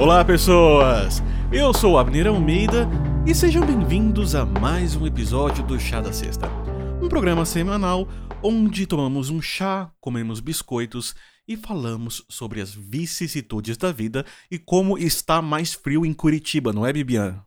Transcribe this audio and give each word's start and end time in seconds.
Olá, 0.00 0.24
pessoas! 0.24 1.22
Eu 1.52 1.74
sou 1.74 1.98
Abner 1.98 2.26
Almeida 2.26 2.88
e 3.26 3.34
sejam 3.34 3.66
bem-vindos 3.66 4.34
a 4.34 4.46
mais 4.46 4.96
um 4.96 5.06
episódio 5.06 5.62
do 5.62 5.78
Chá 5.78 6.00
da 6.00 6.10
Sexta, 6.10 6.48
um 7.02 7.06
programa 7.06 7.44
semanal 7.44 8.08
onde 8.42 8.86
tomamos 8.86 9.28
um 9.28 9.42
chá, 9.42 9.92
comemos 10.00 10.40
biscoitos 10.40 11.14
e 11.46 11.54
falamos 11.54 12.24
sobre 12.30 12.62
as 12.62 12.74
vicissitudes 12.74 13.76
da 13.76 13.92
vida 13.92 14.24
e 14.50 14.58
como 14.58 14.96
está 14.96 15.42
mais 15.42 15.74
frio 15.74 16.06
em 16.06 16.14
Curitiba, 16.14 16.72
não 16.72 16.86
é, 16.86 16.94
Bibiana? 16.94 17.46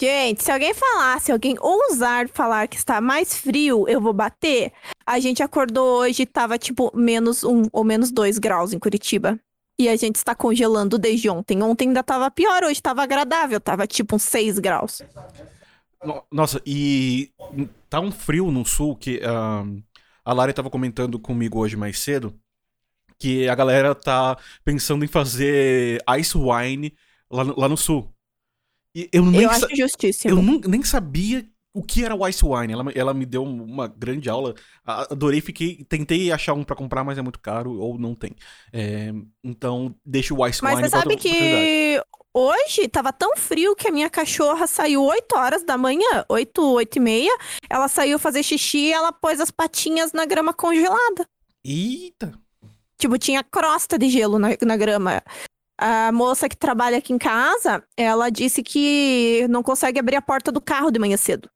Gente, 0.00 0.44
se 0.44 0.50
alguém 0.50 0.72
falar, 0.72 1.20
se 1.20 1.30
alguém 1.30 1.56
ousar 1.60 2.26
falar 2.30 2.68
que 2.68 2.76
está 2.76 3.02
mais 3.02 3.36
frio, 3.36 3.86
eu 3.86 4.00
vou 4.00 4.14
bater. 4.14 4.72
A 5.06 5.20
gente 5.20 5.42
acordou 5.42 6.00
hoje 6.00 6.22
e 6.22 6.26
tava 6.26 6.56
tipo 6.56 6.90
menos 6.96 7.44
um 7.44 7.64
ou 7.70 7.84
menos 7.84 8.10
dois 8.10 8.38
graus 8.38 8.72
em 8.72 8.78
Curitiba. 8.78 9.38
E 9.78 9.88
a 9.88 9.96
gente 9.96 10.16
está 10.16 10.34
congelando 10.34 10.98
desde 10.98 11.28
ontem. 11.28 11.62
Ontem 11.62 11.88
ainda 11.88 12.02
tava 12.02 12.30
pior, 12.30 12.64
hoje 12.64 12.80
tava 12.80 13.02
agradável, 13.02 13.60
tava 13.60 13.86
tipo 13.86 14.16
uns 14.16 14.22
6 14.22 14.58
graus. 14.58 15.02
Nossa, 16.30 16.60
e 16.64 17.32
tá 17.90 18.00
um 18.00 18.10
frio 18.12 18.50
no 18.50 18.64
sul 18.64 18.96
que 18.96 19.16
uh, 19.18 19.82
a 20.24 20.32
Lari 20.32 20.52
tava 20.52 20.70
comentando 20.70 21.18
comigo 21.18 21.58
hoje 21.58 21.76
mais 21.76 21.98
cedo 21.98 22.38
que 23.18 23.48
a 23.48 23.54
galera 23.54 23.94
tá 23.94 24.38
pensando 24.64 25.04
em 25.04 25.08
fazer 25.08 26.02
ice 26.18 26.36
wine 26.36 26.94
lá 27.30 27.44
no, 27.44 27.58
lá 27.58 27.68
no 27.68 27.76
sul. 27.76 28.12
E 28.94 29.08
eu 29.12 29.24
nem 29.24 29.42
eu 29.42 29.50
acho 29.50 29.74
justíssimo. 29.74 30.38
Eu 30.38 30.68
nem 30.68 30.82
sabia 30.82 31.46
o 31.76 31.82
que 31.82 32.02
era 32.02 32.16
o 32.16 32.26
Ice 32.26 32.42
Wine. 32.42 32.72
Ela, 32.72 32.90
ela 32.94 33.14
me 33.14 33.26
deu 33.26 33.44
uma 33.44 33.86
grande 33.86 34.30
aula. 34.30 34.54
Adorei, 34.82 35.42
fiquei. 35.42 35.84
Tentei 35.84 36.32
achar 36.32 36.54
um 36.54 36.64
para 36.64 36.74
comprar, 36.74 37.04
mas 37.04 37.18
é 37.18 37.22
muito 37.22 37.38
caro 37.38 37.78
ou 37.78 37.98
não 37.98 38.14
tem. 38.14 38.34
É, 38.72 39.12
então, 39.44 39.94
deixa 40.02 40.32
o 40.32 40.46
Ice 40.46 40.62
mas 40.62 40.76
Wine. 40.76 40.82
Mas 40.82 40.90
você 40.90 40.96
sabe 40.96 41.16
que 41.16 42.02
hoje 42.32 42.88
tava 42.88 43.12
tão 43.12 43.36
frio 43.36 43.76
que 43.76 43.88
a 43.88 43.92
minha 43.92 44.08
cachorra 44.08 44.66
saiu 44.66 45.04
8 45.04 45.36
horas 45.36 45.64
da 45.64 45.76
manhã, 45.76 46.24
8, 46.30 46.62
8 46.62 46.96
e 46.96 47.00
meia. 47.00 47.38
Ela 47.68 47.88
saiu 47.88 48.18
fazer 48.18 48.42
xixi 48.42 48.78
e 48.78 48.92
ela 48.94 49.12
pôs 49.12 49.38
as 49.38 49.50
patinhas 49.50 50.14
na 50.14 50.24
grama 50.24 50.54
congelada. 50.54 51.28
Eita! 51.62 52.32
Tipo, 52.96 53.18
tinha 53.18 53.44
crosta 53.44 53.98
de 53.98 54.08
gelo 54.08 54.38
na, 54.38 54.48
na 54.62 54.76
grama. 54.78 55.22
A 55.78 56.10
moça 56.10 56.48
que 56.48 56.56
trabalha 56.56 56.96
aqui 56.96 57.12
em 57.12 57.18
casa, 57.18 57.84
ela 57.98 58.30
disse 58.30 58.62
que 58.62 59.46
não 59.50 59.62
consegue 59.62 60.00
abrir 60.00 60.16
a 60.16 60.22
porta 60.22 60.50
do 60.50 60.58
carro 60.58 60.90
de 60.90 60.98
manhã 60.98 61.18
cedo. 61.18 61.50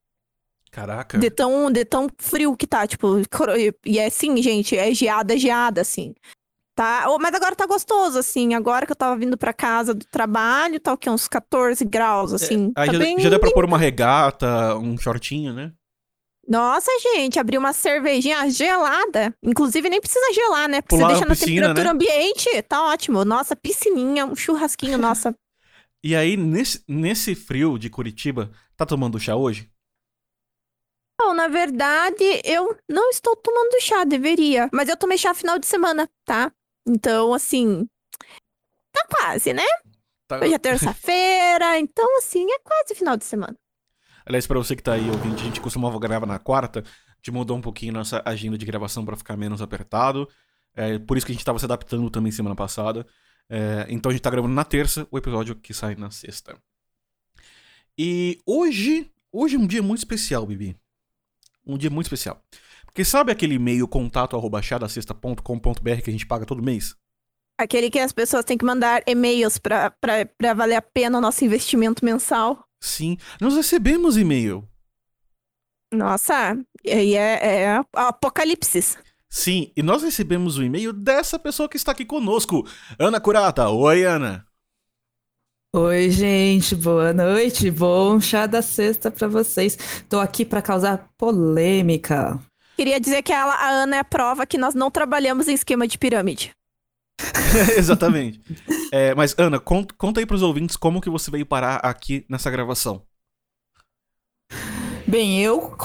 Caraca. 0.71 1.19
De 1.19 1.31
tão, 1.31 1.71
de 1.71 1.85
tão 1.85 2.09
frio 2.19 2.57
que 2.57 2.67
tá, 2.67 2.87
tipo, 2.87 3.21
e 3.85 3.99
é 3.99 4.07
assim, 4.07 4.41
gente, 4.41 4.77
é 4.77 4.95
geada, 4.95 5.37
geada, 5.37 5.81
assim. 5.81 6.15
Tá? 6.77 7.05
Mas 7.21 7.35
agora 7.35 7.57
tá 7.57 7.67
gostoso, 7.67 8.19
assim. 8.19 8.55
Agora 8.55 8.87
que 8.87 8.93
eu 8.93 8.97
tava 8.97 9.17
vindo 9.17 9.37
pra 9.37 9.53
casa 9.53 9.93
do 9.93 10.07
trabalho, 10.07 10.81
tá 10.81 10.93
o 10.93 10.97
quê? 10.97 11.11
Uns 11.11 11.29
14 11.29 11.85
graus, 11.85 12.33
assim. 12.33 12.73
É, 12.77 12.83
aí 12.83 12.87
tá 12.87 12.93
já, 12.95 12.99
bem... 12.99 13.19
já 13.19 13.29
dá 13.29 13.39
pra 13.39 13.51
pôr 13.51 13.65
uma 13.65 13.77
regata, 13.77 14.77
um 14.77 14.97
shortinho, 14.97 15.53
né? 15.53 15.73
Nossa, 16.49 16.91
gente, 17.01 17.39
abrir 17.39 17.59
uma 17.59 17.73
cervejinha 17.73 18.49
gelada. 18.51 19.35
Inclusive, 19.43 19.91
nem 19.91 20.01
precisa 20.01 20.33
gelar, 20.33 20.69
né? 20.69 20.81
Porque 20.81 20.97
Pular 20.97 21.09
você 21.09 21.15
deixa 21.15 21.29
na 21.29 21.35
piscina, 21.35 21.69
temperatura 21.69 21.85
né? 21.85 21.91
ambiente, 21.91 22.63
tá 22.63 22.85
ótimo. 22.85 23.25
Nossa, 23.25 23.55
piscininha, 23.55 24.25
um 24.25 24.35
churrasquinho, 24.35 24.97
nossa. 24.99 25.35
E 26.03 26.17
aí, 26.17 26.37
nesse, 26.37 26.83
nesse 26.89 27.35
frio 27.35 27.79
de 27.79 27.91
Curitiba, 27.91 28.51
tá 28.77 28.87
tomando 28.87 29.21
chá 29.21 29.37
hoje? 29.37 29.69
Não, 31.21 31.35
na 31.35 31.49
verdade, 31.49 32.25
eu 32.43 32.75
não 32.89 33.11
estou 33.11 33.37
tomando 33.37 33.79
chá, 33.83 34.05
deveria. 34.05 34.71
Mas 34.73 34.89
eu 34.89 34.97
tomei 34.97 35.19
chá 35.19 35.35
final 35.35 35.59
de 35.59 35.67
semana, 35.67 36.09
tá? 36.25 36.51
Então, 36.89 37.35
assim. 37.35 37.87
Tá 38.91 39.07
quase, 39.07 39.53
né? 39.53 39.67
Tá... 40.27 40.39
Hoje 40.39 40.55
é 40.55 40.59
terça-feira, 40.59 41.77
então, 41.79 42.17
assim, 42.17 42.51
é 42.51 42.59
quase 42.61 42.95
final 42.95 43.19
de 43.19 43.27
semana. 43.27 43.55
Aliás, 44.25 44.47
para 44.47 44.59
você 44.59 44.75
que 44.75 44.83
tá 44.83 44.95
aí 44.95 45.11
ouvindo, 45.11 45.35
a 45.35 45.45
gente 45.45 45.61
costumava 45.61 45.99
gravar 46.01 46.25
na 46.25 46.39
quarta, 46.39 46.81
a 46.81 47.17
gente 47.17 47.31
mudou 47.31 47.55
um 47.55 47.61
pouquinho 47.61 47.93
nossa 47.93 48.23
agenda 48.25 48.57
de 48.57 48.65
gravação 48.65 49.05
para 49.05 49.15
ficar 49.15 49.37
menos 49.37 49.61
apertado. 49.61 50.27
É, 50.75 50.99
por 50.99 51.19
isso 51.19 51.27
que 51.27 51.33
a 51.33 51.35
gente 51.35 51.45
tava 51.45 51.59
se 51.59 51.67
adaptando 51.67 52.09
também 52.09 52.33
semana 52.33 52.57
passada. 52.57 53.07
É, 53.47 53.85
então 53.91 54.09
a 54.09 54.13
gente 54.15 54.23
tá 54.23 54.31
gravando 54.31 54.55
na 54.55 54.65
terça, 54.65 55.07
o 55.11 55.19
episódio 55.19 55.55
que 55.55 55.75
sai 55.75 55.97
na 55.97 56.11
sexta. 56.11 56.57
E 57.99 58.41
hoje, 58.47 59.13
hoje 59.31 59.57
é 59.57 59.59
um 59.59 59.67
dia 59.67 59.83
muito 59.83 59.99
especial, 59.99 60.47
Bibi 60.47 60.81
um 61.73 61.79
dia 61.79 61.91
muito 61.91 62.07
especial. 62.07 62.43
Porque 62.85 63.05
sabe 63.05 63.31
aquele 63.31 63.55
e-mail 63.55 63.87
contato 63.87 64.37
arroba 64.37 64.61
que 64.61 64.75
a 64.75 66.13
gente 66.13 66.27
paga 66.27 66.45
todo 66.45 66.63
mês? 66.63 66.97
Aquele 67.59 67.91
que 67.91 67.99
as 67.99 68.13
pessoas 68.13 68.45
têm 68.45 68.59
que 68.59 68.65
mandar 68.65 69.03
e-mails 69.07 69.59
para 69.59 69.95
valer 70.57 70.77
a 70.77 70.83
pena 70.83 71.19
o 71.19 71.21
nosso 71.21 71.45
investimento 71.45 72.05
mensal. 72.05 72.65
Sim, 72.83 73.17
nós 73.41 73.55
recebemos 73.55 74.17
e-mail. 74.17 74.67
Nossa, 75.93 76.57
e 76.85 77.15
é, 77.15 77.65
é 77.65 77.85
apocalipse. 77.95 78.97
Sim, 79.29 79.73
e 79.77 79.83
nós 79.83 80.03
recebemos 80.03 80.57
o 80.57 80.63
e-mail 80.63 80.93
dessa 80.93 81.39
pessoa 81.39 81.69
que 81.69 81.77
está 81.77 81.93
aqui 81.93 82.05
conosco, 82.05 82.67
Ana 82.99 83.21
Curata. 83.21 83.69
Oi, 83.69 84.05
Ana. 84.05 84.45
Oi, 85.73 86.11
gente, 86.11 86.75
boa 86.75 87.13
noite. 87.13 87.71
Bom 87.71 88.21
chá 88.21 88.45
da 88.45 88.61
sexta 88.61 89.09
para 89.09 89.29
vocês. 89.29 89.79
Tô 90.09 90.19
aqui 90.19 90.45
para 90.45 90.61
causar 90.61 91.09
polêmica. 91.17 92.41
Queria 92.77 92.99
dizer 92.99 93.23
que 93.23 93.33
ela, 93.33 93.55
a 93.55 93.71
Ana 93.71 93.95
é 93.95 93.99
a 94.01 94.05
prova 94.05 94.45
que 94.45 94.59
nós 94.59 94.75
não 94.75 94.91
trabalhamos 94.91 95.47
em 95.47 95.55
esquema 95.55 95.87
de 95.87 95.97
pirâmide. 95.97 96.51
Exatamente. 97.79 98.41
É, 98.91 99.15
mas, 99.15 99.33
Ana, 99.39 99.61
conta, 99.61 99.95
conta 99.97 100.19
aí 100.19 100.27
pros 100.27 100.43
ouvintes 100.43 100.77
como 100.77 101.01
que 101.01 101.09
você 101.09 101.31
veio 101.31 101.47
parar 101.47 101.77
aqui 101.77 102.27
nessa 102.29 102.51
gravação. 102.51 103.05
Bem, 105.07 105.41
eu. 105.41 105.77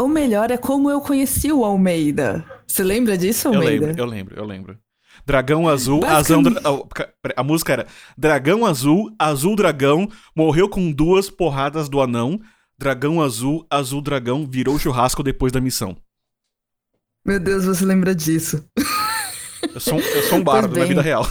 O 0.00 0.08
melhor 0.08 0.50
é 0.50 0.56
como 0.56 0.90
eu 0.90 1.00
conheci 1.00 1.52
o 1.52 1.64
Almeida. 1.64 2.44
Você 2.66 2.82
lembra 2.82 3.16
disso, 3.16 3.46
Almeida? 3.46 3.86
Eu 3.86 3.86
lembro, 3.86 4.02
eu 4.02 4.06
lembro, 4.06 4.36
eu 4.36 4.44
lembro. 4.44 4.85
Dragão 5.26 5.68
Azul, 5.68 6.04
azão, 6.04 6.40
a, 6.64 7.40
a 7.40 7.42
música 7.42 7.72
era 7.72 7.86
Dragão 8.16 8.64
Azul, 8.64 9.12
Azul 9.18 9.56
Dragão, 9.56 10.08
morreu 10.36 10.68
com 10.68 10.92
duas 10.92 11.28
porradas 11.28 11.88
do 11.88 12.00
anão. 12.00 12.40
Dragão 12.78 13.20
Azul, 13.20 13.66
Azul 13.68 14.00
Dragão, 14.00 14.46
virou 14.46 14.78
churrasco 14.78 15.24
depois 15.24 15.50
da 15.50 15.60
missão. 15.60 15.96
Meu 17.24 17.40
Deus, 17.40 17.64
você 17.64 17.84
lembra 17.84 18.14
disso. 18.14 18.64
Eu 19.74 19.80
sou, 19.80 19.98
eu 19.98 20.22
sou 20.22 20.38
um 20.38 20.44
bardo 20.44 20.78
na 20.78 20.84
vida 20.84 21.02
real. 21.02 21.26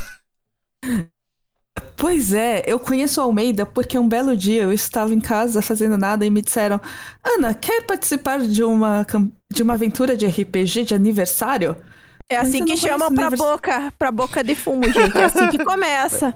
Pois 1.96 2.34
é, 2.34 2.64
eu 2.68 2.78
conheço 2.78 3.22
o 3.22 3.24
Almeida 3.24 3.66
porque 3.66 3.98
um 3.98 4.10
belo 4.10 4.36
dia 4.36 4.64
eu 4.64 4.74
estava 4.74 5.14
em 5.14 5.22
casa 5.22 5.62
fazendo 5.62 5.98
nada 5.98 6.26
e 6.26 6.30
me 6.30 6.42
disseram: 6.42 6.82
Ana, 7.24 7.54
quer 7.54 7.86
participar 7.86 8.40
de 8.42 8.62
uma, 8.62 9.08
de 9.52 9.64
uma 9.64 9.76
aventura 9.76 10.18
de 10.18 10.28
RPG 10.28 10.84
de 10.84 10.94
aniversário? 10.94 11.78
É 12.30 12.38
assim 12.38 12.66
que 12.66 12.76
chama 12.76 13.12
pra 13.12 13.30
boca, 13.30 13.94
pra 13.98 14.12
boca 14.12 14.44
de 14.44 14.56
fumo, 14.56 14.84
gente. 14.86 15.18
É 15.18 15.26
assim 15.26 15.48
que 15.50 15.60
começa. 15.64 16.36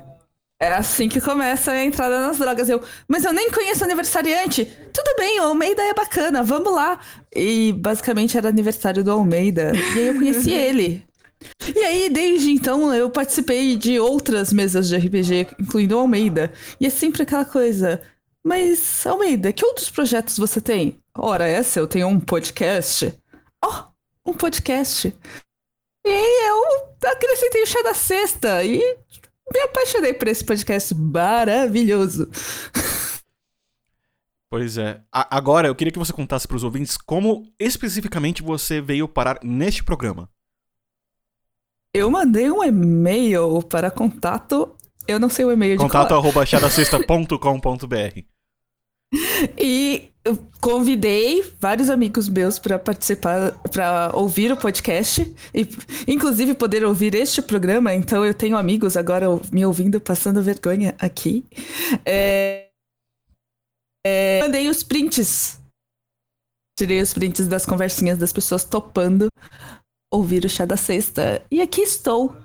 É 0.62 0.74
assim 0.74 1.08
que 1.08 1.22
começa 1.22 1.72
a 1.72 1.84
entrada 1.84 2.20
nas 2.20 2.38
drogas. 2.38 2.68
Eu, 2.68 2.84
mas 3.08 3.24
eu 3.24 3.32
nem 3.32 3.50
conheço 3.50 3.84
aniversariante. 3.84 4.66
Tudo 4.94 5.16
bem, 5.18 5.40
o 5.40 5.46
Almeida 5.46 5.82
é 5.82 5.94
bacana, 5.94 6.44
vamos 6.44 6.74
lá. 6.74 7.00
E 7.34 7.72
basicamente 7.74 8.38
era 8.38 8.50
aniversário 8.50 9.04
do 9.04 9.12
Almeida. 9.12 9.72
E 9.74 10.00
aí 10.00 10.08
eu 10.08 10.16
conheci 10.16 10.52
ele. 10.54 11.08
E 11.74 11.80
aí, 11.80 12.10
desde 12.10 12.52
então, 12.52 12.94
eu 12.94 13.10
participei 13.10 13.78
de 13.78 13.98
outras 14.00 14.52
mesas 14.52 14.90
de 14.90 14.98
RPG, 14.98 15.48
incluindo 15.60 15.96
o 15.96 16.00
Almeida. 16.00 16.52
E 16.80 16.86
é 16.86 16.90
sempre 16.90 17.24
aquela 17.24 17.46
coisa. 17.46 18.02
Mas, 18.44 19.06
Almeida, 19.08 19.54
que 19.54 19.66
outros 19.66 19.90
projetos 19.90 20.38
você 20.38 20.60
tem? 20.60 21.00
Ora, 21.18 21.48
essa 21.48 21.80
eu 21.80 21.88
tenho 21.88 22.08
um 22.08 22.20
podcast. 22.20 23.14
Oh, 23.64 23.84
um 24.30 24.34
podcast. 24.34 25.16
E 26.06 26.50
eu 26.50 27.10
acrescentei 27.10 27.64
o 27.64 27.68
chá 27.68 27.82
da 27.82 27.94
sexta 27.94 28.64
e 28.64 28.80
me 29.52 29.60
apaixonei 29.62 30.14
por 30.14 30.28
esse 30.28 30.44
podcast 30.44 30.94
maravilhoso. 30.96 32.30
Pois 34.50 34.78
é. 34.78 35.02
A 35.12 35.38
agora 35.38 35.68
eu 35.68 35.76
queria 35.76 35.92
que 35.92 36.00
você 36.00 36.12
contasse 36.12 36.48
para 36.48 36.58
os 36.58 36.64
ouvintes 36.64 36.98
como 36.98 37.52
especificamente 37.60 38.42
você 38.42 38.82
veio 38.82 39.08
parar 39.08 39.40
neste 39.44 39.84
programa. 39.84 40.30
Eu 41.94 42.10
mandei 42.10 42.50
um 42.50 42.64
e-mail 42.64 43.62
para 43.64 43.92
contato. 43.92 44.76
Eu 45.08 45.20
não 45.20 45.30
sei 45.30 45.46
o 45.46 45.52
e-mail 45.52 45.76
de 45.76 45.84
Contato 45.84 46.14
arroba 46.14 46.46
chadasexta.com.br. 46.46 48.22
E 49.58 50.12
eu 50.30 50.38
convidei 50.62 51.44
vários 51.60 51.90
amigos 51.90 52.30
meus 52.30 52.60
para 52.60 52.78
participar, 52.78 53.52
para 53.72 54.12
ouvir 54.14 54.52
o 54.52 54.58
podcast 54.58 55.22
e, 55.54 55.68
inclusive, 56.08 56.54
poder 56.54 56.86
ouvir 56.86 57.16
este 57.16 57.42
programa. 57.42 57.96
Então, 57.96 58.24
eu 58.24 58.34
tenho 58.34 58.56
amigos 58.56 58.96
agora 58.96 59.26
me 59.52 59.66
ouvindo, 59.66 60.00
passando 60.00 60.44
vergonha 60.44 60.96
aqui. 61.00 61.44
É, 62.06 62.68
é, 64.06 64.40
mandei 64.42 64.70
os 64.70 64.84
prints. 64.84 65.60
Tirei 66.78 67.02
os 67.02 67.12
prints 67.12 67.48
das 67.48 67.66
conversinhas 67.66 68.20
das 68.20 68.32
pessoas 68.32 68.64
topando 68.64 69.30
ouvir 70.14 70.46
o 70.46 70.50
chá 70.50 70.64
da 70.64 70.78
sexta. 70.78 71.44
E 71.50 71.60
aqui 71.60 71.82
estou. 71.82 72.38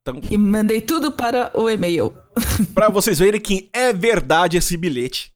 Então, 0.00 0.18
E 0.30 0.38
mandei 0.38 0.80
tudo 0.80 1.12
para 1.12 1.52
o 1.54 1.68
e-mail. 1.68 2.16
Pra 2.74 2.88
vocês 2.88 3.18
verem 3.18 3.40
que 3.40 3.68
é 3.72 3.92
verdade 3.92 4.56
esse 4.56 4.76
bilhete. 4.76 5.31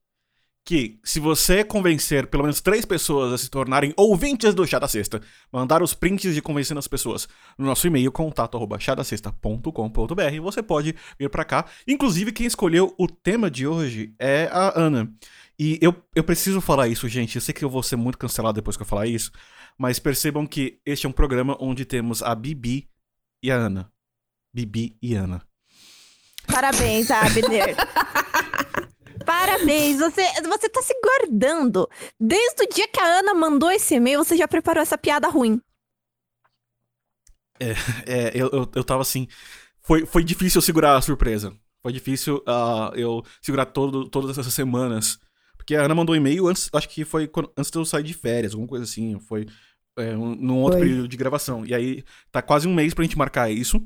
Que 0.67 0.99
se 1.05 1.21
você 1.21 1.63
convencer 1.63 2.27
pelo 2.27 2.43
menos 2.43 2.61
três 2.61 2.85
pessoas 2.85 3.33
a 3.33 3.39
se 3.39 3.49
tornarem 3.49 3.95
ouvintes 3.97 4.53
do 4.53 4.67
Chá 4.67 4.81
da 4.81 4.89
Sexta, 4.89 5.23
mandar 5.53 5.81
os 5.81 5.95
prints 5.95 6.35
de 6.35 6.43
convencendo 6.43 6.81
as 6.81 6.89
pessoas 6.89 7.29
no 7.57 7.65
nosso 7.65 7.87
e-mail 7.87 8.11
contato@chadacesta.com.br, 8.11 10.41
você 10.43 10.65
pode 10.65 10.97
vir 11.17 11.31
pra 11.31 11.45
cá. 11.45 11.67
Inclusive 11.87 12.33
quem 12.33 12.49
escolheu 12.49 12.93
o 12.99 13.07
tema 13.07 13.49
de 13.49 13.65
hoje 13.65 14.13
é 14.19 14.51
a 14.53 14.77
Ana. 14.77 15.09
E 15.57 15.79
eu, 15.81 15.95
eu 16.17 16.25
preciso 16.25 16.61
falar 16.61 16.89
isso, 16.89 17.09
gente. 17.09 17.37
Eu 17.37 17.43
sei 17.43 17.55
que 17.55 17.65
eu 17.65 17.71
vou 17.71 17.83
ser 17.83 17.95
muito 17.95 18.19
cancelado 18.19 18.57
depois 18.57 18.77
que 18.77 18.83
eu 18.83 18.87
falar 18.87 19.07
isso, 19.07 19.31
mas 19.79 20.01
percebam 20.01 20.45
que 20.47 20.81
este 20.85 21.07
é 21.07 21.09
um 21.09 21.13
programa 21.13 21.57
onde 21.61 21.85
temos 21.85 22.25
a 22.25 22.35
Bibi 22.35 22.89
e 23.41 23.53
a 23.53 23.55
Ana. 23.55 23.89
Bibi 24.53 24.97
e 25.01 25.15
Ana. 25.15 25.41
Parabéns, 26.49 27.09
Abner. 27.09 27.77
Parabéns, 29.27 29.99
você, 29.99 30.23
você 30.43 30.69
tá 30.69 30.81
se 30.83 30.95
guardando. 31.03 31.89
Desde 32.19 32.63
o 32.63 32.69
dia 32.69 32.87
que 32.87 33.01
a 33.01 33.19
Ana 33.19 33.35
mandou 33.35 33.71
esse 33.71 33.97
e-mail, 33.97 34.25
você 34.25 34.37
já 34.37 34.47
preparou 34.47 34.81
essa 34.81 34.97
piada 34.97 35.29
ruim. 35.29 35.61
É, 38.07 38.31
eu, 38.35 38.49
eu, 38.53 38.71
eu 38.75 38.85
tava 38.85 39.03
assim. 39.03 39.27
Foi, 39.83 40.07
foi 40.07 40.23
difícil 40.23 40.59
eu 40.59 40.63
segurar 40.63 40.97
a 40.97 41.03
surpresa. 41.03 41.53
Foi 41.83 41.93
difícil 41.93 42.43
ah, 42.47 42.93
eu 42.95 43.23
segurar 43.43 43.67
todo, 43.67 44.09
todas 44.09 44.39
essas 44.39 44.53
semanas. 44.55 45.19
Porque 45.57 45.75
a 45.75 45.83
Ana 45.83 45.95
mandou 45.95 46.15
um 46.15 46.19
e-mail 46.19 46.47
antes, 46.47 46.71
acho 46.73 46.89
que 46.89 47.05
foi 47.05 47.27
quando- 47.27 47.53
antes 47.57 47.71
de 47.71 47.79
eu 47.79 47.85
sair 47.85 48.05
de 48.05 48.15
férias, 48.15 48.53
alguma 48.53 48.69
coisa 48.69 48.85
assim. 48.85 49.19
Foi 49.21 49.47
é, 49.99 50.17
um, 50.17 50.35
num 50.37 50.59
outro 50.61 50.79
Foi. 50.79 50.87
período 50.89 51.09
de 51.09 51.17
gravação. 51.17 51.65
E 51.67 51.75
aí 51.75 52.05
tá 52.31 52.41
quase 52.43 52.69
um 52.69 52.75
mês 52.75 52.95
pra 52.95 53.03
gente 53.05 53.19
marcar 53.19 53.51
isso. 53.51 53.81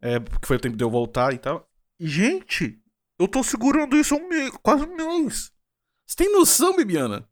É, 0.00 0.18
porque 0.20 0.46
foi 0.46 0.56
o 0.56 0.60
tempo 0.60 0.76
de 0.76 0.84
eu 0.84 0.90
voltar 0.90 1.32
e 1.32 1.38
tal. 1.38 1.66
E, 1.98 2.06
gente, 2.06 2.78
eu 3.18 3.28
tô 3.28 3.42
segurando 3.42 3.96
isso 3.96 4.14
há 4.14 4.18
um 4.18 4.28
mês, 4.28 4.50
quase 4.62 4.84
um 4.84 4.94
mês. 4.94 5.50
Você 6.06 6.16
tem 6.16 6.32
noção, 6.32 6.76
Bibiana? 6.76 7.28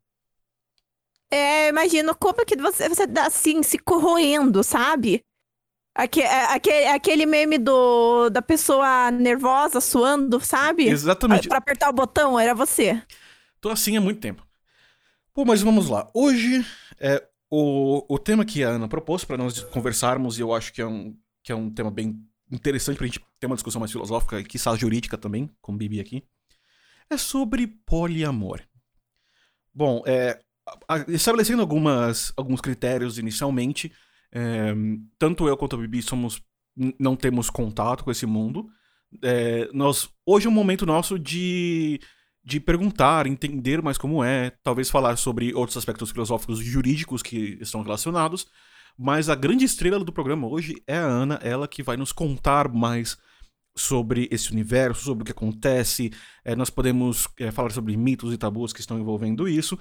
É, 1.31 1.69
imagino 1.69 2.15
como 2.15 2.45
que 2.45 2.55
você, 2.55 2.87
você 2.87 3.05
dá 3.05 3.27
assim, 3.27 3.61
se 3.63 3.77
corroendo, 3.77 4.63
sabe? 4.63 5.23
Aque, 5.93 6.21
é, 6.21 6.53
aquele, 6.53 6.85
aquele 6.87 7.25
meme 7.25 7.57
do, 7.57 8.29
da 8.29 8.41
pessoa 8.41 9.09
nervosa, 9.09 9.81
suando, 9.81 10.39
sabe? 10.39 10.87
Exatamente. 10.87 11.47
Pra 11.49 11.57
apertar 11.57 11.89
o 11.89 11.93
botão, 11.93 12.39
era 12.39 12.53
você. 12.53 13.01
Tô 13.59 13.69
assim 13.69 13.97
há 13.97 14.01
muito 14.01 14.19
tempo. 14.19 14.45
Pô, 15.33 15.43
mas 15.43 15.61
vamos 15.61 15.89
lá. 15.89 16.09
Hoje, 16.13 16.65
é, 16.99 17.27
o, 17.49 18.05
o 18.13 18.19
tema 18.19 18.45
que 18.45 18.63
a 18.63 18.69
Ana 18.69 18.87
propôs 18.87 19.25
para 19.25 19.37
nós 19.37 19.59
conversarmos, 19.61 20.37
e 20.37 20.41
eu 20.41 20.53
acho 20.53 20.71
que 20.71 20.81
é, 20.81 20.85
um, 20.85 21.17
que 21.43 21.51
é 21.51 21.55
um 21.55 21.69
tema 21.69 21.89
bem 21.89 22.26
interessante 22.51 22.97
pra 22.97 23.05
gente 23.05 23.21
ter 23.39 23.47
uma 23.47 23.55
discussão 23.55 23.79
mais 23.79 23.91
filosófica 23.91 24.39
e 24.39 24.43
quiçá 24.43 24.75
jurídica 24.75 25.17
também, 25.17 25.49
com 25.61 25.73
o 25.73 25.77
Bibi 25.77 25.99
aqui, 25.99 26.23
é 27.09 27.17
sobre 27.17 27.67
poliamor. 27.67 28.61
Bom, 29.73 30.03
é, 30.05 30.39
estabelecendo 31.07 31.61
algumas, 31.61 32.33
alguns 32.35 32.61
critérios 32.61 33.17
inicialmente, 33.17 33.91
é, 34.31 34.73
tanto 35.17 35.47
eu 35.47 35.55
quanto 35.55 35.75
a 35.75 35.79
Bibi 35.79 36.01
somos, 36.01 36.41
não 36.99 37.15
temos 37.15 37.49
contato 37.49 38.03
com 38.03 38.11
esse 38.11 38.25
mundo. 38.25 38.69
É, 39.23 39.69
nós, 39.73 40.09
hoje 40.25 40.47
é 40.47 40.49
um 40.49 40.53
momento 40.53 40.85
nosso 40.85 41.17
de 41.17 41.99
de 42.47 42.61
perguntar, 42.61 43.27
entender 43.27 43.81
mais 43.81 43.97
como 43.97 44.23
é, 44.23 44.51
talvez 44.63 44.89
falar 44.89 45.17
sobre 45.17 45.53
outros 45.53 45.75
aspectos 45.75 46.11
filosóficos 46.11 46.61
e 46.61 46.63
jurídicos 46.63 47.21
que 47.21 47.57
estão 47.59 47.81
relacionados, 47.81 48.47
mas 48.97 49.29
a 49.29 49.35
grande 49.35 49.63
estrela 49.63 50.03
do 50.03 50.11
programa 50.11 50.47
hoje 50.47 50.81
é 50.87 50.97
a 50.97 51.05
Ana, 51.05 51.39
ela 51.43 51.67
que 51.67 51.83
vai 51.83 51.95
nos 51.97 52.11
contar 52.11 52.67
mais 52.71 53.17
sobre 53.75 54.27
esse 54.31 54.51
universo, 54.51 55.03
sobre 55.03 55.21
o 55.21 55.25
que 55.25 55.31
acontece. 55.31 56.11
É, 56.43 56.55
nós 56.55 56.69
podemos 56.69 57.27
é, 57.39 57.51
falar 57.51 57.69
sobre 57.69 57.95
mitos 57.95 58.33
e 58.33 58.37
tabus 58.37 58.73
que 58.73 58.79
estão 58.79 58.99
envolvendo 58.99 59.47
isso. 59.47 59.77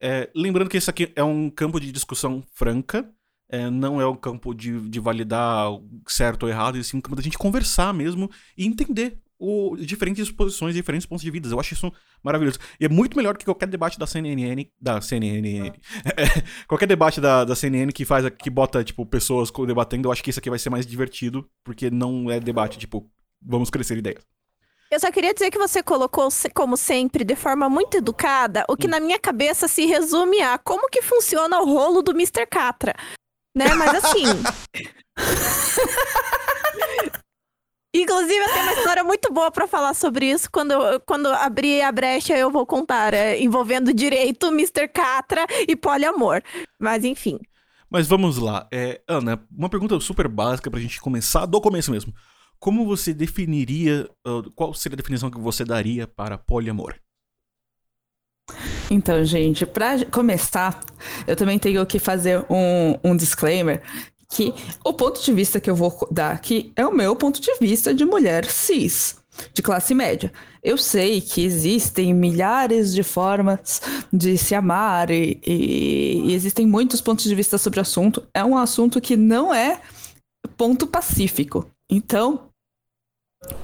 É, 0.00 0.28
lembrando 0.34 0.68
que 0.68 0.76
esse 0.76 0.90
aqui 0.90 1.12
é 1.14 1.22
um 1.22 1.48
campo 1.48 1.80
de 1.80 1.92
discussão 1.92 2.42
franca, 2.52 3.08
é, 3.48 3.70
não 3.70 4.00
é 4.00 4.06
um 4.06 4.16
campo 4.16 4.52
de, 4.52 4.88
de 4.88 4.98
validar 4.98 5.68
certo 6.08 6.42
ou 6.42 6.48
errado, 6.48 6.76
e 6.76 6.84
sim 6.84 6.96
um 6.96 7.00
campo 7.00 7.16
da 7.16 7.22
gente 7.22 7.38
conversar 7.38 7.94
mesmo 7.94 8.30
e 8.58 8.66
entender 8.66 9.18
o, 9.38 9.76
diferentes 9.76 10.30
posições, 10.30 10.74
diferentes 10.74 11.06
pontos 11.06 11.22
de 11.22 11.30
vista. 11.30 11.48
Eu 11.48 11.60
acho 11.60 11.74
isso 11.74 11.92
maravilhoso. 12.22 12.58
E 12.80 12.84
é 12.84 12.88
muito 12.88 13.16
melhor 13.16 13.36
que 13.36 13.44
qualquer 13.44 13.68
debate 13.68 13.98
da 13.98 14.06
CNN. 14.06 14.66
Da 14.80 15.00
CNN. 15.00 15.72
qualquer 16.66 16.86
debate 16.86 17.20
da, 17.20 17.44
da 17.44 17.54
CNN 17.54 17.92
que 17.92 18.04
faz 18.04 18.28
que 18.30 18.50
bota, 18.50 18.82
tipo, 18.82 19.04
pessoas 19.04 19.50
debatendo. 19.66 20.08
Eu 20.08 20.12
acho 20.12 20.22
que 20.22 20.30
esse 20.30 20.38
aqui 20.38 20.50
vai 20.50 20.58
ser 20.58 20.70
mais 20.70 20.86
divertido, 20.86 21.48
porque 21.62 21.90
não 21.90 22.30
é 22.30 22.40
debate, 22.40 22.78
tipo, 22.78 23.08
vamos 23.42 23.70
crescer 23.70 23.98
ideias. 23.98 24.24
Eu 24.90 25.00
só 25.00 25.10
queria 25.10 25.34
dizer 25.34 25.50
que 25.50 25.58
você 25.58 25.82
colocou, 25.82 26.28
como 26.54 26.76
sempre, 26.76 27.24
de 27.24 27.34
forma 27.34 27.68
muito 27.68 27.96
educada, 27.96 28.64
o 28.68 28.76
que 28.76 28.86
na 28.86 29.00
minha 29.00 29.18
cabeça 29.18 29.66
se 29.66 29.84
resume 29.84 30.40
a 30.40 30.58
como 30.58 30.88
que 30.88 31.02
funciona 31.02 31.60
o 31.60 31.64
rolo 31.64 32.02
do 32.02 32.12
Mr. 32.12 32.46
Catra. 32.46 32.94
Né? 33.54 33.74
Mas 33.74 34.04
assim. 34.04 34.24
Inclusive, 38.02 38.36
eu 38.36 38.52
tenho 38.52 38.62
uma 38.62 38.72
história 38.74 39.02
muito 39.02 39.32
boa 39.32 39.50
pra 39.50 39.66
falar 39.66 39.94
sobre 39.94 40.30
isso. 40.30 40.50
Quando, 40.50 40.74
quando 41.06 41.28
abrir 41.28 41.80
a 41.80 41.90
brecha, 41.90 42.36
eu 42.36 42.50
vou 42.50 42.66
contar. 42.66 43.14
é, 43.14 43.40
envolvendo 43.40 43.92
direito, 43.94 44.48
Mr. 44.48 44.86
Catra 44.88 45.46
e 45.66 45.74
poliamor. 45.74 46.42
Mas 46.78 47.04
enfim. 47.04 47.38
Mas 47.88 48.06
vamos 48.06 48.36
lá. 48.36 48.68
É, 48.70 49.00
Ana, 49.08 49.42
uma 49.50 49.70
pergunta 49.70 49.98
super 50.00 50.28
básica 50.28 50.70
pra 50.70 50.80
gente 50.80 51.00
começar 51.00 51.46
do 51.46 51.60
começo 51.60 51.90
mesmo. 51.90 52.12
Como 52.58 52.84
você 52.84 53.14
definiria. 53.14 54.08
ah, 54.26 54.42
qual 54.54 54.74
seria 54.74 54.94
a 54.94 54.98
definição 54.98 55.30
que 55.30 55.38
você 55.38 55.64
daria 55.64 56.06
para 56.06 56.36
poliamor? 56.36 56.94
Então, 58.90 59.24
gente, 59.24 59.66
pra 59.66 60.04
começar, 60.06 60.78
eu 61.26 61.34
também 61.34 61.58
tenho 61.58 61.84
que 61.84 61.98
fazer 61.98 62.44
um, 62.48 62.96
um 63.02 63.16
disclaimer 63.16 63.82
que 64.28 64.52
o 64.84 64.92
ponto 64.92 65.22
de 65.22 65.32
vista 65.32 65.60
que 65.60 65.70
eu 65.70 65.76
vou 65.76 65.96
dar 66.10 66.32
aqui 66.32 66.72
é 66.76 66.86
o 66.86 66.92
meu 66.94 67.14
ponto 67.16 67.40
de 67.40 67.52
vista 67.60 67.94
de 67.94 68.04
mulher 68.04 68.44
cis, 68.50 69.16
de 69.54 69.62
classe 69.62 69.94
média. 69.94 70.32
Eu 70.62 70.76
sei 70.76 71.20
que 71.20 71.44
existem 71.44 72.12
milhares 72.12 72.92
de 72.92 73.02
formas 73.02 73.80
de 74.12 74.36
se 74.36 74.54
amar 74.54 75.10
e, 75.10 75.40
e- 75.46 76.22
e 76.26 76.34
existem 76.34 76.66
muitos 76.66 77.00
pontos 77.00 77.24
de 77.24 77.34
vista 77.34 77.56
sobre 77.56 77.78
o 77.78 77.82
assunto. 77.82 78.26
É 78.34 78.44
um 78.44 78.56
assunto 78.58 79.00
que 79.00 79.16
não 79.16 79.54
é 79.54 79.80
ponto 80.56 80.86
pacífico. 80.86 81.70
Então, 81.90 82.48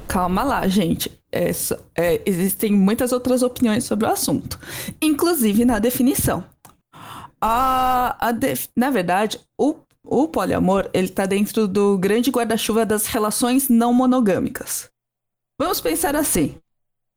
calma 0.07 0.43
lá, 0.45 0.67
gente. 0.69 1.11
É 1.33 1.51
é, 1.97 2.21
existem 2.27 2.71
muitas 2.73 3.11
outras 3.11 3.43
opiniões 3.43 3.85
sobre 3.85 4.07
o 4.07 4.11
assunto, 4.11 4.59
inclusive 5.01 5.65
na 5.65 5.79
definição. 5.79 6.45
A, 7.41 8.29
a 8.29 8.33
def- 8.33 8.69
na 8.77 8.91
verdade, 8.91 9.41
o, 9.59 9.77
o 10.05 10.29
poliamor 10.29 10.91
ele 10.93 11.09
está 11.09 11.27
dentro 11.27 11.69
do 11.69 11.97
grande 11.99 12.31
guarda-chuva 12.31 12.85
das 12.85 13.07
relações 13.07 13.69
não 13.69 13.93
monogâmicas. 13.93 14.91
Vamos 15.61 15.81
pensar 15.81 16.17
assim: 16.17 16.57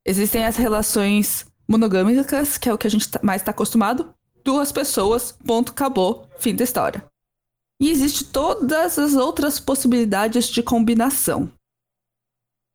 existem 0.05 0.45
as 0.45 0.55
relações 0.55 1.45
monogâmicas, 1.67 2.57
que 2.57 2.69
é 2.69 2.73
o 2.73 2.77
que 2.77 2.87
a 2.87 2.89
gente 2.89 3.09
tá- 3.09 3.19
mais 3.23 3.41
está 3.41 3.51
acostumado, 3.51 4.13
duas 4.43 4.71
pessoas, 4.71 5.31
ponto, 5.31 5.71
acabou, 5.71 6.29
fim 6.37 6.55
da 6.55 6.63
história. 6.63 7.03
E 7.81 7.89
existe 7.89 8.23
todas 8.25 8.97
as 8.97 9.15
outras 9.15 9.59
possibilidades 9.59 10.47
de 10.47 10.63
combinação. 10.63 11.51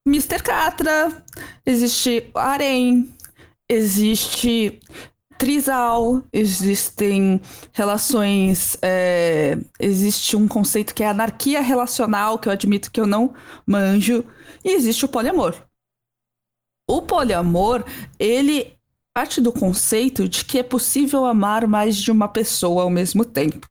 Mr. 0.06 0.42
Catra, 0.42 1.24
existe 1.64 2.30
harém, 2.34 3.14
existe 3.68 4.80
trisal, 5.40 6.22
existem 6.30 7.40
relações, 7.72 8.76
é, 8.82 9.56
existe 9.80 10.36
um 10.36 10.46
conceito 10.46 10.94
que 10.94 11.02
é 11.02 11.08
anarquia 11.08 11.62
relacional, 11.62 12.38
que 12.38 12.46
eu 12.46 12.52
admito 12.52 12.90
que 12.90 13.00
eu 13.00 13.06
não 13.06 13.32
manjo, 13.66 14.22
e 14.62 14.74
existe 14.74 15.02
o 15.06 15.08
poliamor. 15.08 15.54
O 16.86 17.00
poliamor, 17.00 17.82
ele 18.18 18.76
parte 19.14 19.40
do 19.40 19.50
conceito 19.50 20.28
de 20.28 20.44
que 20.44 20.58
é 20.58 20.62
possível 20.62 21.24
amar 21.24 21.66
mais 21.66 21.96
de 21.96 22.10
uma 22.12 22.28
pessoa 22.28 22.82
ao 22.82 22.90
mesmo 22.90 23.24
tempo. 23.24 23.66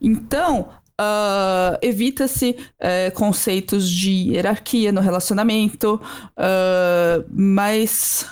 Então, 0.00 0.70
ah, 1.00 1.78
evita-se 1.82 2.56
eh, 2.80 3.12
conceitos 3.12 3.88
de 3.88 4.10
hierarquia 4.10 4.90
no 4.90 5.00
relacionamento, 5.00 6.00
ah, 6.36 7.24
mas 7.30 8.26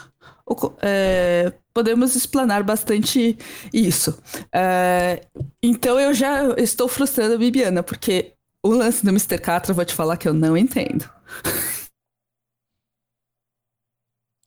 eh, 0.83 1.53
podemos 1.73 2.15
explanar 2.17 2.63
bastante 2.63 3.37
isso. 3.73 4.21
Eh, 4.53 5.27
então, 5.63 5.99
eu 5.99 6.15
já 6.15 6.55
estou 6.57 6.89
frustrando 6.89 7.35
a 7.35 7.39
Bibiana, 7.39 7.83
porque 7.83 8.35
o 8.65 8.71
lance 8.71 9.05
do 9.05 9.11
Mr. 9.11 9.39
Catra, 9.39 9.73
eu 9.73 9.77
vou 9.77 9.85
te 9.85 9.95
falar 9.95 10.17
que 10.17 10.29
eu 10.29 10.35
não 10.35 10.57
entendo. 10.57 11.09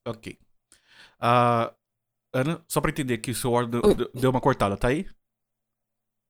Ok. 0.07 0.37
Ah, 1.19 1.73
Ana, 2.31 2.63
só 2.67 2.79
pra 2.79 2.91
entender 2.91 3.17
que 3.17 3.31
o 3.31 3.35
seu 3.35 3.55
áudio 3.55 3.81
deu, 4.13 4.29
uma 4.29 4.39
cortada, 4.39 4.77
tá 4.77 4.89
aí? 4.89 5.07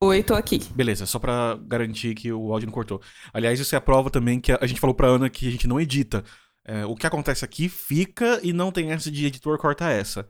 Oi, 0.01 0.23
tô 0.23 0.33
aqui. 0.33 0.59
Beleza, 0.73 1.05
só 1.05 1.19
pra 1.19 1.57
garantir 1.67 2.15
que 2.15 2.31
o 2.31 2.53
áudio 2.53 2.67
não 2.67 2.73
cortou. 2.73 3.01
Aliás, 3.33 3.59
isso 3.59 3.75
é 3.75 3.77
a 3.77 3.81
prova 3.81 4.09
também 4.09 4.39
que 4.39 4.51
a, 4.51 4.59
a 4.61 4.67
gente 4.67 4.79
falou 4.79 4.95
pra 4.95 5.07
Ana 5.07 5.29
que 5.29 5.47
a 5.47 5.51
gente 5.51 5.67
não 5.67 5.79
edita. 5.79 6.23
É, 6.65 6.85
o 6.85 6.95
que 6.95 7.05
acontece 7.07 7.45
aqui 7.45 7.69
fica 7.69 8.39
e 8.43 8.51
não 8.51 8.71
tem 8.71 8.91
essa 8.91 9.11
de 9.11 9.25
editor 9.25 9.57
corta 9.59 9.89
essa, 9.91 10.29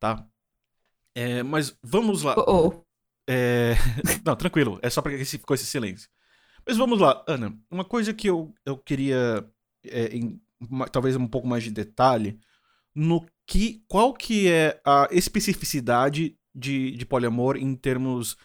tá? 0.00 0.26
É, 1.14 1.42
mas 1.42 1.76
vamos 1.82 2.22
lá. 2.22 2.34
Oh, 2.38 2.68
oh. 2.68 2.84
É... 3.28 3.74
Não, 4.24 4.36
tranquilo, 4.36 4.78
é 4.82 4.90
só 4.90 5.00
pra 5.02 5.16
que 5.16 5.24
ficou 5.24 5.54
esse 5.54 5.66
silêncio. 5.66 6.08
Mas 6.66 6.76
vamos 6.76 7.00
lá, 7.00 7.24
Ana. 7.28 7.56
Uma 7.70 7.84
coisa 7.84 8.14
que 8.14 8.28
eu, 8.28 8.54
eu 8.64 8.78
queria, 8.78 9.46
é, 9.86 10.16
em, 10.16 10.40
uma- 10.60 10.88
talvez 10.88 11.16
um 11.16 11.26
pouco 11.28 11.46
mais 11.48 11.64
de 11.64 11.70
detalhe, 11.70 12.38
no 12.94 13.26
que, 13.46 13.84
qual 13.88 14.14
que 14.14 14.48
é 14.50 14.80
a 14.84 15.08
especificidade 15.10 16.38
de, 16.54 16.92
de 16.92 17.06
poliamor 17.06 17.56
em 17.56 17.74
termos. 17.76 18.36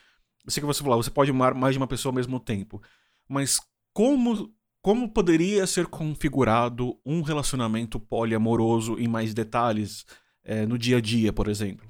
Eu 0.45 0.51
sei 0.51 0.61
que 0.61 0.67
você 0.67 0.83
falou, 0.83 1.01
você 1.01 1.11
pode 1.11 1.31
amar 1.31 1.53
mais 1.53 1.73
de 1.75 1.79
uma 1.79 1.87
pessoa 1.87 2.11
ao 2.11 2.15
mesmo 2.15 2.39
tempo, 2.39 2.81
mas 3.27 3.59
como, 3.93 4.53
como 4.81 5.09
poderia 5.09 5.67
ser 5.67 5.87
configurado 5.87 6.97
um 7.05 7.21
relacionamento 7.21 7.99
poliamoroso 7.99 8.97
em 8.97 9.07
mais 9.07 9.33
detalhes 9.33 10.05
é, 10.43 10.65
no 10.65 10.77
dia 10.77 10.97
a 10.97 11.01
dia, 11.01 11.33
por 11.33 11.47
exemplo? 11.47 11.87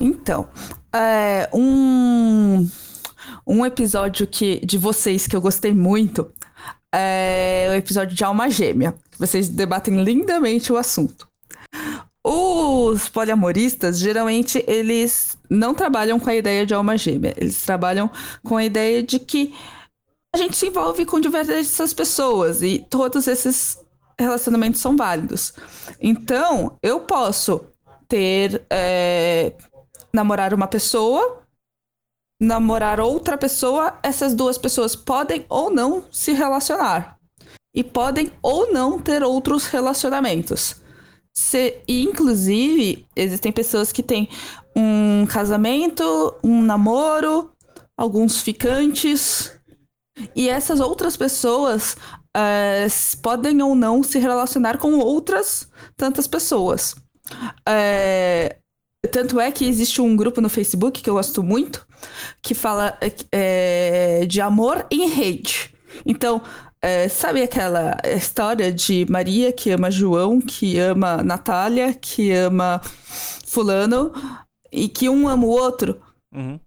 Então, 0.00 0.48
é, 0.94 1.48
um, 1.52 2.68
um 3.46 3.66
episódio 3.66 4.26
que, 4.26 4.64
de 4.64 4.78
vocês 4.78 5.26
que 5.26 5.34
eu 5.34 5.40
gostei 5.40 5.74
muito 5.74 6.32
é 6.94 7.68
o 7.70 7.74
episódio 7.74 8.14
de 8.14 8.24
Alma 8.24 8.48
Gêmea. 8.48 8.94
Vocês 9.18 9.48
debatem 9.48 10.02
lindamente 10.02 10.72
o 10.72 10.76
assunto. 10.76 11.28
Os 12.24 13.08
poliamoristas, 13.08 13.98
geralmente, 13.98 14.64
eles 14.66 15.36
não 15.50 15.74
trabalham 15.74 16.20
com 16.20 16.30
a 16.30 16.34
ideia 16.34 16.66
de 16.66 16.74
alma 16.74 16.96
gêmea. 16.96 17.34
Eles 17.36 17.62
trabalham 17.62 18.10
com 18.42 18.56
a 18.56 18.64
ideia 18.64 19.02
de 19.02 19.18
que 19.18 19.54
a 20.34 20.38
gente 20.38 20.56
se 20.56 20.66
envolve 20.68 21.04
com 21.06 21.20
diversas 21.20 21.92
pessoas 21.94 22.62
e 22.62 22.84
todos 22.90 23.26
esses 23.26 23.78
relacionamentos 24.18 24.80
são 24.80 24.96
válidos. 24.96 25.54
Então, 26.00 26.76
eu 26.82 27.00
posso 27.00 27.60
ter 28.06 28.64
é, 28.70 29.52
namorar 30.12 30.52
uma 30.52 30.66
pessoa, 30.66 31.42
namorar 32.40 33.00
outra 33.00 33.36
pessoa, 33.38 33.98
essas 34.02 34.34
duas 34.34 34.58
pessoas 34.58 34.94
podem 34.94 35.44
ou 35.48 35.70
não 35.70 36.04
se 36.10 36.32
relacionar. 36.32 37.18
E 37.74 37.84
podem 37.84 38.32
ou 38.42 38.72
não 38.72 38.98
ter 38.98 39.22
outros 39.22 39.66
relacionamentos. 39.66 40.76
Se, 41.32 41.80
inclusive, 41.86 43.06
existem 43.14 43.52
pessoas 43.52 43.92
que 43.92 44.02
têm 44.02 44.28
um 44.74 45.24
casamento, 45.26 46.34
um 46.42 46.62
namoro, 46.62 47.52
alguns 47.96 48.40
ficantes. 48.40 49.57
E 50.34 50.48
essas 50.48 50.80
outras 50.80 51.16
pessoas 51.16 51.96
eh, 52.36 52.86
podem 53.22 53.60
ou 53.62 53.74
não 53.74 54.02
se 54.02 54.18
relacionar 54.18 54.78
com 54.78 54.98
outras 54.98 55.68
tantas 55.96 56.26
pessoas. 56.26 56.94
É, 57.66 58.56
tanto 59.10 59.40
é 59.40 59.50
que 59.50 59.66
existe 59.66 60.00
um 60.00 60.16
grupo 60.16 60.40
no 60.40 60.48
Facebook 60.48 61.02
que 61.02 61.10
eu 61.10 61.14
gosto 61.14 61.42
muito, 61.42 61.86
que 62.42 62.54
fala 62.54 62.98
é, 63.32 64.24
de 64.26 64.40
amor 64.40 64.86
em 64.90 65.08
rede. 65.08 65.74
Então, 66.04 66.42
é, 66.80 67.08
sabe 67.08 67.42
aquela 67.42 67.96
história 68.04 68.72
de 68.72 69.06
Maria 69.10 69.52
que 69.52 69.70
ama 69.70 69.90
João, 69.90 70.40
que 70.40 70.78
ama 70.78 71.22
Natália, 71.22 71.92
que 71.94 72.32
ama 72.32 72.80
Fulano, 73.46 74.12
e 74.70 74.88
que 74.88 75.08
um 75.08 75.28
ama 75.28 75.44
o 75.44 75.50
outro? 75.50 76.00
Uhum. 76.32 76.60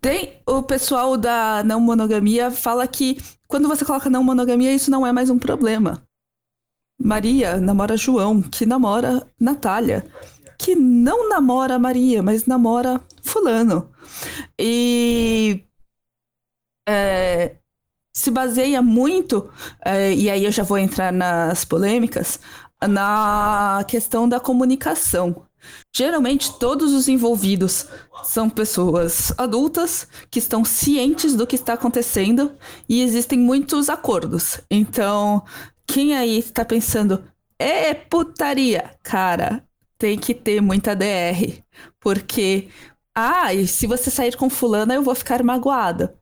Tem 0.00 0.40
o 0.46 0.62
pessoal 0.62 1.16
da 1.16 1.62
não 1.62 1.78
monogamia 1.78 2.50
fala 2.50 2.86
que 2.88 3.18
quando 3.46 3.68
você 3.68 3.84
coloca 3.84 4.08
não 4.08 4.24
monogamia, 4.24 4.72
isso 4.72 4.90
não 4.90 5.06
é 5.06 5.12
mais 5.12 5.28
um 5.28 5.38
problema. 5.38 6.02
Maria 6.98 7.58
namora 7.58 7.96
João, 7.96 8.42
que 8.42 8.64
namora 8.64 9.26
Natália, 9.38 10.06
que 10.58 10.74
não 10.74 11.28
namora 11.28 11.78
Maria, 11.78 12.22
mas 12.22 12.46
namora 12.46 13.00
Fulano. 13.22 13.90
E 14.58 15.64
é, 16.88 17.56
se 18.14 18.30
baseia 18.30 18.82
muito, 18.82 19.50
é, 19.84 20.14
e 20.14 20.30
aí 20.30 20.44
eu 20.44 20.52
já 20.52 20.62
vou 20.62 20.78
entrar 20.78 21.12
nas 21.12 21.64
polêmicas, 21.64 22.40
na 22.86 23.84
questão 23.88 24.28
da 24.28 24.40
comunicação. 24.40 25.46
Geralmente, 25.94 26.58
todos 26.58 26.92
os 26.92 27.08
envolvidos 27.08 27.86
são 28.24 28.48
pessoas 28.50 29.32
adultas 29.38 30.06
que 30.30 30.38
estão 30.38 30.64
cientes 30.64 31.34
do 31.34 31.46
que 31.46 31.56
está 31.56 31.74
acontecendo 31.74 32.52
e 32.88 33.02
existem 33.02 33.38
muitos 33.38 33.88
acordos. 33.88 34.60
Então, 34.70 35.42
quem 35.86 36.14
aí 36.16 36.38
está 36.38 36.64
pensando, 36.64 37.24
é 37.58 37.94
putaria? 37.94 38.94
Cara, 39.02 39.64
tem 39.98 40.18
que 40.18 40.34
ter 40.34 40.60
muita 40.60 40.94
DR. 40.96 41.62
Porque, 42.00 42.68
ah, 43.14 43.52
e 43.54 43.66
se 43.66 43.86
você 43.86 44.10
sair 44.10 44.36
com 44.36 44.48
fulana, 44.50 44.94
eu 44.94 45.02
vou 45.02 45.14
ficar 45.14 45.42
magoada. 45.42 46.16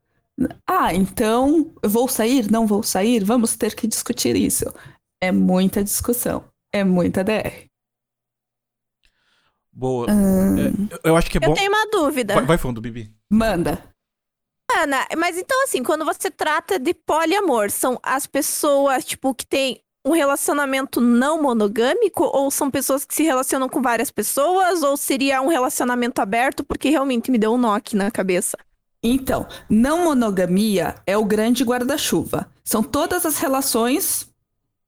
Ah, 0.67 0.95
então 0.95 1.75
eu 1.83 1.91
vou 1.91 2.09
sair? 2.09 2.51
Não 2.51 2.67
vou 2.67 2.83
sair? 2.83 3.25
Vamos 3.25 3.57
ter 3.57 3.75
que 3.75 3.87
discutir 3.87 4.37
isso. 4.37 4.65
É 5.21 5.33
muita 5.33 5.83
discussão. 5.83 6.45
É 6.73 6.85
muita 6.85 7.25
DR. 7.25 7.68
Boa. 9.79 10.07
É, 10.11 10.95
eu- 10.95 11.01
eu 11.13 11.17
acho 11.17 11.31
que 11.31 11.39
é 11.39 11.41
Eu 11.45 11.51
bom. 11.51 11.55
tenho 11.55 11.71
uma 11.71 11.87
dúvida. 11.89 12.35
Vai, 12.35 12.45
vai 12.45 12.59
fundo, 12.59 12.81
Bibi. 12.81 13.13
manda. 13.31 13.81
Ana, 14.83 15.07
mas 15.17 15.39
então 15.39 15.63
assim, 15.65 15.83
quando 15.85 16.05
você 16.05 16.31
trata 16.31 16.79
de 16.81 16.93
poliamor, 16.93 17.71
são 17.71 17.97
as 18.03 18.27
pessoas, 18.27 19.05
tipo, 19.05 19.33
que 19.35 19.47
têm 19.47 19.81
um 20.05 20.11
relacionamento 20.11 21.01
não 21.01 21.41
monogâmico 21.41 22.25
ou 22.25 22.51
são 22.51 22.71
pessoas 22.71 23.05
que 23.05 23.15
se 23.15 23.23
relacionam 23.23 23.69
com 23.69 23.81
várias 23.81 24.11
pessoas 24.11 24.83
ou 24.83 24.97
seria 24.97 25.41
um 25.41 25.47
relacionamento 25.49 26.21
aberto? 26.21 26.65
Porque 26.65 26.91
realmente 26.91 27.31
me 27.31 27.39
deu 27.39 27.53
um 27.55 27.59
nó 27.59 27.75
aqui 27.75 27.95
na 27.97 28.11
cabeça. 28.11 28.59
Então, 29.03 29.47
não 29.71 30.05
monogamia 30.05 30.97
é 31.07 31.17
o 31.17 31.25
grande 31.25 31.63
guarda-chuva. 31.65 32.51
São 32.65 32.83
todas 32.83 33.25
as 33.25 33.39
relações 33.39 34.29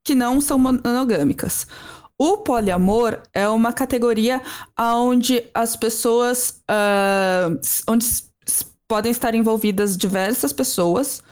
que 0.05 0.15
não 0.15 0.41
são 0.41 0.59
monogâmicas. 0.59 1.67
O 2.21 2.37
poliamor 2.37 3.23
é 3.33 3.49
uma 3.49 3.73
categoria 3.73 4.43
onde 4.79 5.43
as 5.55 5.75
pessoas, 5.75 6.63
s- 7.63 7.83
onde 7.89 8.05
podem 8.87 9.11
estar 9.11 9.35
envolvidas 9.35 9.97
diversas 9.97 10.53
pessoas, 10.53 11.23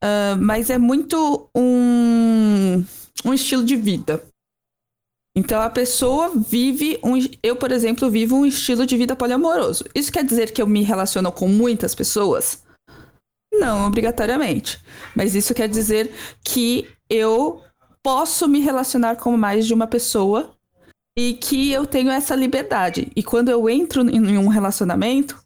ah, 0.00 0.36
mas 0.38 0.70
é 0.70 0.78
muito 0.78 1.50
um, 1.56 2.84
um 3.24 3.34
estilo 3.34 3.64
de 3.64 3.74
vida. 3.74 4.22
Então 5.36 5.60
a 5.60 5.70
pessoa 5.70 6.32
vive 6.36 7.00
um, 7.02 7.14
eu, 7.42 7.56
por 7.56 7.72
exemplo, 7.72 8.08
vivo 8.08 8.36
um 8.36 8.46
estilo 8.46 8.86
de 8.86 8.96
vida 8.96 9.16
poliamoroso. 9.16 9.84
Isso 9.94 10.12
quer 10.12 10.24
dizer 10.24 10.52
que 10.52 10.62
eu 10.62 10.66
me 10.66 10.82
relaciono 10.82 11.32
com 11.32 11.48
muitas 11.48 11.94
pessoas? 11.96 12.62
Não, 13.52 13.86
obrigatoriamente. 13.88 14.80
Mas 15.16 15.34
isso 15.34 15.54
quer 15.54 15.68
dizer 15.68 16.12
que 16.44 16.88
eu 17.10 17.62
posso 18.08 18.48
me 18.48 18.60
relacionar 18.60 19.16
com 19.16 19.36
mais 19.36 19.66
de 19.66 19.74
uma 19.74 19.86
pessoa 19.86 20.50
e 21.14 21.34
que 21.34 21.70
eu 21.70 21.84
tenho 21.84 22.10
essa 22.10 22.34
liberdade. 22.34 23.12
E 23.14 23.22
quando 23.22 23.50
eu 23.50 23.68
entro 23.68 24.00
em 24.08 24.38
um 24.38 24.48
relacionamento, 24.48 25.38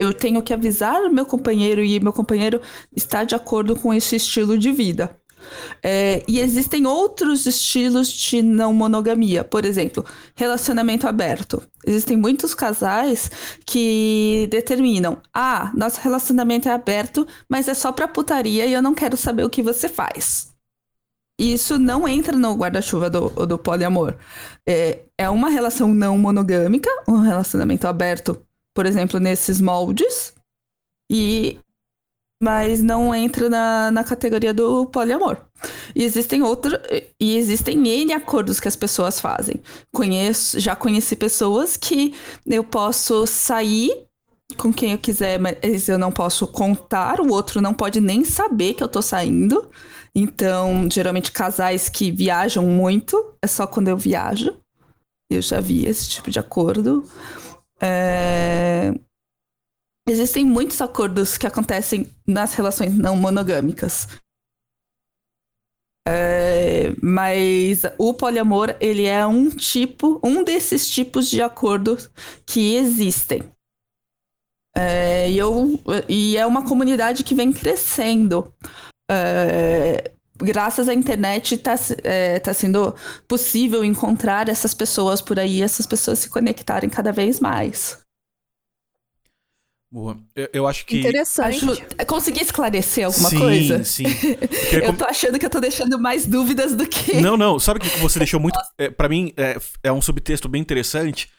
eu 0.00 0.12
tenho 0.12 0.42
que 0.42 0.52
avisar 0.52 1.08
meu 1.12 1.24
companheiro 1.24 1.80
e 1.80 2.00
meu 2.00 2.12
companheiro 2.12 2.60
está 2.94 3.22
de 3.22 3.36
acordo 3.36 3.76
com 3.76 3.94
esse 3.94 4.16
estilo 4.16 4.58
de 4.58 4.72
vida. 4.72 5.16
É, 5.80 6.24
e 6.26 6.40
existem 6.40 6.88
outros 6.88 7.46
estilos 7.46 8.08
de 8.08 8.42
não 8.42 8.74
monogamia, 8.74 9.44
por 9.44 9.64
exemplo, 9.64 10.04
relacionamento 10.34 11.06
aberto. 11.06 11.62
Existem 11.86 12.16
muitos 12.16 12.52
casais 12.52 13.30
que 13.64 14.48
determinam: 14.50 15.18
ah, 15.32 15.70
nosso 15.72 16.00
relacionamento 16.00 16.68
é 16.68 16.72
aberto, 16.72 17.24
mas 17.48 17.68
é 17.68 17.74
só 17.74 17.92
pra 17.92 18.08
putaria 18.08 18.66
e 18.66 18.72
eu 18.72 18.82
não 18.82 18.92
quero 18.92 19.16
saber 19.16 19.44
o 19.44 19.50
que 19.50 19.62
você 19.62 19.88
faz. 19.88 20.47
Isso 21.38 21.78
não 21.78 22.08
entra 22.08 22.36
no 22.36 22.54
guarda-chuva 22.54 23.08
do, 23.08 23.28
do 23.46 23.56
poliamor. 23.56 24.14
É, 24.66 25.00
é 25.16 25.30
uma 25.30 25.48
relação 25.48 25.94
não 25.94 26.18
monogâmica, 26.18 26.90
um 27.06 27.20
relacionamento 27.20 27.86
aberto, 27.86 28.42
por 28.74 28.86
exemplo, 28.86 29.20
nesses 29.20 29.60
moldes, 29.60 30.34
e 31.10 31.58
mas 32.40 32.80
não 32.80 33.12
entra 33.12 33.48
na, 33.48 33.90
na 33.90 34.04
categoria 34.04 34.54
do 34.54 34.86
poliamor. 34.86 35.38
E 35.94 36.04
existem 36.04 36.42
outros, 36.42 36.78
e 37.20 37.36
existem 37.36 37.76
N 37.86 38.12
acordos 38.12 38.60
que 38.60 38.68
as 38.68 38.76
pessoas 38.76 39.20
fazem. 39.20 39.60
Conheço, 39.92 40.60
já 40.60 40.76
conheci 40.76 41.16
pessoas 41.16 41.76
que 41.76 42.14
eu 42.46 42.62
posso 42.62 43.26
sair 43.26 44.06
com 44.56 44.72
quem 44.72 44.92
eu 44.92 44.98
quiser, 44.98 45.38
mas 45.38 45.88
eu 45.88 45.98
não 45.98 46.10
posso 46.10 46.46
contar, 46.46 47.20
o 47.20 47.30
outro 47.30 47.60
não 47.60 47.74
pode 47.74 48.00
nem 48.00 48.24
saber 48.24 48.74
que 48.74 48.82
eu 48.82 48.88
tô 48.88 49.02
saindo. 49.02 49.68
Então, 50.14 50.88
geralmente 50.90 51.32
casais 51.32 51.88
que 51.88 52.10
viajam 52.10 52.66
muito, 52.66 53.36
é 53.42 53.46
só 53.46 53.66
quando 53.66 53.88
eu 53.88 53.96
viajo. 53.96 54.56
Eu 55.30 55.42
já 55.42 55.60
vi 55.60 55.84
esse 55.86 56.08
tipo 56.08 56.30
de 56.30 56.38
acordo. 56.38 57.04
É, 57.80 58.92
existem 60.08 60.44
muitos 60.44 60.80
acordos 60.80 61.36
que 61.36 61.46
acontecem 61.46 62.12
nas 62.26 62.54
relações 62.54 62.96
não 62.96 63.16
monogâmicas. 63.16 64.08
É, 66.10 66.94
mas 67.02 67.82
o 67.98 68.14
poliamor, 68.14 68.74
ele 68.80 69.04
é 69.04 69.26
um 69.26 69.50
tipo, 69.50 70.18
um 70.24 70.42
desses 70.42 70.88
tipos 70.88 71.28
de 71.28 71.42
acordos 71.42 72.10
que 72.46 72.74
existem. 72.76 73.42
É, 74.74 75.30
e, 75.30 75.36
eu, 75.36 75.78
e 76.08 76.36
é 76.36 76.46
uma 76.46 76.66
comunidade 76.66 77.22
que 77.22 77.34
vem 77.34 77.52
crescendo. 77.52 78.54
É, 79.10 80.10
graças 80.36 80.88
à 80.88 80.94
internet 80.94 81.54
está 81.54 81.74
é, 82.04 82.38
tá 82.38 82.54
sendo 82.54 82.94
possível 83.26 83.84
encontrar 83.84 84.48
essas 84.48 84.74
pessoas 84.74 85.20
por 85.20 85.38
aí, 85.38 85.62
essas 85.62 85.86
pessoas 85.86 86.18
se 86.18 86.30
conectarem 86.30 86.88
cada 86.88 87.12
vez 87.12 87.40
mais. 87.40 87.98
Boa. 89.90 90.18
Eu, 90.36 90.48
eu 90.52 90.66
acho 90.68 90.84
que. 90.84 90.98
Interessante. 90.98 91.64
Acho... 91.64 92.06
Consegui 92.06 92.42
esclarecer 92.42 93.06
alguma 93.06 93.30
sim, 93.30 93.38
coisa? 93.38 93.84
Sim, 93.84 94.04
Eu 94.70 94.94
tô 94.94 95.04
achando 95.04 95.38
que 95.38 95.46
eu 95.46 95.50
tô 95.50 95.60
deixando 95.60 95.98
mais 95.98 96.26
dúvidas 96.26 96.74
do 96.74 96.86
que. 96.86 97.20
Não, 97.20 97.36
não. 97.36 97.58
Sabe 97.58 97.80
o 97.80 97.82
que 97.82 97.98
você 97.98 98.18
deixou 98.18 98.38
muito. 98.38 98.58
É, 98.76 98.90
para 98.90 99.08
mim, 99.08 99.32
é, 99.36 99.58
é 99.82 99.90
um 99.90 100.02
subtexto 100.02 100.48
bem 100.48 100.60
interessante. 100.60 101.30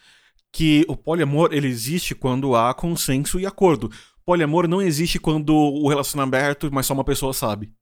Que 0.51 0.83
o 0.87 0.97
poliamor 0.97 1.53
ele 1.53 1.67
existe 1.67 2.15
quando 2.15 2.55
há 2.55 2.73
consenso 2.73 3.39
e 3.39 3.45
acordo. 3.45 3.91
Poliamor 4.29 4.67
não 4.67 4.79
existe 4.79 5.17
quando 5.17 5.55
o 5.55 5.89
relacionamento 5.89 6.35
é 6.35 6.39
aberto, 6.39 6.69
mas 6.71 6.85
só 6.85 6.93
uma 6.93 7.03
pessoa 7.03 7.33
sabe. 7.33 7.73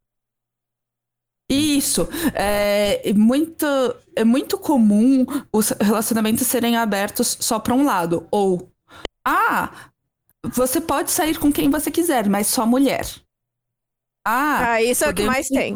Isso. 1.51 2.07
É 2.33 3.11
muito, 3.11 3.65
é 4.15 4.23
muito 4.23 4.57
comum 4.57 5.25
os 5.51 5.71
relacionamentos 5.71 6.47
serem 6.47 6.77
abertos 6.77 7.35
só 7.41 7.59
para 7.59 7.73
um 7.73 7.83
lado. 7.83 8.25
Ou, 8.31 8.71
ah, 9.25 9.91
você 10.41 10.79
pode 10.79 11.11
sair 11.11 11.37
com 11.37 11.51
quem 11.51 11.69
você 11.69 11.91
quiser, 11.91 12.29
mas 12.29 12.47
só 12.47 12.65
mulher. 12.65 13.05
Ah, 14.25 14.71
ah 14.71 14.81
isso 14.81 15.03
é 15.03 15.09
o 15.09 15.13
que 15.13 15.23
mais 15.23 15.49
tem. 15.49 15.75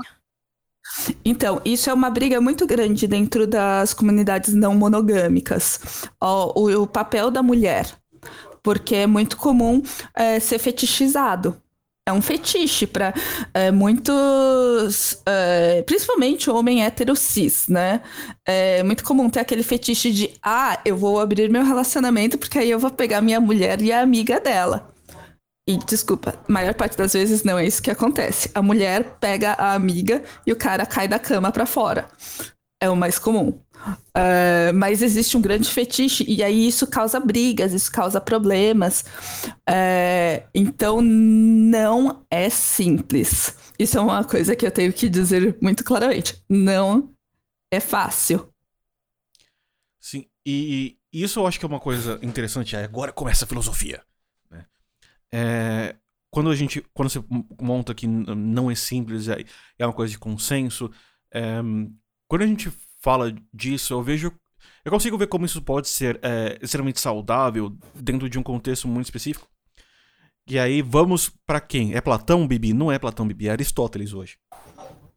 Então, 1.25 1.62
isso 1.66 1.90
é 1.90 1.94
uma 1.94 2.10
briga 2.10 2.40
muito 2.40 2.66
grande 2.66 3.08
dentro 3.08 3.46
das 3.46 3.94
comunidades 3.94 4.54
não 4.54 4.74
monogâmicas. 4.74 6.08
O, 6.18 6.62
o, 6.62 6.84
o 6.84 6.88
papel 6.88 7.30
da 7.30 7.44
mulher. 7.44 8.00
Porque 8.63 8.96
é 8.96 9.08
muito 9.08 9.38
comum 9.38 9.82
é, 10.15 10.39
ser 10.39 10.60
fetichizado 10.60 11.62
é 12.08 12.12
um 12.12 12.22
fetiche 12.22 12.88
para 12.88 13.13
é, 13.53 13.72
muitos, 13.72 15.22
é, 15.25 15.84
principalmente 15.84 16.50
homem 16.50 16.84
hétero 16.84 17.15
cis, 17.15 17.68
né? 17.68 18.01
É 18.46 18.82
muito 18.84 19.03
comum 19.03 19.30
ter 19.30 19.39
aquele 19.39 19.63
fetiche 19.63 20.12
de, 20.12 20.32
ah, 20.41 20.80
eu 20.84 20.98
vou 20.98 21.20
abrir 21.20 21.50
meu 21.50 21.63
relacionamento 21.63 22.38
porque 22.38 22.58
aí 22.58 22.72
eu 22.72 22.80
vou 22.80 22.89
pegar 22.89 23.22
minha 23.22 23.39
mulher 23.39 23.82
e 23.82 23.91
a 23.91 24.01
amiga 24.01 24.39
dela. 24.39 24.91
E 25.68 25.77
desculpa, 25.77 26.36
a 26.48 26.51
maior 26.51 26.74
parte 26.74 26.98
das 26.98 27.13
vezes 27.13 27.44
não 27.44 27.58
é 27.58 27.65
isso 27.65 27.82
que 27.82 27.91
acontece. 27.91 28.50
A 28.56 28.62
mulher 28.62 29.18
pega 29.20 29.51
a 29.53 29.74
amiga 29.74 30.24
e 30.46 30.51
o 30.51 30.56
cara 30.56 30.86
cai 30.88 31.08
da 31.08 31.20
cama 31.20 31.51
para 31.51 31.68
fora. 31.68 32.08
É 32.82 32.90
o 32.90 32.96
mais 32.96 33.20
comum. 33.20 33.50
Uh, 33.50 34.74
mas 34.76 35.02
existe 35.02 35.38
um 35.38 35.42
grande 35.42 35.70
fetiche, 35.70 36.26
e 36.28 36.44
aí 36.44 36.68
isso 36.68 36.86
causa 36.88 37.20
brigas, 37.20 37.74
isso 37.74 37.92
causa 37.92 38.20
problemas. 38.20 39.06
Uh, 39.70 40.44
então 40.54 41.02
não 41.02 42.26
é 42.30 42.50
simples. 42.50 43.56
Isso 43.78 43.98
é 43.98 44.02
uma 44.02 44.24
coisa 44.24 44.56
que 44.56 44.66
eu 44.66 44.72
tenho 44.72 44.92
que 44.92 45.08
dizer 45.08 45.58
muito 45.62 45.84
claramente. 45.84 46.44
Não 46.50 47.14
é 47.72 47.80
fácil. 47.80 48.52
Sim, 50.00 50.26
e, 50.46 50.98
isso 51.14 51.40
eu 51.40 51.48
acho 51.48 51.60
que 51.60 51.66
é 51.66 51.68
uma 51.68 51.80
coisa 51.80 52.20
interessante. 52.22 52.76
Agora 52.76 53.12
começa 53.12 53.46
a 53.46 53.48
filosofia. 53.48 54.02
Né? 54.50 54.66
É, 55.32 55.96
quando 56.30 56.50
a 56.50 56.56
gente. 56.56 56.84
Quando 56.94 57.10
você 57.10 57.24
monta 57.62 57.94
que 57.94 58.08
não 58.08 58.72
é 58.72 58.75
simples, 58.75 59.27
é, 59.27 59.44
é 59.77 59.86
uma 59.86 59.94
coisa 59.94 60.12
de 60.12 60.20
consenso. 60.20 60.92
É, 61.32 61.62
quando 62.31 62.44
a 62.44 62.48
gente 62.48 62.72
fala 63.01 63.35
disso, 63.53 63.94
eu 63.94 64.01
vejo. 64.01 64.31
Eu 64.85 64.91
consigo 64.91 65.17
ver 65.17 65.27
como 65.27 65.46
isso 65.46 65.61
pode 65.61 65.89
ser 65.89 66.17
é, 66.24 66.57
extremamente 66.61 67.01
saudável 67.01 67.77
dentro 67.94 68.29
de 68.29 68.39
um 68.39 68.44
contexto 68.44 68.87
muito 68.87 69.07
específico. 69.07 69.46
E 70.48 70.57
aí, 70.57 70.81
vamos 70.81 71.29
para 71.46 71.59
quem? 71.59 71.94
É 71.94 72.00
Platão, 72.00 72.48
Bibi? 72.48 72.72
Não 72.72 72.89
é 72.89 72.98
Platão, 72.98 73.27
Bibi, 73.27 73.50
é 73.50 73.51
Aristóteles 73.51 74.13
hoje. 74.13 74.37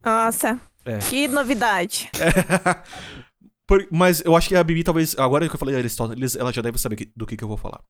Nossa, 0.03 0.59
é. 0.83 0.97
que 0.97 1.25
novidade. 1.29 2.11
É. 2.19 2.83
Por, 3.65 3.87
mas 3.89 4.19
eu 4.19 4.35
acho 4.35 4.49
que 4.49 4.55
a 4.57 4.63
Bibi, 4.63 4.83
talvez, 4.83 5.17
agora 5.17 5.47
que 5.47 5.55
eu 5.55 5.59
falei 5.59 5.73
Aristóteles, 5.73 6.35
ela 6.35 6.51
já 6.51 6.61
deve 6.61 6.77
saber 6.77 7.13
do 7.15 7.25
que, 7.25 7.37
que 7.37 7.43
eu 7.45 7.47
vou 7.47 7.55
falar. 7.55 7.81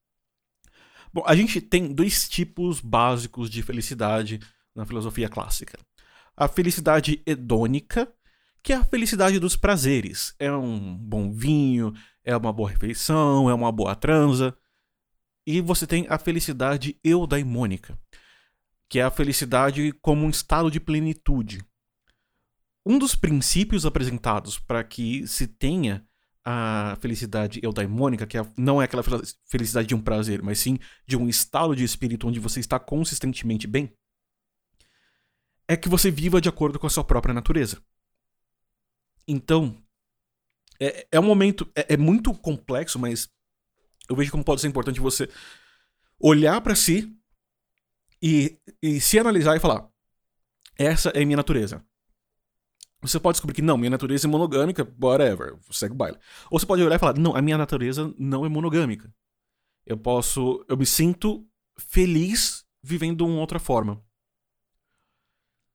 Bom, 1.12 1.24
a 1.26 1.36
gente 1.36 1.60
tem 1.60 1.92
dois 1.92 2.30
tipos 2.30 2.80
básicos 2.80 3.50
de 3.50 3.64
felicidade 3.64 4.40
na 4.76 4.86
filosofia 4.86 5.28
clássica: 5.28 5.80
a 6.38 6.48
felicidade 6.48 7.24
hedônica 7.26 8.08
que 8.66 8.74
é 8.74 8.78
a 8.78 8.84
felicidade 8.84 9.40
dos 9.40 9.56
prazeres. 9.56 10.34
É 10.40 10.52
um 10.52 10.98
bom 10.98 11.32
vinho, 11.32 11.94
é 12.24 12.36
uma 12.36 12.52
boa 12.52 12.72
refeição, 12.72 13.48
é 13.48 13.54
uma 13.54 13.72
boa 13.72 13.96
transa. 13.96 14.58
E 15.46 15.62
você 15.62 15.86
tem 15.86 16.08
a 16.10 16.18
felicidade 16.18 17.00
eudaimônica, 17.04 17.96
que 18.90 18.98
é 18.98 19.04
a 19.04 19.12
felicidade 19.12 19.92
como 20.02 20.26
um 20.26 20.32
estado 20.32 20.72
de 20.72 20.80
plenitude. 20.80 21.64
Um 22.84 22.98
dos 22.98 23.14
princípios 23.14 23.86
apresentados 23.86 24.58
para 24.58 24.84
que 24.84 25.28
se 25.28 25.46
tenha 25.46 26.04
a 26.44 26.98
felicidade 27.00 27.60
eudaimônica, 27.62 28.26
que 28.26 28.36
é, 28.36 28.42
não 28.58 28.82
é 28.82 28.86
aquela 28.86 29.04
felicidade 29.48 29.88
de 29.88 29.96
um 29.96 30.02
prazer, 30.02 30.42
mas 30.42 30.58
sim 30.58 30.80
de 31.06 31.16
um 31.16 31.30
estado 31.30 31.76
de 31.76 31.84
espírito 31.84 32.28
onde 32.28 32.40
você 32.40 32.60
está 32.60 32.80
consistentemente 32.80 33.68
bem, 33.68 33.94
é 35.68 35.78
que 35.78 35.90
você 35.90 36.10
viva 36.10 36.42
de 36.42 36.50
acordo 36.50 36.80
com 36.80 36.88
a 36.88 36.90
sua 36.90 37.04
própria 37.04 37.34
natureza. 37.34 37.80
Então, 39.28 39.76
é, 40.80 41.08
é 41.12 41.20
um 41.20 41.24
momento. 41.24 41.70
É, 41.76 41.94
é, 41.94 41.98
muito 41.98 42.34
complexo, 42.34 43.00
mas 43.00 43.30
eu 44.10 44.16
vejo 44.16 44.32
como 44.32 44.44
pode 44.44 44.62
ser 44.62 44.68
importante 44.68 45.00
você 45.00 45.30
olhar 46.20 46.62
para 46.62 46.76
si 46.76 47.16
e, 48.22 48.60
e 48.82 49.00
se 49.00 49.18
analisar 49.20 49.56
e 49.56 49.60
falar: 49.60 49.90
essa 50.78 51.10
é 51.10 51.24
minha 51.24 51.38
natureza. 51.38 51.84
Você 53.02 53.20
pode 53.20 53.36
descobrir 53.36 53.54
que 53.54 53.62
não, 53.62 53.78
minha 53.78 53.90
natureza 53.90 54.26
é 54.26 54.30
monogâmica, 54.30 54.88
whatever, 55.02 55.58
segue 55.70 55.94
o 55.94 55.98
baile. 55.98 56.18
Ou 56.50 56.60
você 56.60 56.66
pode 56.66 56.82
olhar 56.82 56.96
e 56.96 57.00
falar: 57.00 57.18
não, 57.18 57.36
a 57.36 57.42
minha 57.42 57.58
natureza 57.58 58.14
não 58.18 58.46
é 58.46 58.50
monogâmica. 58.50 59.14
Eu 59.86 59.98
posso. 59.98 60.66
Eu 60.68 60.78
me 60.78 60.86
sinto 60.86 61.48
feliz 61.78 62.66
vivendo 62.82 63.26
uma 63.26 63.40
outra 63.40 63.60
forma. 63.60 64.04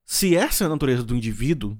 Se 0.05 0.35
essa 0.35 0.65
é 0.65 0.67
a 0.67 0.71
natureza 0.71 1.05
do 1.05 1.15
indivíduo, 1.15 1.79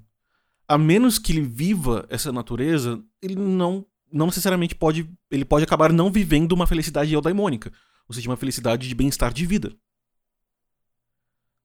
a 0.71 0.79
menos 0.79 1.19
que 1.19 1.33
ele 1.33 1.41
viva 1.41 2.07
essa 2.09 2.31
natureza, 2.31 3.03
ele 3.21 3.35
não, 3.35 3.85
não 4.13 4.27
necessariamente 4.27 4.73
pode. 4.73 5.11
Ele 5.29 5.45
pode 5.45 5.65
acabar 5.65 5.93
não 5.93 6.13
vivendo 6.13 6.53
uma 6.53 6.65
felicidade 6.65 7.13
eudaimônica, 7.13 7.73
ou 8.07 8.15
seja, 8.15 8.31
uma 8.31 8.37
felicidade 8.37 8.89
de 8.89 8.95
bem-estar 8.95 9.33
de 9.33 9.45
vida. 9.45 9.77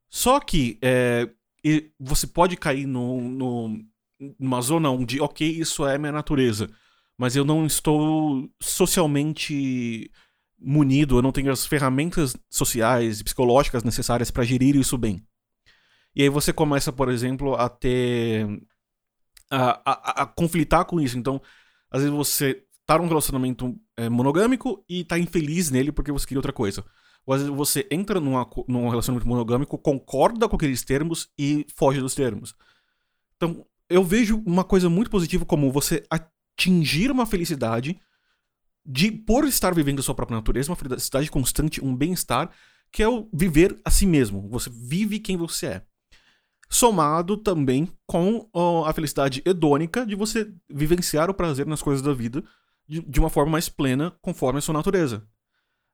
Só 0.09 0.39
que 0.39 0.79
é, 0.81 1.29
você 1.99 2.25
pode 2.25 2.57
cair 2.57 2.87
no, 2.87 3.21
no, 3.21 3.85
numa 4.39 4.59
zona 4.61 4.89
onde, 4.89 5.21
ok, 5.21 5.47
isso 5.47 5.85
é 5.85 5.99
minha 5.99 6.11
natureza, 6.11 6.67
mas 7.15 7.35
eu 7.35 7.45
não 7.45 7.63
estou 7.63 8.49
socialmente 8.59 10.09
munido, 10.57 11.19
eu 11.19 11.21
não 11.21 11.31
tenho 11.31 11.51
as 11.51 11.63
ferramentas 11.63 12.35
sociais 12.49 13.19
e 13.19 13.23
psicológicas 13.23 13.83
necessárias 13.83 14.31
para 14.31 14.43
gerir 14.43 14.75
isso 14.75 14.97
bem. 14.97 15.23
E 16.15 16.23
aí 16.23 16.29
você 16.29 16.51
começa, 16.51 16.91
por 16.91 17.09
exemplo, 17.09 17.53
a 17.53 17.69
ter 17.69 18.47
a, 19.55 19.81
a, 19.85 20.23
a 20.23 20.25
conflitar 20.25 20.85
com 20.85 20.99
isso. 20.99 21.17
Então, 21.17 21.41
às 21.89 22.01
vezes 22.01 22.15
você 22.15 22.63
tá 22.85 22.97
num 22.97 23.07
relacionamento 23.07 23.75
é, 23.97 24.09
monogâmico 24.09 24.83
e 24.87 25.03
tá 25.03 25.17
infeliz 25.17 25.71
nele 25.71 25.91
porque 25.91 26.11
você 26.11 26.25
queria 26.27 26.39
outra 26.39 26.53
coisa. 26.53 26.83
Ou 27.25 27.33
às 27.33 27.41
vezes 27.41 27.55
você 27.55 27.87
entra 27.89 28.19
numa, 28.19 28.47
num 28.67 28.89
relacionamento 28.89 29.27
monogâmico, 29.27 29.77
concorda 29.77 30.47
com 30.47 30.55
aqueles 30.55 30.83
termos 30.83 31.29
e 31.37 31.65
foge 31.75 31.99
dos 31.99 32.13
termos. 32.13 32.53
Então, 33.37 33.65
eu 33.89 34.03
vejo 34.03 34.41
uma 34.45 34.63
coisa 34.63 34.89
muito 34.89 35.09
positiva 35.09 35.45
como 35.45 35.71
você 35.71 36.03
atingir 36.09 37.09
uma 37.09 37.25
felicidade 37.25 37.99
de 38.85 39.11
por 39.11 39.45
estar 39.45 39.73
vivendo 39.73 39.99
a 39.99 40.03
sua 40.03 40.13
própria 40.13 40.35
natureza, 40.35 40.69
uma 40.69 40.75
felicidade 40.75 41.31
constante, 41.31 41.83
um 41.83 41.95
bem-estar, 41.95 42.51
que 42.91 43.01
é 43.01 43.07
o 43.07 43.27
viver 43.33 43.79
a 43.83 43.89
si 43.89 44.05
mesmo. 44.05 44.47
Você 44.49 44.69
vive 44.69 45.19
quem 45.19 45.37
você 45.37 45.65
é 45.67 45.85
somado 46.69 47.37
também 47.37 47.89
com 48.05 48.49
a 48.85 48.93
felicidade 48.93 49.41
hedônica 49.45 50.05
de 50.05 50.15
você 50.15 50.51
vivenciar 50.69 51.29
o 51.29 51.33
prazer 51.33 51.65
nas 51.65 51.81
coisas 51.81 52.01
da 52.01 52.13
vida 52.13 52.43
de, 52.87 53.01
de 53.01 53.19
uma 53.19 53.29
forma 53.29 53.51
mais 53.53 53.69
plena, 53.69 54.11
conforme 54.21 54.59
a 54.59 54.61
sua 54.61 54.73
natureza. 54.73 55.27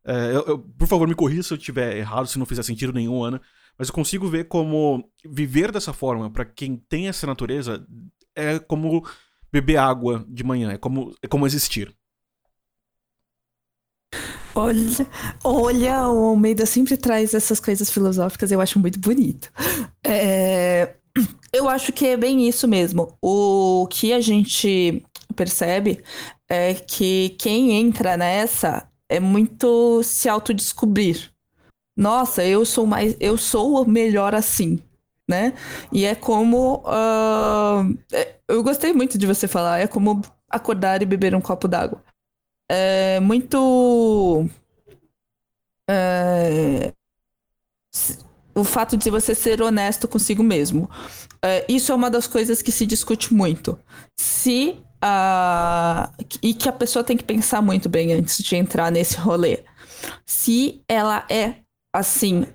É, 0.03 0.31
eu, 0.31 0.41
eu, 0.47 0.59
por 0.59 0.87
favor, 0.87 1.07
me 1.07 1.15
corrija 1.15 1.43
se 1.43 1.53
eu 1.53 1.57
estiver 1.57 1.97
errado, 1.97 2.27
se 2.27 2.39
não 2.39 2.45
fizer 2.45 2.63
sentido 2.63 2.93
nenhum, 2.93 3.23
Ana, 3.23 3.41
mas 3.77 3.87
eu 3.87 3.93
consigo 3.93 4.27
ver 4.27 4.47
como 4.47 5.09
viver 5.25 5.71
dessa 5.71 5.93
forma, 5.93 6.29
para 6.29 6.45
quem 6.45 6.75
tem 6.75 7.07
essa 7.07 7.27
natureza, 7.27 7.85
é 8.35 8.59
como 8.59 9.05
beber 9.51 9.77
água 9.77 10.25
de 10.27 10.43
manhã, 10.43 10.71
é 10.71 10.77
como, 10.77 11.13
é 11.21 11.27
como 11.27 11.45
existir. 11.45 11.95
Olha, 14.53 15.07
olha, 15.43 16.09
o 16.09 16.25
Almeida 16.25 16.65
sempre 16.65 16.97
traz 16.97 17.33
essas 17.33 17.59
coisas 17.59 17.89
filosóficas, 17.89 18.51
eu 18.51 18.59
acho 18.59 18.79
muito 18.79 18.99
bonito. 18.99 19.49
É, 20.03 20.95
eu 21.53 21.69
acho 21.69 21.93
que 21.93 22.05
é 22.05 22.17
bem 22.17 22.47
isso 22.47 22.67
mesmo. 22.67 23.17
O 23.21 23.87
que 23.89 24.13
a 24.13 24.19
gente 24.19 25.03
percebe 25.35 26.03
é 26.49 26.73
que 26.73 27.35
quem 27.39 27.71
entra 27.71 28.17
nessa 28.17 28.87
é 29.09 29.19
muito 29.19 30.03
se 30.03 30.27
autodescobrir. 30.27 31.31
Nossa, 31.97 32.43
eu 32.43 32.65
sou 32.65 32.85
mais, 32.85 33.15
eu 33.19 33.37
sou 33.37 33.85
melhor 33.85 34.33
assim, 34.33 34.79
né? 35.29 35.53
E 35.91 36.05
é 36.05 36.15
como 36.15 36.83
uh, 36.85 37.97
eu 38.47 38.63
gostei 38.63 38.93
muito 38.93 39.17
de 39.17 39.27
você 39.27 39.47
falar, 39.47 39.79
é 39.79 39.87
como 39.87 40.21
acordar 40.49 41.01
e 41.01 41.05
beber 41.05 41.35
um 41.35 41.41
copo 41.41 41.67
d'água. 41.67 42.03
É 42.73 43.19
muito 43.19 44.47
é, 45.89 46.93
o 48.55 48.63
fato 48.63 48.95
de 48.95 49.09
você 49.09 49.35
ser 49.35 49.61
honesto 49.61 50.07
consigo 50.07 50.43
mesmo. 50.43 50.89
É, 51.43 51.65
isso 51.67 51.91
é 51.91 51.95
uma 51.95 52.09
das 52.09 52.27
coisas 52.27 52.61
que 52.61 52.71
se 52.71 52.85
discute 52.85 53.33
muito. 53.33 53.77
Se 54.17 54.77
a. 55.01 56.11
E 56.41 56.53
que 56.53 56.69
a 56.69 56.71
pessoa 56.71 57.03
tem 57.03 57.17
que 57.17 57.23
pensar 57.23 57.61
muito 57.61 57.89
bem 57.89 58.13
antes 58.13 58.37
de 58.37 58.55
entrar 58.55 58.91
nesse 58.91 59.17
rolê. 59.17 59.63
Se 60.25 60.81
ela 60.87 61.25
é 61.29 61.55
assim. 61.93 62.45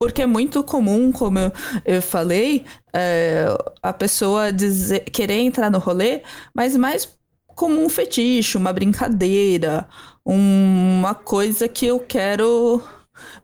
Porque 0.00 0.22
é 0.22 0.26
muito 0.26 0.62
comum, 0.64 1.12
como 1.12 1.38
eu, 1.38 1.52
eu 1.84 2.02
falei, 2.02 2.64
é, 2.92 3.46
a 3.82 3.92
pessoa 3.92 4.52
dizer, 4.52 5.04
querer 5.04 5.38
entrar 5.38 5.70
no 5.70 5.78
rolê, 5.78 6.22
mas 6.54 6.76
mais 6.76 7.08
como 7.54 7.82
um 7.82 7.88
fetiche, 7.88 8.56
uma 8.56 8.72
brincadeira, 8.72 9.88
uma 10.24 11.14
coisa 11.14 11.68
que 11.68 11.86
eu 11.86 12.00
quero 12.00 12.82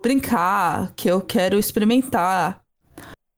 brincar, 0.03 0.93
que 0.95 1.09
eu 1.11 1.21
quero 1.21 1.59
experimentar. 1.59 2.63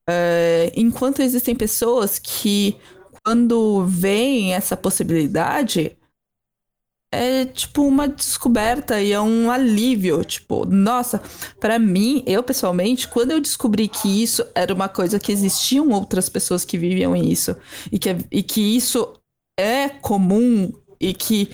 É, 0.09 0.71
enquanto 0.75 1.21
existem 1.21 1.55
pessoas 1.55 2.19
que 2.19 2.77
quando 3.23 3.85
vem 3.85 4.53
essa 4.53 4.75
possibilidade, 4.75 5.97
é 7.13 7.45
tipo 7.45 7.83
uma 7.83 8.07
descoberta 8.07 8.99
e 8.99 9.11
é 9.13 9.21
um 9.21 9.51
alívio. 9.51 10.23
Tipo, 10.25 10.65
nossa, 10.65 11.21
para 11.59 11.77
mim, 11.77 12.23
eu 12.25 12.41
pessoalmente, 12.43 13.07
quando 13.07 13.31
eu 13.31 13.39
descobri 13.39 13.87
que 13.87 14.23
isso 14.23 14.43
era 14.55 14.73
uma 14.73 14.89
coisa 14.89 15.19
que 15.19 15.31
existiam 15.31 15.89
outras 15.89 16.27
pessoas 16.27 16.65
que 16.65 16.77
viviam 16.77 17.15
isso 17.15 17.55
e 17.91 17.99
que, 17.99 18.17
e 18.31 18.41
que 18.41 18.75
isso 18.75 19.13
é 19.59 19.89
comum 19.89 20.71
e 20.99 21.13
que 21.13 21.49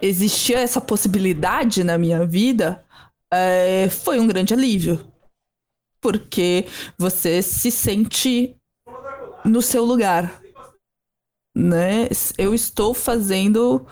existia 0.00 0.58
essa 0.58 0.80
possibilidade 0.80 1.82
na 1.82 1.98
minha 1.98 2.26
vida, 2.26 2.84
é, 3.32 3.88
foi 3.88 4.20
um 4.20 4.26
grande 4.26 4.54
alívio. 4.54 5.12
Porque 6.00 6.66
você 6.96 7.42
se 7.42 7.70
sente 7.70 8.56
no 9.44 9.60
seu 9.60 9.84
lugar 9.84 10.40
né? 11.58 12.08
Eu 12.38 12.54
estou 12.54 12.94
fazendo. 12.94 13.84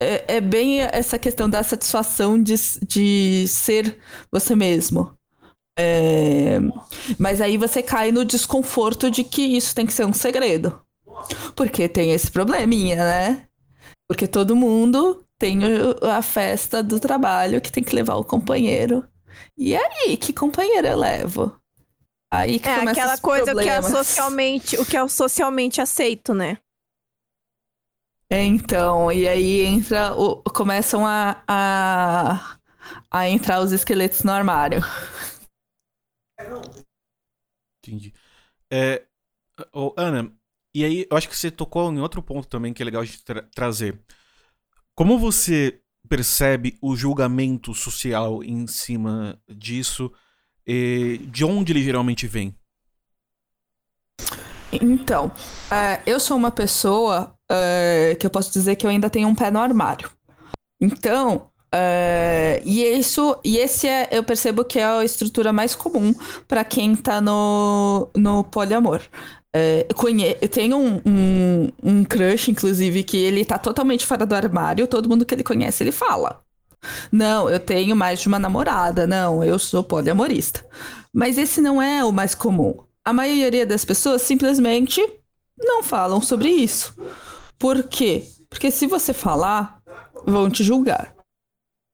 É, 0.00 0.36
é 0.36 0.40
bem 0.40 0.80
essa 0.80 1.18
questão 1.18 1.48
da 1.48 1.62
satisfação 1.62 2.40
de, 2.40 2.54
de 2.86 3.48
ser 3.48 3.98
você 4.30 4.54
mesmo. 4.54 5.16
É... 5.78 6.58
Mas 7.18 7.40
aí 7.40 7.56
você 7.56 7.82
cai 7.82 8.12
no 8.12 8.24
desconforto 8.24 9.10
de 9.10 9.24
que 9.24 9.42
isso 9.42 9.74
tem 9.74 9.86
que 9.86 9.92
ser 9.92 10.04
um 10.04 10.12
segredo. 10.12 10.80
Porque 11.54 11.88
tem 11.88 12.12
esse 12.12 12.30
probleminha, 12.30 12.96
né? 12.96 13.48
Porque 14.08 14.26
todo 14.26 14.56
mundo 14.56 15.24
tem 15.38 15.60
a 16.02 16.22
festa 16.22 16.82
do 16.82 16.98
trabalho 16.98 17.60
que 17.60 17.70
tem 17.70 17.84
que 17.84 17.94
levar 17.94 18.16
o 18.16 18.24
companheiro. 18.24 19.06
E 19.56 19.76
aí, 19.76 20.16
que 20.16 20.32
companheiro 20.32 20.86
eu 20.86 20.96
levo? 20.96 21.60
Aí 22.30 22.58
que 22.58 22.68
é 22.68 22.74
aquela 22.74 23.18
coisa 23.18 23.46
problemas. 23.46 23.86
que 23.86 23.92
é 23.92 24.04
socialmente, 24.04 24.76
o 24.76 24.84
que 24.84 24.96
é 24.96 25.08
socialmente 25.08 25.80
aceito, 25.80 26.34
né? 26.34 26.58
É, 28.30 28.44
então, 28.44 29.10
e 29.10 29.26
aí 29.26 29.62
entra, 29.62 30.14
o, 30.14 30.42
começam 30.42 31.06
a, 31.06 31.42
a, 31.48 32.58
a 33.10 33.28
entrar 33.28 33.60
os 33.60 33.72
esqueletos 33.72 34.22
no 34.22 34.32
armário. 34.32 34.80
Entendi. 37.82 38.12
É, 38.70 39.06
oh, 39.72 39.94
Ana, 39.96 40.30
e 40.80 40.84
aí 40.84 41.06
eu 41.10 41.16
acho 41.16 41.28
que 41.28 41.36
você 41.36 41.50
tocou 41.50 41.92
em 41.92 42.00
outro 42.00 42.22
ponto 42.22 42.48
também 42.48 42.72
que 42.72 42.82
é 42.82 42.84
legal 42.84 43.02
a 43.02 43.04
gente 43.04 43.24
tra 43.24 43.42
trazer. 43.54 43.98
Como 44.94 45.18
você 45.18 45.80
percebe 46.08 46.76
o 46.80 46.96
julgamento 46.96 47.74
social 47.74 48.42
em 48.42 48.66
cima 48.66 49.40
disso? 49.48 50.12
de 51.30 51.46
onde 51.46 51.72
ele 51.72 51.82
geralmente 51.82 52.26
vem? 52.26 52.54
Então, 54.72 55.26
uh, 55.26 56.02
eu 56.04 56.20
sou 56.20 56.36
uma 56.36 56.50
pessoa 56.50 57.34
uh, 57.50 58.16
que 58.16 58.26
eu 58.26 58.30
posso 58.30 58.52
dizer 58.52 58.76
que 58.76 58.84
eu 58.84 58.90
ainda 58.90 59.08
tenho 59.08 59.28
um 59.28 59.34
pé 59.34 59.50
no 59.50 59.58
armário. 59.58 60.10
Então, 60.80 61.50
uh, 61.74 62.62
e 62.64 62.84
isso, 62.84 63.38
e 63.42 63.56
esse 63.56 63.88
é, 63.88 64.08
eu 64.12 64.22
percebo 64.22 64.64
que 64.64 64.78
é 64.78 64.84
a 64.84 65.04
estrutura 65.04 65.52
mais 65.52 65.74
comum 65.74 66.14
para 66.46 66.64
quem 66.64 66.94
tá 66.94 67.20
no, 67.20 68.10
no 68.14 68.44
poliamor. 68.44 69.00
Uh, 69.56 69.94
conhe... 69.94 70.34
Tenho 70.48 70.76
um, 70.76 71.00
um, 71.06 71.68
um 71.82 72.04
crush, 72.04 72.50
inclusive, 72.50 73.02
que 73.02 73.16
ele 73.16 73.44
tá 73.44 73.58
totalmente 73.58 74.06
fora 74.06 74.26
do 74.26 74.34
armário, 74.34 74.86
todo 74.86 75.08
mundo 75.08 75.24
que 75.24 75.34
ele 75.34 75.42
conhece, 75.44 75.82
ele 75.82 75.92
fala. 75.92 76.42
Não, 77.10 77.50
eu 77.50 77.58
tenho 77.58 77.96
mais 77.96 78.20
de 78.20 78.28
uma 78.28 78.38
namorada. 78.38 79.06
Não, 79.06 79.42
eu 79.42 79.58
sou 79.58 79.82
poliamorista. 79.82 80.64
Mas 81.12 81.38
esse 81.38 81.60
não 81.60 81.82
é 81.82 82.04
o 82.04 82.12
mais 82.12 82.34
comum. 82.34 82.76
A 83.04 83.12
maioria 83.12 83.66
das 83.66 83.84
pessoas 83.84 84.22
simplesmente 84.22 85.04
não 85.58 85.82
falam 85.82 86.20
sobre 86.20 86.50
isso. 86.50 86.94
Por 87.58 87.82
quê? 87.84 88.24
Porque 88.48 88.70
se 88.70 88.86
você 88.86 89.12
falar, 89.12 89.80
vão 90.24 90.48
te 90.48 90.62
julgar. 90.62 91.14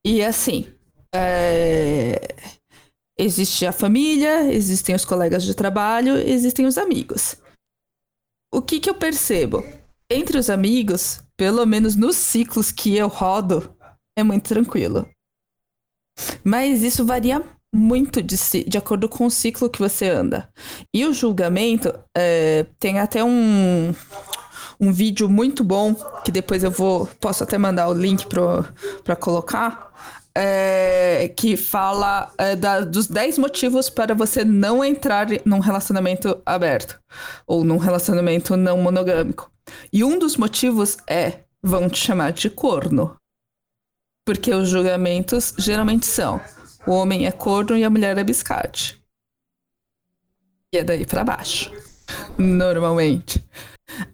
E 0.04 0.22
assim, 0.22 0.66
é... 1.14 2.34
existe 3.18 3.64
a 3.64 3.72
família, 3.72 4.52
existem 4.52 4.94
os 4.94 5.04
colegas 5.04 5.44
de 5.44 5.54
trabalho, 5.54 6.16
existem 6.16 6.66
os 6.66 6.76
amigos. 6.76 7.36
O 8.54 8.62
que, 8.62 8.78
que 8.78 8.88
eu 8.88 8.94
percebo? 8.94 9.66
Entre 10.08 10.38
os 10.38 10.48
amigos, 10.48 11.20
pelo 11.36 11.66
menos 11.66 11.96
nos 11.96 12.14
ciclos 12.14 12.70
que 12.70 12.96
eu 12.96 13.08
rodo, 13.08 13.74
é 14.16 14.22
muito 14.22 14.48
tranquilo. 14.48 15.08
Mas 16.44 16.80
isso 16.84 17.04
varia 17.04 17.42
muito 17.74 18.22
de, 18.22 18.36
de 18.62 18.78
acordo 18.78 19.08
com 19.08 19.26
o 19.26 19.30
ciclo 19.30 19.68
que 19.68 19.80
você 19.80 20.08
anda. 20.08 20.48
E 20.94 21.04
o 21.04 21.12
julgamento 21.12 21.92
é, 22.16 22.64
tem 22.78 23.00
até 23.00 23.24
um, 23.24 23.92
um 24.78 24.92
vídeo 24.92 25.28
muito 25.28 25.64
bom, 25.64 25.92
que 26.24 26.30
depois 26.30 26.62
eu 26.62 26.70
vou. 26.70 27.08
Posso 27.20 27.42
até 27.42 27.58
mandar 27.58 27.88
o 27.88 27.92
link 27.92 28.24
para 29.02 29.16
colocar. 29.16 29.92
É, 30.36 31.28
que 31.36 31.56
fala 31.56 32.32
é, 32.36 32.56
da, 32.56 32.80
dos 32.80 33.06
10 33.06 33.38
motivos 33.38 33.88
para 33.88 34.14
você 34.14 34.44
não 34.44 34.84
entrar 34.84 35.28
num 35.44 35.60
relacionamento 35.60 36.42
aberto 36.44 37.00
ou 37.46 37.62
num 37.62 37.76
relacionamento 37.76 38.56
não 38.56 38.78
monogâmico. 38.78 39.48
E 39.92 40.02
um 40.02 40.18
dos 40.18 40.36
motivos 40.36 40.96
é 41.08 41.44
vão 41.62 41.88
te 41.88 41.98
chamar 41.98 42.32
de 42.32 42.50
corno. 42.50 43.16
Porque 44.26 44.52
os 44.52 44.68
julgamentos 44.68 45.54
geralmente 45.56 46.06
são 46.06 46.40
o 46.86 46.92
homem 46.92 47.26
é 47.26 47.32
corno 47.32 47.76
e 47.76 47.84
a 47.84 47.90
mulher 47.90 48.18
é 48.18 48.24
biscate. 48.24 49.02
E 50.72 50.78
é 50.78 50.84
daí 50.84 51.06
para 51.06 51.24
baixo. 51.24 51.72
Normalmente. 52.36 53.42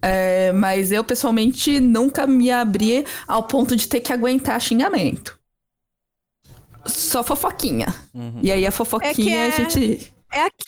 É, 0.00 0.52
mas 0.52 0.92
eu, 0.92 1.02
pessoalmente, 1.02 1.80
nunca 1.80 2.26
me 2.26 2.50
abri 2.50 3.04
ao 3.26 3.42
ponto 3.44 3.74
de 3.74 3.88
ter 3.88 4.00
que 4.00 4.12
aguentar 4.12 4.61
xingamento. 4.61 5.39
Só 6.90 7.22
fofoquinha. 7.22 7.87
Uhum. 8.14 8.40
E 8.42 8.53
aí 8.53 8.66
a 8.66 8.70
fofoquinha 8.70 9.37
é 9.37 9.38
é... 9.38 9.46
a 9.46 9.50
gente. 9.50 10.12
É 10.33 10.42
aqui. 10.42 10.64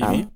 Ah 0.00 0.32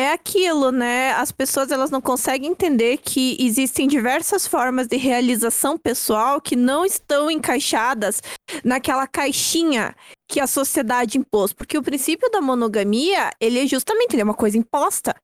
é 0.00 0.12
aquilo, 0.12 0.72
né? 0.72 1.12
As 1.12 1.30
pessoas 1.30 1.70
elas 1.70 1.90
não 1.90 2.00
conseguem 2.00 2.50
entender 2.50 2.96
que 2.96 3.36
existem 3.38 3.86
diversas 3.86 4.46
formas 4.46 4.86
de 4.86 4.96
realização 4.96 5.76
pessoal 5.76 6.40
que 6.40 6.56
não 6.56 6.86
estão 6.86 7.30
encaixadas 7.30 8.22
naquela 8.64 9.06
caixinha 9.06 9.94
que 10.26 10.40
a 10.40 10.46
sociedade 10.46 11.18
impôs, 11.18 11.52
porque 11.52 11.76
o 11.76 11.82
princípio 11.82 12.30
da 12.30 12.40
monogamia, 12.40 13.30
ele 13.38 13.58
é 13.58 13.66
justamente 13.66 14.14
ele 14.14 14.22
é 14.22 14.24
uma 14.24 14.34
coisa 14.34 14.56
imposta. 14.56 15.14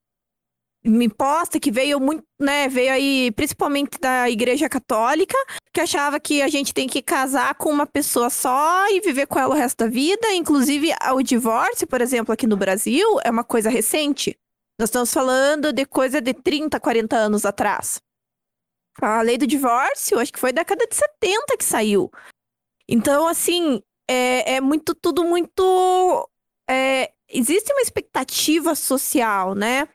Imposta 0.89 1.59
que 1.59 1.73
veio 1.73 1.99
muito, 1.99 2.25
né, 2.41 2.69
veio 2.69 2.93
aí 2.93 3.33
principalmente 3.33 3.99
da 3.99 4.31
Igreja 4.31 4.69
Católica, 4.69 5.37
que 5.73 5.81
achava 5.81 6.21
que 6.21 6.41
a 6.41 6.49
gente 6.49 6.73
tem 6.73 6.87
que 6.87 7.03
casar 7.03 7.57
com 7.57 7.71
uma 7.71 7.87
pessoa 7.87 8.31
só 8.31 8.89
e 8.91 9.01
viver 9.01 9.27
com 9.27 9.39
ela 9.39 9.53
o 9.53 9.59
resto 9.59 9.79
da 9.79 9.91
vida, 9.91 10.33
inclusive 10.33 10.93
o 11.13 11.23
divórcio, 11.23 11.89
por 11.89 12.01
exemplo, 12.01 12.33
aqui 12.33 12.47
no 12.47 12.57
Brasil, 12.57 13.05
é 13.25 13.31
uma 13.31 13.43
coisa 13.43 13.69
recente. 13.69 14.39
Nós 14.79 14.89
estamos 14.89 15.13
falando 15.13 15.73
de 15.73 15.85
coisa 15.85 16.21
de 16.21 16.33
30, 16.33 16.79
40 16.79 17.17
anos 17.17 17.45
atrás. 17.45 18.01
A 19.03 19.23
lei 19.23 19.37
do 19.37 19.47
divórcio, 19.47 20.21
acho 20.21 20.33
que 20.33 20.39
foi 20.39 20.53
década 20.53 20.87
de 20.87 20.95
70 20.95 21.57
que 21.59 21.65
saiu. 21.65 22.11
Então, 22.89 23.27
assim, 23.27 23.83
é, 24.09 24.55
é 24.55 24.61
muito, 24.61 24.95
tudo 24.95 25.25
muito. 25.25 26.31
É, 26.71 27.13
existe 27.29 27.73
uma 27.73 27.83
expectativa 27.83 28.75
social, 28.75 29.55
né? 29.55 29.89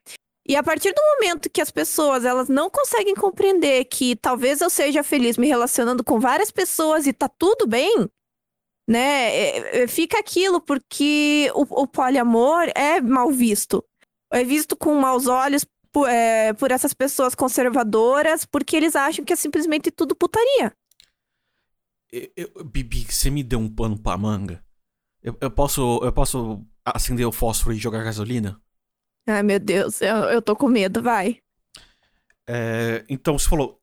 E 0.48 0.56
a 0.56 0.64
partir 0.64 0.92
do 0.92 1.02
momento 1.02 1.50
que 1.50 1.62
as 1.62 1.70
pessoas 1.70 2.26
elas 2.26 2.50
não 2.50 2.70
conseguem 2.70 3.14
compreender 3.14 3.86
que 3.86 4.16
talvez 4.16 4.60
eu 4.60 4.70
seja 4.70 5.04
feliz 5.04 5.38
me 5.38 5.48
relacionando 5.48 6.04
com 6.04 6.20
várias 6.20 6.50
pessoas 6.50 7.06
e 7.06 7.14
tá 7.14 7.30
tudo 7.30 7.68
bem, 7.68 8.10
né? 8.90 9.36
É, 9.36 9.84
é, 9.84 9.88
fica 9.88 10.20
aquilo 10.20 10.60
porque 10.60 11.52
o, 11.54 11.84
o 11.84 11.88
poliamor 11.88 12.72
é 12.76 13.00
mal 13.00 13.32
visto. 13.32 13.84
É 14.32 14.44
visto 14.44 14.76
com 14.76 14.96
maus 14.96 15.28
olhos 15.28 15.66
por, 15.92 16.10
é, 16.10 16.54
por 16.54 16.72
essas 16.72 16.94
pessoas 16.94 17.36
conservadoras, 17.36 18.46
porque 18.46 18.76
eles 18.76 18.96
acham 18.96 19.24
que 19.24 19.34
é 19.34 19.36
simplesmente 19.36 19.92
tudo 19.92 20.16
putaria. 20.16 20.74
Eu, 22.12 22.32
eu, 22.36 22.66
Bibi, 22.66 23.06
você 23.10 23.30
me 23.30 23.44
deu 23.44 23.60
um 23.60 23.70
pano 23.70 23.98
pra 23.98 24.18
manga? 24.18 24.64
Eu, 25.22 25.38
eu, 25.40 25.52
posso, 25.52 26.00
eu 26.04 26.12
posso 26.12 26.66
acender 26.84 27.26
o 27.28 27.32
fósforo 27.32 27.76
e 27.76 27.80
jogar 27.80 28.04
gasolina? 28.04 28.60
Ai, 29.28 29.44
meu 29.44 29.60
Deus, 29.60 30.02
eu, 30.02 30.16
eu 30.16 30.42
tô 30.42 30.56
com 30.56 30.68
medo, 30.68 31.02
vai. 31.02 31.38
É, 32.48 33.06
então, 33.08 33.38
você 33.38 33.48
falou, 33.48 33.80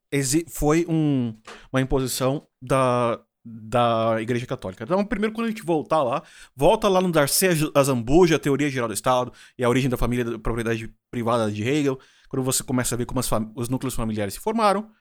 foi 0.47 0.85
um, 0.87 1.35
uma 1.71 1.81
imposição 1.81 2.47
da, 2.61 3.19
da 3.43 4.17
Igreja 4.21 4.45
Católica. 4.45 4.83
Então, 4.83 5.03
primeiro, 5.05 5.33
quando 5.33 5.47
a 5.47 5.49
gente 5.49 5.63
voltar 5.63 6.03
lá, 6.03 6.23
volta 6.55 6.87
lá 6.87 7.01
no 7.01 7.11
Darcy 7.11 7.47
Azambuja, 7.73 8.35
a 8.35 8.39
Teoria 8.39 8.69
Geral 8.69 8.87
do 8.87 8.93
Estado 8.93 9.31
e 9.57 9.63
a 9.63 9.69
origem 9.69 9.89
da 9.89 9.97
família 9.97 10.25
da 10.25 10.39
propriedade 10.39 10.93
privada 11.09 11.51
de 11.51 11.63
Hegel, 11.63 11.99
quando 12.27 12.43
você 12.43 12.63
começa 12.63 12.95
a 12.95 12.97
ver 12.97 13.05
como 13.05 13.21
os 13.55 13.69
núcleos 13.69 13.95
familiares 13.95 14.35
se 14.35 14.39
formaram, 14.39 14.91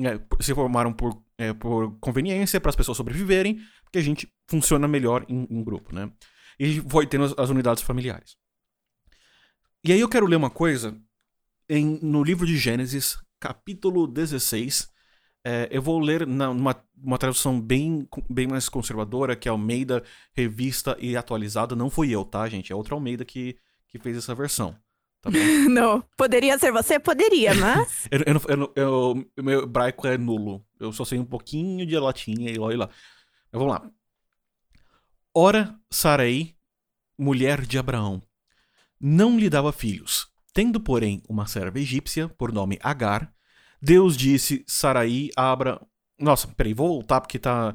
é, 0.00 0.18
se 0.40 0.54
formaram 0.54 0.92
por, 0.92 1.22
é, 1.36 1.52
por 1.52 1.98
conveniência 2.00 2.60
para 2.60 2.70
as 2.70 2.76
pessoas 2.76 2.96
sobreviverem, 2.96 3.60
porque 3.84 3.98
a 3.98 4.02
gente 4.02 4.26
funciona 4.48 4.88
melhor 4.88 5.24
em, 5.28 5.46
em 5.50 5.62
grupo, 5.62 5.94
né? 5.94 6.10
E 6.58 6.80
foi 6.80 7.06
tendo 7.06 7.24
as, 7.24 7.34
as, 7.36 7.50
unidades 7.50 7.82
familiares. 7.82 8.36
E 9.84 9.92
aí 9.92 10.00
eu 10.00 10.08
quero 10.08 10.26
ler 10.26 10.36
uma 10.36 10.50
coisa 10.50 10.96
em, 11.68 11.98
no 12.00 12.22
livro 12.22 12.46
de 12.46 12.56
Gênesis, 12.56 13.18
capítulo 13.40 14.06
16, 14.06 14.88
é, 15.44 15.68
eu 15.72 15.82
vou 15.82 15.98
ler 15.98 16.24
na, 16.24 16.54
numa 16.54 16.84
uma 17.02 17.18
tradução 17.18 17.60
bem, 17.60 18.08
bem 18.30 18.46
mais 18.46 18.68
conservadora, 18.68 19.34
que 19.34 19.48
é 19.48 19.50
Almeida 19.50 20.04
Revista 20.32 20.96
e 21.00 21.16
Atualizada. 21.16 21.74
Não 21.74 21.90
fui 21.90 22.12
eu, 22.12 22.24
tá, 22.24 22.48
gente? 22.48 22.72
É 22.72 22.76
outra 22.76 22.94
Almeida 22.94 23.24
que, 23.24 23.56
que 23.88 23.98
fez 23.98 24.16
essa 24.16 24.36
versão. 24.36 24.76
Tá 25.20 25.30
não, 25.68 26.00
poderia 26.16 26.56
ser 26.60 26.70
você? 26.70 27.00
Poderia, 27.00 27.52
mas. 27.54 28.06
eu, 28.12 28.20
eu, 28.20 28.40
eu, 28.48 28.72
eu, 28.76 29.26
o 29.36 29.42
meu 29.42 29.62
hebraico 29.64 30.06
é 30.06 30.16
nulo. 30.16 30.64
Eu 30.78 30.92
só 30.92 31.04
sei 31.04 31.18
um 31.18 31.24
pouquinho 31.24 31.84
de 31.84 31.98
latim 31.98 32.34
e 32.44 32.56
lá 32.56 32.72
e 32.72 32.76
lá. 32.76 32.88
Mas 33.50 33.60
vamos 33.60 33.74
lá. 33.74 33.90
Ora, 35.34 35.76
Sarai, 35.90 36.54
mulher 37.18 37.62
de 37.66 37.78
Abraão, 37.78 38.22
não 39.02 39.36
lhe 39.36 39.50
dava 39.50 39.72
filhos. 39.72 40.28
Tendo, 40.54 40.78
porém, 40.78 41.22
uma 41.28 41.46
serva 41.46 41.80
egípcia, 41.80 42.28
por 42.28 42.52
nome 42.52 42.78
Agar, 42.80 43.32
Deus 43.80 44.16
disse 44.16 44.62
Saraí 44.66 45.30
abra. 45.36 45.80
Nossa, 46.18 46.46
peraí, 46.46 46.72
vou 46.72 46.88
voltar 46.88 47.20
porque 47.20 47.38
tá 47.38 47.74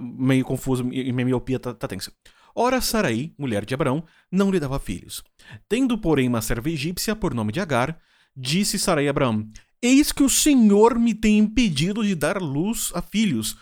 meio 0.00 0.44
confuso 0.44 0.82
e 0.92 1.12
minha 1.12 1.26
miopia 1.26 1.60
tá, 1.60 1.72
tá 1.72 1.86
tensa. 1.86 2.12
Ora, 2.56 2.80
Saraí, 2.80 3.32
mulher 3.38 3.64
de 3.64 3.74
Abraão, 3.74 4.04
não 4.32 4.50
lhe 4.50 4.58
dava 4.58 4.78
filhos. 4.80 5.22
Tendo, 5.68 5.96
porém, 5.96 6.26
uma 6.26 6.42
serva 6.42 6.70
egípcia 6.70 7.14
por 7.14 7.34
nome 7.34 7.52
de 7.52 7.60
Agar, 7.60 8.00
disse 8.36 8.78
Sarai 8.78 9.06
a 9.06 9.10
Abraão: 9.10 9.48
Eis 9.80 10.10
que 10.10 10.22
o 10.22 10.28
Senhor 10.28 10.98
me 10.98 11.14
tem 11.14 11.38
impedido 11.38 12.02
de 12.02 12.14
dar 12.14 12.40
luz 12.40 12.90
a 12.94 13.02
filhos. 13.02 13.56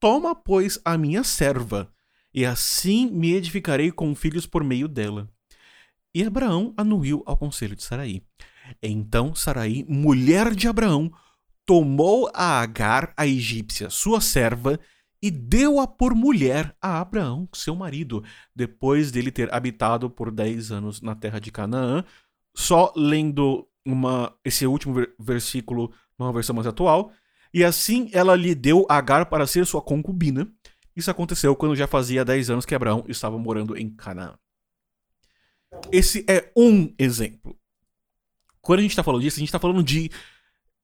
Toma, 0.00 0.34
pois, 0.34 0.80
a 0.84 0.98
minha 0.98 1.22
serva, 1.22 1.92
e 2.34 2.44
assim 2.44 3.10
me 3.10 3.34
edificarei 3.34 3.90
com 3.90 4.14
filhos 4.14 4.46
por 4.46 4.64
meio 4.64 4.88
dela. 4.88 5.28
E 6.16 6.24
Abraão 6.24 6.72
anuiu 6.78 7.22
ao 7.26 7.36
conselho 7.36 7.76
de 7.76 7.82
Saraí. 7.82 8.22
Então 8.82 9.34
Saraí, 9.34 9.84
mulher 9.86 10.54
de 10.54 10.66
Abraão, 10.66 11.12
tomou 11.66 12.30
a 12.32 12.62
Agar, 12.62 13.12
a 13.18 13.26
egípcia, 13.26 13.90
sua 13.90 14.18
serva, 14.22 14.80
e 15.20 15.30
deu-a 15.30 15.86
por 15.86 16.14
mulher 16.14 16.74
a 16.80 17.02
Abraão, 17.02 17.46
seu 17.52 17.76
marido, 17.76 18.24
depois 18.54 19.10
dele 19.10 19.30
ter 19.30 19.52
habitado 19.54 20.08
por 20.08 20.30
10 20.30 20.72
anos 20.72 21.02
na 21.02 21.14
terra 21.14 21.38
de 21.38 21.52
Canaã. 21.52 22.02
Só 22.56 22.94
lendo 22.96 23.68
uma, 23.84 24.32
esse 24.42 24.66
último 24.66 25.06
versículo 25.20 25.92
numa 26.18 26.32
versão 26.32 26.56
mais 26.56 26.66
atual. 26.66 27.12
E 27.52 27.62
assim 27.62 28.08
ela 28.14 28.34
lhe 28.34 28.54
deu 28.54 28.86
Agar 28.88 29.26
para 29.26 29.46
ser 29.46 29.66
sua 29.66 29.82
concubina. 29.82 30.50
Isso 30.96 31.10
aconteceu 31.10 31.54
quando 31.54 31.76
já 31.76 31.86
fazia 31.86 32.24
10 32.24 32.48
anos 32.48 32.64
que 32.64 32.74
Abraão 32.74 33.04
estava 33.06 33.38
morando 33.38 33.76
em 33.76 33.90
Canaã. 33.90 34.34
Esse 35.92 36.24
é 36.28 36.52
um 36.56 36.94
exemplo. 36.98 37.58
Quando 38.60 38.80
a 38.80 38.82
gente 38.82 38.92
está 38.92 39.02
falando 39.02 39.22
disso, 39.22 39.36
a 39.36 39.40
gente 39.40 39.48
está 39.48 39.58
falando 39.58 39.82
de 39.82 40.10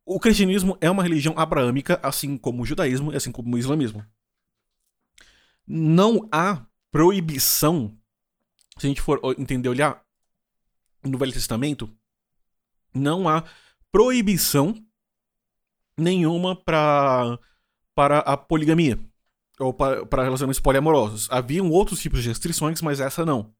o 0.04 0.18
cristianismo 0.18 0.76
é 0.80 0.90
uma 0.90 1.02
religião 1.02 1.34
abraâmica, 1.36 1.98
assim 2.02 2.36
como 2.36 2.62
o 2.62 2.66
judaísmo 2.66 3.12
e 3.12 3.16
assim 3.16 3.32
como 3.32 3.54
o 3.54 3.58
islamismo. 3.58 4.04
Não 5.66 6.28
há 6.32 6.66
proibição, 6.90 7.96
se 8.76 8.86
a 8.86 8.88
gente 8.88 9.00
for 9.00 9.20
entender, 9.38 9.68
olhar 9.68 10.04
no 11.02 11.18
Velho 11.18 11.32
Testamento, 11.32 11.90
não 12.94 13.28
há 13.28 13.44
proibição 13.90 14.74
nenhuma 15.96 16.56
para 16.56 17.38
para 17.94 18.20
a 18.20 18.36
poligamia 18.36 18.98
ou 19.58 19.72
para, 19.72 20.06
para 20.06 20.24
relacionamentos 20.24 20.60
poliamorosos. 20.60 21.28
Haviam 21.30 21.70
outros 21.70 22.00
tipos 22.00 22.22
de 22.22 22.28
restrições, 22.28 22.80
mas 22.80 23.00
essa 23.00 23.24
não. 23.24 23.54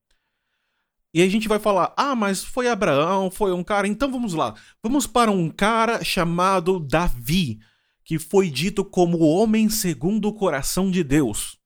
E 1.15 1.21
a 1.23 1.29
gente 1.29 1.49
vai 1.49 1.59
falar: 1.59 1.93
ah, 1.97 2.15
mas 2.15 2.43
foi 2.43 2.69
Abraão, 2.69 3.31
foi 3.31 3.53
um 3.53 3.63
cara. 3.63 3.87
Então 3.87 4.11
vamos 4.11 4.35
lá. 4.35 4.55
Vamos 4.83 5.07
para 5.07 5.31
um 5.31 5.51
cara 5.51 6.03
chamado 6.03 6.81
Davi, 6.81 7.61
que 8.05 8.19
foi 8.19 8.51
dito 8.51 8.85
como 8.85 9.19
o 9.19 9.29
homem 9.29 9.69
segundo 9.69 10.29
o 10.29 10.35
coração 10.35 10.91
de 10.91 11.05
Deus. 11.05 11.59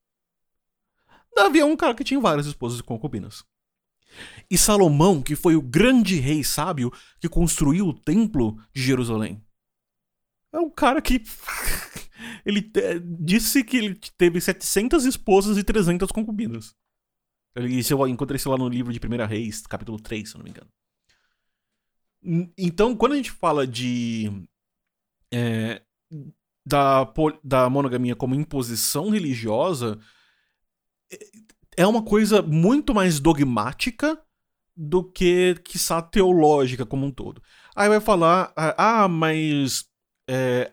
Davi 1.34 1.60
é 1.60 1.64
um 1.64 1.76
cara 1.76 1.94
que 1.94 2.04
tinha 2.04 2.18
várias 2.18 2.46
esposas 2.46 2.80
e 2.80 2.82
concubinas. 2.82 3.44
E 4.50 4.56
Salomão, 4.56 5.22
que 5.22 5.36
foi 5.36 5.54
o 5.54 5.62
grande 5.62 6.18
rei 6.18 6.42
sábio 6.42 6.90
que 7.20 7.28
construiu 7.28 7.88
o 7.88 7.92
templo 7.92 8.58
de 8.72 8.82
Jerusalém. 8.82 9.42
É 10.52 10.58
um 10.58 10.70
cara 10.70 11.02
que. 11.02 11.22
ele 12.44 12.70
disse 13.20 13.62
que 13.62 13.76
ele 13.76 13.94
teve 14.16 14.40
700 14.40 15.04
esposas 15.04 15.58
e 15.58 15.62
300 15.62 16.10
concubinas. 16.10 16.74
Isso 17.56 17.92
eu 17.92 18.06
encontrei 18.08 18.36
isso 18.36 18.50
lá 18.50 18.58
no 18.58 18.68
livro 18.68 18.92
de 18.92 19.00
Primeira 19.00 19.26
Reis, 19.26 19.66
capítulo 19.66 19.98
3, 19.98 20.28
se 20.28 20.34
eu 20.34 20.38
não 20.38 20.44
me 20.44 20.50
engano. 20.50 20.70
Então, 22.58 22.94
quando 22.96 23.12
a 23.12 23.16
gente 23.16 23.30
fala 23.30 23.66
de. 23.66 24.30
É, 25.32 25.82
da, 26.66 27.08
da 27.42 27.70
monogamia 27.70 28.16
como 28.16 28.34
imposição 28.34 29.10
religiosa, 29.10 29.98
é 31.76 31.86
uma 31.86 32.02
coisa 32.02 32.42
muito 32.42 32.92
mais 32.94 33.20
dogmática 33.20 34.20
do 34.76 35.04
que, 35.04 35.54
quiçá, 35.64 36.02
teológica 36.02 36.84
como 36.84 37.06
um 37.06 37.10
todo. 37.10 37.42
Aí 37.74 37.88
vai 37.88 38.00
falar, 38.00 38.52
ah, 38.56 39.08
mas 39.08 39.86
é, 40.28 40.68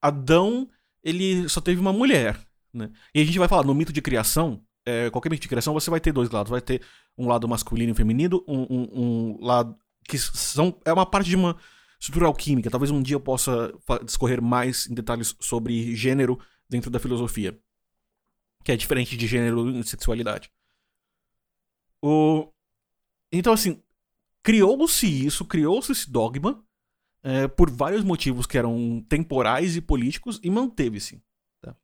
Adão, 0.00 0.68
ele 1.02 1.48
só 1.48 1.60
teve 1.60 1.80
uma 1.80 1.92
mulher, 1.92 2.38
né? 2.72 2.90
E 3.14 3.20
a 3.20 3.24
gente 3.24 3.38
vai 3.38 3.48
falar, 3.48 3.64
no 3.64 3.74
mito 3.74 3.92
de 3.92 4.02
criação, 4.02 4.62
é, 4.84 5.10
qualquer 5.10 5.30
mito 5.30 5.42
de 5.42 5.48
criação, 5.48 5.74
você 5.74 5.90
vai 5.90 6.00
ter 6.00 6.12
dois 6.12 6.30
lados. 6.30 6.50
Vai 6.50 6.60
ter 6.60 6.82
um 7.16 7.28
lado 7.28 7.48
masculino 7.48 7.92
e 7.92 7.94
feminino, 7.94 8.44
um, 8.46 8.62
um, 8.62 8.88
um 8.92 9.44
lado 9.44 9.76
que 10.08 10.18
são 10.18 10.76
é 10.84 10.92
uma 10.92 11.06
parte 11.06 11.28
de 11.28 11.36
uma 11.36 11.56
estrutura 11.98 12.26
alquímica. 12.26 12.70
Talvez 12.70 12.90
um 12.90 13.02
dia 13.02 13.16
eu 13.16 13.20
possa 13.20 13.72
discorrer 14.04 14.42
mais 14.42 14.88
em 14.88 14.94
detalhes 14.94 15.36
sobre 15.40 15.94
gênero 15.94 16.38
dentro 16.68 16.90
da 16.90 16.98
filosofia, 16.98 17.58
que 18.64 18.72
é 18.72 18.76
diferente 18.76 19.16
de 19.16 19.26
gênero 19.26 19.68
e 19.70 19.84
sexualidade. 19.84 20.50
O... 22.02 22.50
Então, 23.30 23.52
assim, 23.52 23.82
criou-se 24.42 25.06
isso, 25.06 25.44
criou-se 25.44 25.92
esse 25.92 26.10
dogma 26.10 26.64
é, 27.22 27.46
por 27.46 27.70
vários 27.70 28.02
motivos 28.02 28.46
que 28.46 28.56
eram 28.56 29.04
temporais 29.08 29.76
e 29.76 29.80
políticos 29.80 30.40
e 30.42 30.50
manteve-se. 30.50 31.22
Tá? 31.60 31.76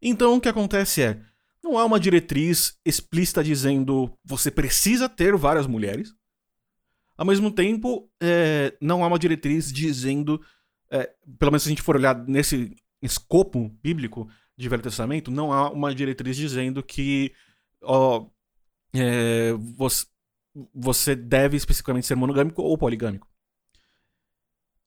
Então, 0.00 0.36
o 0.36 0.40
que 0.40 0.48
acontece 0.48 1.02
é 1.02 1.24
não 1.62 1.78
há 1.78 1.84
uma 1.84 2.00
diretriz 2.00 2.78
explícita 2.84 3.42
dizendo 3.42 4.12
você 4.24 4.50
precisa 4.50 5.08
ter 5.08 5.36
várias 5.36 5.66
mulheres. 5.66 6.14
Ao 7.16 7.24
mesmo 7.24 7.50
tempo, 7.50 8.10
é, 8.20 8.76
não 8.80 9.04
há 9.04 9.06
uma 9.06 9.18
diretriz 9.18 9.72
dizendo, 9.72 10.44
é, 10.90 11.12
pelo 11.38 11.52
menos 11.52 11.62
se 11.62 11.68
a 11.68 11.70
gente 11.70 11.82
for 11.82 11.96
olhar 11.96 12.16
nesse 12.26 12.74
escopo 13.00 13.68
bíblico 13.82 14.28
de 14.56 14.68
Velho 14.68 14.82
Testamento, 14.82 15.30
não 15.30 15.52
há 15.52 15.70
uma 15.70 15.94
diretriz 15.94 16.36
dizendo 16.36 16.82
que 16.82 17.32
ó, 17.82 18.26
é, 18.94 19.52
você, 19.52 20.06
você 20.74 21.14
deve 21.14 21.56
especificamente 21.56 22.06
ser 22.06 22.14
monogâmico 22.14 22.62
ou 22.62 22.76
poligâmico. 22.76 23.28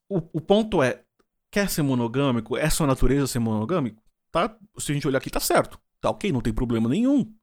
O, 0.10 0.18
o 0.34 0.42
ponto 0.42 0.84
é, 0.84 1.04
quer 1.50 1.70
ser 1.70 1.82
monogâmico, 1.84 2.58
é 2.58 2.70
sua 2.70 2.86
natureza 2.86 3.28
ser 3.28 3.40
monogâmico, 3.40 4.04
tá? 4.32 4.56
Se 4.78 4.92
a 4.92 4.96
gente 4.96 5.08
olhar 5.08 5.18
aqui, 5.20 5.30
tá 5.30 5.40
certo. 5.40 5.80
Tá 6.06 6.12
ok, 6.12 6.32
não 6.32 6.40
tem 6.40 6.54
problema 6.54 6.88
nenhum. 6.88 7.34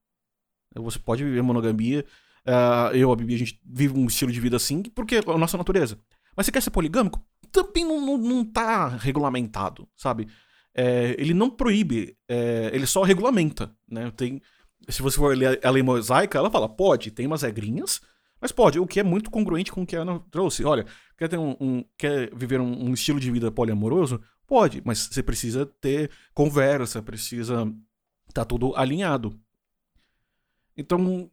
Você 0.76 0.96
pode 0.96 1.24
viver 1.24 1.42
monogamia. 1.42 2.06
Uh, 2.46 2.94
eu, 2.94 3.10
a 3.10 3.16
Bibi, 3.16 3.34
a 3.34 3.38
gente 3.38 3.60
vive 3.64 3.98
um 3.98 4.06
estilo 4.06 4.30
de 4.30 4.40
vida 4.40 4.54
assim 4.54 4.84
porque 4.84 5.16
é 5.16 5.18
a 5.18 5.36
nossa 5.36 5.58
natureza. 5.58 5.98
Mas 6.36 6.46
você 6.46 6.52
quer 6.52 6.62
ser 6.62 6.70
poligâmico? 6.70 7.20
Também 7.50 7.84
não, 7.84 8.00
não, 8.00 8.16
não 8.16 8.44
tá 8.44 8.86
regulamentado, 8.86 9.88
sabe? 9.96 10.28
É, 10.72 11.16
ele 11.18 11.34
não 11.34 11.50
proíbe, 11.50 12.16
é, 12.28 12.70
ele 12.72 12.86
só 12.86 13.02
regulamenta, 13.02 13.74
né? 13.90 14.12
Tem, 14.12 14.40
se 14.88 15.02
você 15.02 15.16
for 15.16 15.36
ler 15.36 15.58
a 15.66 15.70
lei 15.70 15.82
mosaica, 15.82 16.38
ela 16.38 16.48
fala, 16.48 16.68
pode, 16.68 17.10
tem 17.10 17.26
umas 17.26 17.42
regrinhas, 17.42 18.00
mas 18.40 18.52
pode, 18.52 18.78
o 18.78 18.86
que 18.86 19.00
é 19.00 19.02
muito 19.02 19.28
congruente 19.28 19.72
com 19.72 19.82
o 19.82 19.86
que 19.86 19.96
a 19.96 20.02
Ana 20.02 20.20
trouxe. 20.30 20.64
Olha, 20.64 20.86
quer, 21.18 21.28
ter 21.28 21.36
um, 21.36 21.56
um 21.60 21.84
quer 21.98 22.32
viver 22.32 22.60
um, 22.60 22.84
um, 22.84 22.94
estilo 22.94 23.18
de 23.18 23.30
vida 23.30 23.50
poliamoroso? 23.50 24.20
Pode, 24.46 24.80
mas 24.84 25.08
você 25.10 25.22
precisa 25.22 25.66
ter 25.66 26.12
conversa, 26.32 27.02
precisa 27.02 27.68
tá 28.32 28.44
tudo 28.44 28.74
alinhado. 28.76 29.38
Então, 30.76 31.30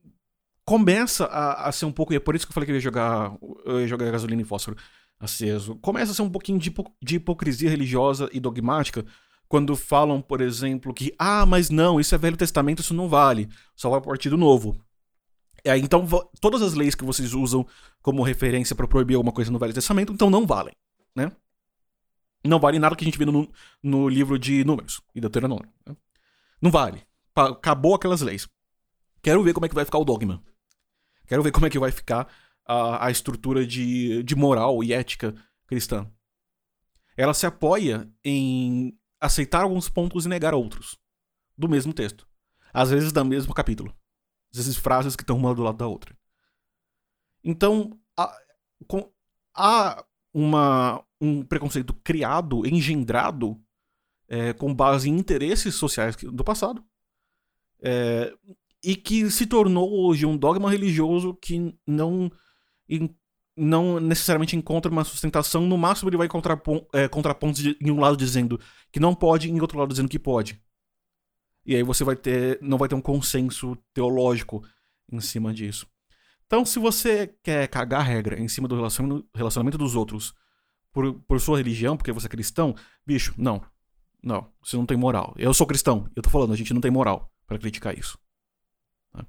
começa 0.65 1.25
a, 1.25 1.67
a, 1.67 1.71
ser 1.71 1.85
um 1.85 1.91
pouco, 1.91 2.13
e 2.13 2.15
é 2.15 2.19
por 2.19 2.35
isso 2.35 2.45
que 2.45 2.51
eu 2.51 2.53
falei 2.53 2.65
que 2.65 2.71
eu 2.71 2.75
ia 2.75 2.81
jogar, 2.81 3.38
eu 3.65 3.81
ia 3.81 3.88
jogar 3.88 4.12
gasolina 4.12 4.41
e 4.41 4.45
fósforo 4.45 4.77
aceso. 5.19 5.75
Começa 5.77 6.12
a 6.12 6.15
ser 6.15 6.21
um 6.21 6.29
pouquinho 6.29 6.59
de, 6.59 6.73
de 7.01 7.15
hipocrisia 7.15 7.69
religiosa 7.69 8.29
e 8.31 8.39
dogmática 8.39 9.05
quando 9.47 9.75
falam, 9.75 10.21
por 10.21 10.41
exemplo, 10.41 10.93
que, 10.93 11.13
ah, 11.17 11.45
mas 11.45 11.69
não, 11.69 11.99
isso 11.99 12.13
é 12.13 12.17
Velho 12.17 12.38
Testamento, 12.38 12.83
isso 12.83 12.93
não 12.93 13.09
vale, 13.09 13.49
só 13.75 13.89
vai 13.89 13.97
a 13.97 14.01
partir 14.01 14.29
do 14.29 14.38
Novo. 14.38 14.79
É, 15.63 15.75
então, 15.77 16.07
todas 16.39 16.62
as 16.62 16.73
leis 16.75 16.95
que 16.95 17.03
vocês 17.03 17.33
usam 17.33 17.65
como 18.01 18.21
referência 18.21 18.75
para 18.75 18.88
proibir 18.88 19.15
alguma 19.15 19.33
coisa 19.33 19.51
no 19.51 19.59
Velho 19.59 19.73
Testamento, 19.73 20.13
então 20.13 20.29
não 20.29 20.45
valem, 20.45 20.73
né? 21.15 21.31
Não 22.45 22.59
vale 22.59 22.79
nada 22.79 22.95
que 22.95 23.03
a 23.03 23.07
gente 23.07 23.17
vê 23.17 23.25
no, 23.25 23.51
no 23.83 24.07
livro 24.07 24.39
de 24.39 24.63
Números 24.63 25.01
e 25.13 25.19
Deuteronômio. 25.19 25.67
Né? 25.85 25.95
Não 26.61 26.71
vale. 26.71 27.05
Acabou 27.35 27.95
aquelas 27.95 28.21
leis. 28.21 28.47
Quero 29.21 29.43
ver 29.43 29.53
como 29.53 29.65
é 29.65 29.69
que 29.69 29.75
vai 29.75 29.85
ficar 29.85 29.97
o 29.97 30.05
dogma. 30.05 30.43
Quero 31.27 31.43
ver 31.43 31.51
como 31.51 31.65
é 31.65 31.69
que 31.69 31.79
vai 31.79 31.91
ficar 31.91 32.27
a, 32.65 33.05
a 33.05 33.11
estrutura 33.11 33.65
de, 33.65 34.23
de 34.23 34.35
moral 34.35 34.83
e 34.83 34.93
ética 34.93 35.33
cristã. 35.67 36.09
Ela 37.15 37.33
se 37.33 37.45
apoia 37.45 38.09
em 38.23 38.97
aceitar 39.19 39.63
alguns 39.63 39.89
pontos 39.89 40.25
e 40.25 40.29
negar 40.29 40.53
outros. 40.53 40.97
Do 41.57 41.69
mesmo 41.69 41.93
texto. 41.93 42.27
Às 42.73 42.89
vezes 42.89 43.11
do 43.11 43.25
mesmo 43.25 43.53
capítulo 43.53 43.93
às 44.51 44.57
vezes 44.57 44.77
frases 44.77 45.15
que 45.15 45.23
estão 45.23 45.37
uma 45.37 45.53
do 45.53 45.63
lado 45.63 45.77
da 45.77 45.87
outra. 45.87 46.17
Então, 47.43 47.97
há, 48.17 48.35
com, 48.87 49.11
há 49.55 50.03
uma, 50.33 51.03
um 51.21 51.43
preconceito 51.43 51.93
criado, 52.03 52.65
engendrado, 52.65 53.61
é, 54.29 54.53
com 54.53 54.73
base 54.73 55.09
em 55.09 55.17
interesses 55.17 55.75
sociais 55.75 56.15
do 56.15 56.43
passado, 56.43 56.83
é, 57.81 58.31
e 58.83 58.95
que 58.95 59.29
se 59.29 59.45
tornou 59.45 60.05
hoje 60.05 60.25
um 60.25 60.37
dogma 60.37 60.69
religioso 60.69 61.33
que 61.33 61.75
não, 61.85 62.31
in, 62.87 63.13
não 63.57 63.99
necessariamente 63.99 64.55
encontra 64.55 64.91
uma 64.91 65.03
sustentação. 65.03 65.65
No 65.65 65.77
máximo, 65.77 66.09
ele 66.09 66.17
vai 66.17 66.27
encontrar 66.27 66.61
é, 66.93 67.07
contrapontos 67.07 67.61
de, 67.61 67.77
em 67.81 67.91
um 67.91 67.99
lado 67.99 68.15
dizendo 68.15 68.59
que 68.91 68.99
não 68.99 69.13
pode, 69.15 69.47
e 69.47 69.51
em 69.51 69.59
outro 69.59 69.77
lado 69.77 69.89
dizendo 69.89 70.09
que 70.09 70.19
pode. 70.19 70.61
E 71.65 71.75
aí 71.75 71.83
você 71.83 72.03
vai 72.03 72.15
ter, 72.15 72.59
não 72.61 72.77
vai 72.77 72.87
ter 72.87 72.95
um 72.95 73.01
consenso 73.01 73.77
teológico 73.93 74.63
em 75.11 75.19
cima 75.19 75.53
disso. 75.53 75.85
Então, 76.45 76.65
se 76.65 76.79
você 76.79 77.35
quer 77.43 77.67
cagar 77.67 78.03
regra 78.03 78.39
em 78.39 78.47
cima 78.47 78.67
do 78.67 78.75
relacionamento 79.35 79.77
dos 79.77 79.95
outros 79.95 80.33
por, 80.91 81.13
por 81.27 81.39
sua 81.39 81.57
religião, 81.57 81.95
porque 81.95 82.11
você 82.11 82.25
é 82.25 82.29
cristão, 82.29 82.75
bicho, 83.05 83.35
não. 83.37 83.61
Não, 84.21 84.51
você 84.62 84.75
não 84.75 84.86
tem 84.86 84.97
moral. 84.97 85.34
Eu 85.38 85.53
sou 85.53 85.65
cristão, 85.65 86.10
eu 86.15 86.21
tô 86.21 86.29
falando, 86.29 86.53
a 86.53 86.55
gente 86.55 86.73
não 86.73 86.82
tem 86.82 86.91
moral 86.91 87.32
para 87.47 87.58
criticar 87.58 87.97
isso. 87.97 88.17
Tá? 89.12 89.25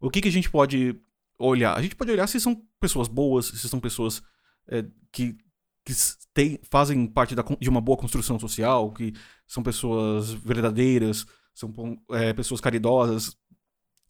O 0.00 0.10
que, 0.10 0.20
que 0.20 0.28
a 0.28 0.32
gente 0.32 0.50
pode 0.50 0.98
olhar? 1.38 1.76
A 1.76 1.82
gente 1.82 1.94
pode 1.94 2.10
olhar 2.10 2.26
se 2.26 2.40
são 2.40 2.62
pessoas 2.80 3.08
boas, 3.08 3.46
se 3.46 3.68
são 3.68 3.78
pessoas 3.80 4.22
é, 4.68 4.84
que, 5.12 5.36
que 5.84 5.92
tem, 6.32 6.58
fazem 6.70 7.06
parte 7.06 7.34
da, 7.34 7.44
de 7.60 7.68
uma 7.68 7.80
boa 7.80 7.98
construção 7.98 8.38
social, 8.38 8.92
que 8.92 9.12
são 9.46 9.62
pessoas 9.62 10.30
verdadeiras, 10.30 11.26
são 11.54 11.72
é, 12.10 12.32
pessoas 12.32 12.60
caridosas. 12.60 13.36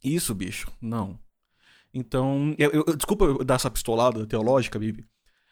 Isso, 0.03 0.33
bicho, 0.33 0.71
não. 0.81 1.19
Então, 1.93 2.53
eu, 2.57 2.71
eu, 2.71 2.95
desculpa 2.95 3.25
eu 3.25 3.43
dar 3.43 3.55
essa 3.55 3.71
pistolada 3.71 4.25
teológica, 4.25 4.77
Bibi, 4.77 5.05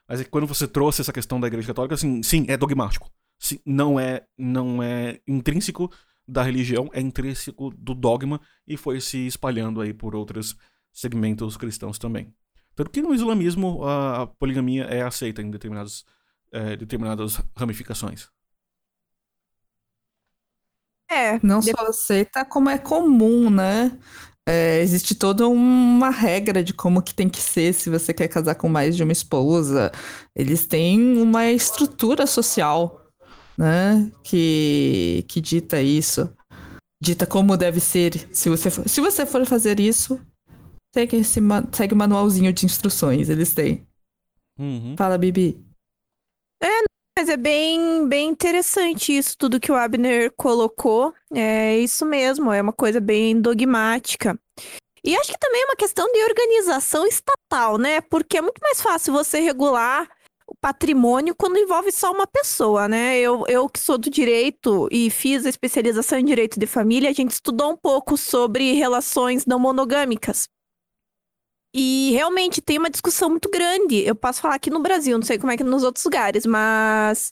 mas 0.08 0.19
é 0.19 0.23
que 0.23 0.30
quando 0.30 0.47
você 0.47 0.67
trouxe 0.67 1.02
essa 1.02 1.13
questão 1.13 1.39
da 1.39 1.47
Igreja 1.47 1.67
Católica, 1.67 1.95
assim, 1.95 2.21
sim, 2.21 2.45
é 2.49 2.58
dogmático. 2.58 3.10
Sim, 3.43 3.60
não 3.65 3.99
é, 3.99 4.25
não 4.38 4.82
é 4.82 5.19
intrínseco 5.27 5.91
da 6.25 6.41
religião, 6.41 6.89
é 6.93 7.01
intrínseco 7.01 7.71
do 7.71 7.93
dogma 7.93 8.39
e 8.65 8.77
foi 8.77 9.01
se 9.01 9.27
espalhando 9.27 9.82
aí 9.82 9.93
por 9.93 10.15
outros 10.15 10.56
segmentos 10.93 11.58
cristãos 11.58 11.99
também. 11.99 12.34
Tanto 12.73 12.89
que 12.89 13.01
no 13.01 13.13
islamismo 13.13 13.84
a 13.86 14.27
poligamia 14.27 14.86
é 14.86 15.01
aceita 15.01 15.41
em 15.41 15.51
determinadas, 15.51 16.06
é, 16.53 16.77
determinadas 16.77 17.41
ramificações. 17.53 18.29
É. 21.12 21.38
Não 21.43 21.62
só 21.62 21.86
aceita, 21.86 22.45
como 22.45 22.69
é 22.69 22.77
comum, 22.77 23.49
né? 23.49 23.91
É, 24.47 24.79
existe 24.79 25.15
toda 25.15 25.49
uma 25.49 26.10
regra 26.10 26.63
de 26.63 26.73
como 26.73 27.01
que 27.01 27.13
tem 27.13 27.27
que 27.27 27.41
ser 27.41 27.73
se 27.73 27.89
você 27.89 28.13
quer 28.13 28.29
casar 28.29 28.56
com 28.56 28.69
mais 28.69 28.95
de 28.95 29.03
uma 29.03 29.12
esposa. 29.12 29.91
Eles 30.34 30.65
têm 30.65 31.17
uma 31.17 31.51
estrutura 31.51 32.25
social, 32.25 33.02
né? 33.57 34.11
Que, 34.23 35.25
que 35.27 35.41
dita 35.41 35.81
isso. 35.81 36.31
Dita 37.01 37.25
como 37.25 37.57
deve 37.57 37.79
ser. 37.79 38.27
Se 38.33 38.49
você 38.49 38.69
for, 38.69 38.87
se 38.87 39.01
você 39.01 39.25
for 39.25 39.45
fazer 39.45 39.79
isso, 39.79 40.19
segue, 40.93 41.17
esse, 41.17 41.39
segue 41.71 41.93
o 41.93 41.97
manualzinho 41.97 42.53
de 42.53 42.65
instruções. 42.65 43.29
Eles 43.29 43.53
têm. 43.53 43.85
Uhum. 44.57 44.95
Fala, 44.97 45.17
Bibi. 45.17 45.63
É, 46.61 46.83
mas 47.17 47.29
é 47.29 47.37
bem, 47.37 48.07
bem 48.07 48.29
interessante 48.29 49.15
isso, 49.15 49.35
tudo 49.37 49.59
que 49.59 49.71
o 49.71 49.75
Abner 49.75 50.31
colocou. 50.35 51.13
É 51.33 51.77
isso 51.77 52.05
mesmo, 52.05 52.51
é 52.51 52.61
uma 52.61 52.73
coisa 52.73 52.99
bem 52.99 53.39
dogmática. 53.39 54.39
E 55.03 55.15
acho 55.17 55.31
que 55.33 55.39
também 55.39 55.61
é 55.61 55.65
uma 55.65 55.75
questão 55.75 56.09
de 56.11 56.23
organização 56.23 57.05
estatal, 57.05 57.77
né? 57.77 57.99
Porque 57.99 58.37
é 58.37 58.41
muito 58.41 58.59
mais 58.61 58.81
fácil 58.81 59.11
você 59.11 59.41
regular 59.41 60.09
o 60.47 60.56
patrimônio 60.56 61.36
quando 61.36 61.58
envolve 61.58 61.91
só 61.91 62.12
uma 62.12 62.27
pessoa, 62.27 62.88
né? 62.88 63.17
Eu, 63.19 63.45
eu 63.47 63.69
que 63.69 63.79
sou 63.79 63.97
do 63.97 64.10
direito 64.10 64.88
e 64.91 65.10
fiz 65.10 65.45
a 65.45 65.49
especialização 65.49 66.19
em 66.19 66.25
direito 66.25 66.60
de 66.60 66.67
família, 66.67 67.10
a 67.10 67.13
gente 67.13 67.32
estudou 67.32 67.71
um 67.71 67.77
pouco 67.77 68.17
sobre 68.17 68.73
relações 68.73 69.45
não 69.45 69.60
monogâmicas. 69.60 70.47
E 71.75 72.12
realmente 72.12 72.62
tem 72.62 72.77
uma 72.77 72.89
discussão 72.89 73.29
muito 73.29 73.49
grande. 73.49 73.97
Eu 74.06 74.15
posso 74.15 74.41
falar 74.41 74.56
aqui 74.56 74.69
no 74.69 74.79
Brasil, 74.82 75.17
não 75.17 75.25
sei 75.25 75.39
como 75.39 75.51
é 75.51 75.58
que 75.58 75.63
é 75.63 75.65
nos 75.65 75.84
outros 75.84 76.06
lugares, 76.06 76.45
mas. 76.45 77.32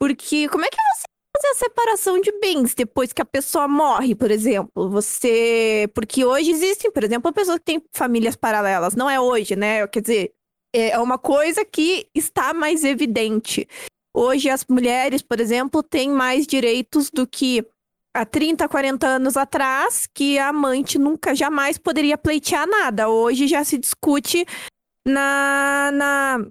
Porque 0.00 0.48
como 0.48 0.64
é 0.64 0.68
que 0.68 0.76
você 0.76 1.06
fazer 1.36 1.48
a 1.48 1.54
separação 1.56 2.20
de 2.20 2.32
bens 2.40 2.74
depois 2.74 3.12
que 3.12 3.20
a 3.20 3.24
pessoa 3.26 3.68
morre, 3.68 4.14
por 4.14 4.30
exemplo? 4.30 4.88
Você. 4.90 5.90
Porque 5.94 6.24
hoje 6.24 6.50
existem, 6.50 6.90
por 6.90 7.04
exemplo, 7.04 7.32
pessoas 7.32 7.58
que 7.58 7.64
têm 7.64 7.82
famílias 7.92 8.34
paralelas. 8.34 8.94
Não 8.94 9.10
é 9.10 9.20
hoje, 9.20 9.54
né? 9.54 9.86
Quer 9.88 10.00
dizer, 10.00 10.32
é 10.76 10.98
uma 10.98 11.18
coisa 11.18 11.64
que 11.64 12.06
está 12.14 12.52
mais 12.52 12.84
evidente. 12.84 13.68
Hoje 14.14 14.48
as 14.48 14.64
mulheres, 14.66 15.22
por 15.22 15.40
exemplo, 15.40 15.82
têm 15.82 16.10
mais 16.10 16.46
direitos 16.46 17.10
do 17.10 17.26
que 17.26 17.66
há 18.14 18.24
30, 18.24 18.66
40 18.66 19.06
anos 19.06 19.36
atrás 19.36 20.06
que 20.12 20.38
a 20.38 20.48
amante 20.48 20.98
nunca 20.98 21.34
jamais 21.34 21.76
poderia 21.76 22.16
pleitear 22.16 22.66
nada. 22.66 23.08
Hoje 23.08 23.46
já 23.46 23.62
se 23.62 23.76
discute 23.76 24.46
na, 25.06 25.90
na, 25.92 26.46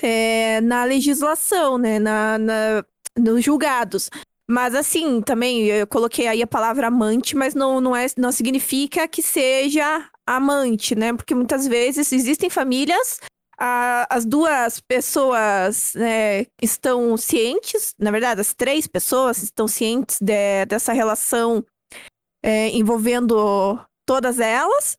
é, 0.00 0.60
na 0.60 0.84
legislação, 0.84 1.76
né? 1.76 1.98
Na, 1.98 2.38
na, 2.38 2.84
nos 3.18 3.44
julgados. 3.44 4.08
Mas 4.48 4.76
assim, 4.76 5.20
também 5.20 5.64
eu 5.66 5.86
coloquei 5.88 6.28
aí 6.28 6.40
a 6.40 6.46
palavra 6.46 6.86
amante, 6.86 7.34
mas 7.34 7.52
não, 7.54 7.80
não, 7.80 7.96
é, 7.96 8.06
não 8.16 8.30
significa 8.30 9.08
que 9.08 9.20
seja 9.20 10.08
amante, 10.24 10.94
né? 10.94 11.12
Porque 11.12 11.34
muitas 11.34 11.66
vezes 11.66 12.12
existem 12.12 12.48
famílias 12.48 13.18
a, 13.58 14.06
as 14.14 14.24
duas 14.24 14.80
pessoas 14.80 15.94
né, 15.94 16.46
estão 16.60 17.16
cientes, 17.16 17.94
na 17.98 18.10
verdade, 18.10 18.40
as 18.40 18.52
três 18.52 18.86
pessoas 18.86 19.42
estão 19.42 19.66
cientes 19.66 20.18
de, 20.20 20.66
dessa 20.66 20.92
relação 20.92 21.64
é, 22.42 22.68
envolvendo 22.70 23.80
todas 24.04 24.38
elas. 24.38 24.98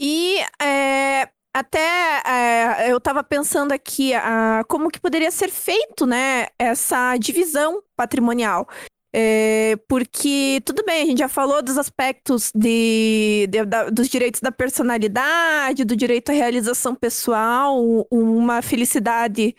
E 0.00 0.38
é, 0.62 1.28
até 1.52 2.22
é, 2.24 2.92
eu 2.92 2.98
estava 2.98 3.24
pensando 3.24 3.72
aqui 3.72 4.14
a, 4.14 4.64
como 4.68 4.90
que 4.90 5.00
poderia 5.00 5.30
ser 5.30 5.50
feito 5.50 6.06
né, 6.06 6.46
essa 6.58 7.16
divisão 7.16 7.82
patrimonial. 7.96 8.68
É, 9.12 9.76
porque, 9.88 10.60
tudo 10.64 10.84
bem, 10.84 11.02
a 11.02 11.06
gente 11.06 11.18
já 11.18 11.28
falou 11.28 11.62
dos 11.62 11.78
aspectos 11.78 12.52
de, 12.54 13.46
de 13.50 13.64
da, 13.64 13.88
dos 13.88 14.08
direitos 14.08 14.40
da 14.40 14.52
personalidade, 14.52 15.84
do 15.84 15.96
direito 15.96 16.30
à 16.30 16.34
realização 16.34 16.94
pessoal, 16.94 17.82
uma 18.10 18.60
felicidade 18.60 19.54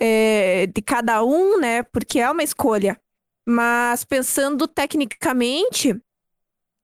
é, 0.00 0.66
de 0.66 0.80
cada 0.82 1.24
um, 1.24 1.58
né? 1.58 1.82
Porque 1.82 2.20
é 2.20 2.30
uma 2.30 2.42
escolha. 2.42 3.00
Mas 3.46 4.04
pensando 4.04 4.66
tecnicamente, 4.66 6.00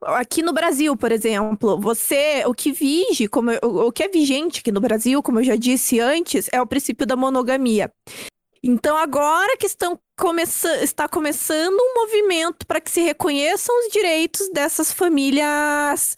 aqui 0.02 0.42
no 0.42 0.52
Brasil, 0.52 0.96
por 0.96 1.12
exemplo, 1.12 1.78
você, 1.80 2.44
o 2.46 2.54
que 2.54 2.72
vige, 2.72 3.28
como 3.28 3.50
o, 3.62 3.86
o 3.86 3.92
que 3.92 4.02
é 4.02 4.08
vigente 4.08 4.60
aqui 4.60 4.72
no 4.72 4.80
Brasil, 4.80 5.22
como 5.22 5.40
eu 5.40 5.44
já 5.44 5.56
disse 5.56 6.00
antes, 6.00 6.48
é 6.52 6.60
o 6.60 6.66
princípio 6.66 7.06
da 7.06 7.16
monogamia. 7.16 7.90
Então, 8.62 8.96
agora 8.96 9.56
que 9.56 9.66
estão 9.66 9.98
está 10.82 11.08
começando 11.08 11.78
um 11.78 11.94
movimento 11.94 12.66
para 12.66 12.80
que 12.80 12.90
se 12.90 13.00
reconheçam 13.00 13.74
os 13.80 13.90
direitos 13.90 14.50
dessas 14.52 14.92
famílias 14.92 16.14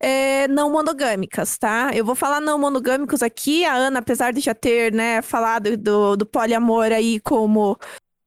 é, 0.00 0.46
não 0.48 0.70
monogâmicas, 0.70 1.56
tá? 1.56 1.90
Eu 1.94 2.04
vou 2.04 2.14
falar 2.14 2.40
não 2.40 2.58
monogâmicos 2.58 3.22
aqui. 3.22 3.64
A 3.64 3.74
Ana, 3.74 4.00
apesar 4.00 4.32
de 4.32 4.40
já 4.40 4.54
ter 4.54 4.92
né, 4.92 5.22
falado 5.22 5.76
do, 5.76 6.16
do 6.16 6.26
poliamor 6.26 6.92
aí 6.92 7.20
como 7.20 7.78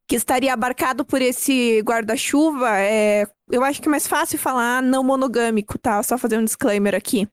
que 0.07 0.15
estaria 0.15 0.53
abarcado 0.53 1.05
por 1.05 1.21
esse 1.21 1.81
guarda-chuva, 1.83 2.79
é, 2.79 3.25
eu 3.49 3.63
acho 3.63 3.81
que 3.81 3.87
é 3.87 3.91
mais 3.91 4.07
fácil 4.07 4.37
falar 4.37 4.81
não 4.81 5.03
monogâmico, 5.03 5.77
tá? 5.77 6.01
Só 6.03 6.17
fazer 6.17 6.37
um 6.37 6.43
disclaimer 6.43 6.95
aqui. 6.95 7.27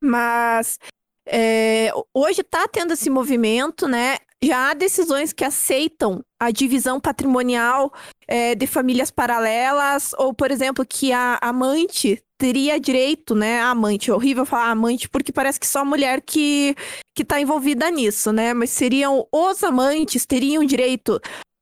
Mas 0.00 0.78
é, 1.26 1.92
hoje 2.14 2.40
está 2.40 2.66
tendo 2.68 2.92
esse 2.92 3.08
movimento, 3.08 3.86
né? 3.86 4.16
Já 4.42 4.70
há 4.70 4.74
decisões 4.74 5.32
que 5.32 5.44
aceitam 5.44 6.24
a 6.40 6.50
divisão 6.50 6.98
patrimonial 6.98 7.92
é, 8.26 8.56
de 8.56 8.66
famílias 8.66 9.10
paralelas, 9.10 10.12
ou, 10.18 10.34
por 10.34 10.50
exemplo, 10.50 10.84
que 10.84 11.12
a 11.12 11.38
amante 11.40 12.20
teria 12.36 12.80
direito, 12.80 13.36
né? 13.36 13.60
A 13.60 13.70
amante, 13.70 14.10
é 14.10 14.14
horrível 14.14 14.44
falar 14.44 14.70
amante, 14.70 15.08
porque 15.08 15.30
parece 15.30 15.60
que 15.60 15.66
só 15.66 15.80
a 15.80 15.84
mulher 15.84 16.20
que, 16.20 16.74
que 17.14 17.24
tá 17.24 17.40
envolvida 17.40 17.88
nisso, 17.88 18.32
né? 18.32 18.52
Mas 18.52 18.70
seriam 18.70 19.28
os 19.30 19.62
amantes, 19.62 20.26
teriam 20.26 20.64
direito 20.64 21.20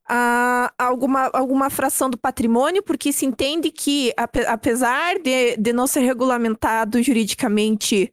a 0.08 0.72
alguma, 0.78 1.30
alguma 1.34 1.68
fração 1.68 2.08
do 2.08 2.18
patrimônio, 2.18 2.82
porque 2.82 3.12
se 3.12 3.26
entende 3.26 3.70
que, 3.70 4.12
apesar 4.16 5.18
de, 5.20 5.56
de 5.56 5.72
não 5.72 5.86
ser 5.86 6.00
regulamentado 6.00 7.00
juridicamente 7.02 8.11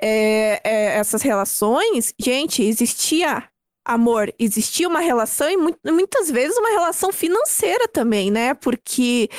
é, 0.00 0.60
é, 0.64 0.98
essas 0.98 1.22
relações, 1.22 2.12
gente, 2.18 2.62
existia 2.62 3.48
amor, 3.84 4.34
existia 4.38 4.88
uma 4.88 5.00
relação 5.00 5.48
e 5.48 5.56
muitas 5.56 6.30
vezes 6.30 6.56
uma 6.58 6.70
relação 6.70 7.12
financeira 7.12 7.86
também, 7.86 8.30
né? 8.30 8.52
Porque 8.54 9.30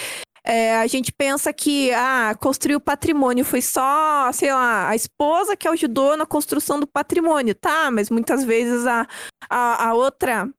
é, 0.44 0.78
a 0.78 0.88
gente 0.88 1.12
pensa 1.12 1.52
que 1.52 1.92
ah, 1.92 2.34
construir 2.40 2.78
o 2.78 2.82
patrimônio 2.82 3.44
foi 3.44 3.62
só, 3.62 4.32
sei 4.32 4.54
lá, 4.54 4.88
a 4.88 4.96
esposa 4.96 5.58
que 5.58 5.68
ajudou 5.68 6.16
na 6.16 6.26
construção 6.26 6.80
do 6.80 6.88
patrimônio, 6.88 7.54
tá? 7.54 7.92
Mas 7.92 8.10
muitas 8.10 8.46
vezes 8.46 8.86
a, 8.88 9.06
a, 9.50 9.90
a 9.90 9.94
outra 9.94 10.50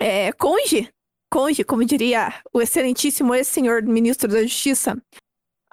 é, 0.00 0.32
conge, 0.32 0.88
conge, 1.30 1.62
como 1.62 1.84
diria 1.84 2.32
o 2.52 2.62
excelentíssimo 2.62 3.34
ex-senhor 3.34 3.82
ministro 3.82 4.28
da 4.28 4.42
Justiça, 4.42 4.96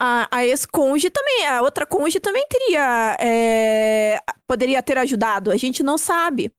a, 0.03 0.27
a 0.31 0.43
ex-conge 0.47 1.11
também, 1.11 1.45
a 1.45 1.61
outra 1.61 1.85
conge 1.85 2.19
também 2.19 2.43
teria, 2.49 3.15
é, 3.19 4.19
poderia 4.47 4.81
ter 4.81 4.97
ajudado, 4.97 5.51
a 5.51 5.57
gente 5.57 5.83
não 5.83 5.95
sabe. 5.95 6.51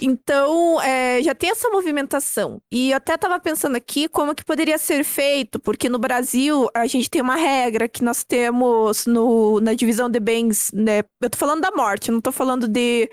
Então, 0.00 0.80
é, 0.80 1.22
já 1.22 1.34
tem 1.34 1.50
essa 1.50 1.68
movimentação. 1.68 2.62
E 2.72 2.92
eu 2.92 2.96
até 2.96 3.14
estava 3.14 3.38
pensando 3.38 3.76
aqui 3.76 4.08
como 4.08 4.34
que 4.34 4.42
poderia 4.42 4.78
ser 4.78 5.04
feito, 5.04 5.60
porque 5.60 5.90
no 5.90 5.98
Brasil 5.98 6.66
a 6.74 6.86
gente 6.86 7.10
tem 7.10 7.20
uma 7.20 7.36
regra 7.36 7.86
que 7.86 8.02
nós 8.02 8.24
temos 8.24 9.04
no, 9.04 9.60
na 9.60 9.74
divisão 9.74 10.08
de 10.08 10.18
bens, 10.18 10.70
né? 10.72 11.02
Eu 11.20 11.28
tô 11.28 11.36
falando 11.36 11.60
da 11.60 11.70
morte, 11.72 12.10
não 12.10 12.22
tô 12.22 12.32
falando 12.32 12.66
de. 12.66 13.10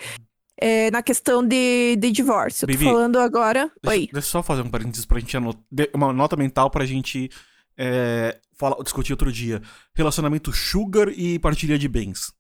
É, 0.62 0.90
na 0.92 1.04
questão 1.04 1.46
de, 1.46 1.98
de 1.98 2.12
divórcio. 2.12 2.66
Bibi, 2.66 2.86
tô 2.86 2.92
falando 2.92 3.20
agora. 3.20 3.70
Deixa, 3.84 4.00
Oi. 4.00 4.10
Deixa 4.12 4.18
eu 4.18 4.22
só 4.22 4.44
fazer 4.44 4.62
um 4.62 4.70
parênteses 4.70 5.06
pra 5.06 5.20
gente 5.20 5.36
anotar. 5.36 5.62
Uma 5.94 6.14
nota 6.14 6.38
mental 6.38 6.70
pra 6.70 6.86
gente 6.86 7.30
é, 7.80 8.38
falar, 8.58 8.76
discutir 8.84 9.14
outro 9.14 9.32
dia. 9.32 9.62
Relacionamento 9.96 10.52
sugar 10.52 11.08
e 11.10 11.40
partilha 11.40 11.80
de 11.80 11.88
bens. 11.88 12.34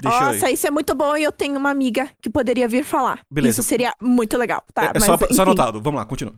Deixa 0.00 0.20
Nossa, 0.20 0.50
isso 0.50 0.66
é 0.66 0.70
muito 0.70 0.94
bom 0.94 1.16
e 1.16 1.22
eu 1.22 1.30
tenho 1.30 1.56
uma 1.58 1.70
amiga 1.70 2.10
que 2.20 2.30
poderia 2.30 2.66
vir 2.66 2.84
falar. 2.84 3.20
Beleza. 3.30 3.60
Isso 3.60 3.68
seria 3.68 3.92
muito 4.00 4.36
legal, 4.38 4.64
tá? 4.72 4.86
É, 4.86 4.96
é 4.96 5.00
só, 5.00 5.18
só 5.30 5.42
anotado. 5.42 5.80
Vamos 5.80 6.00
lá, 6.00 6.06
continua. 6.06 6.34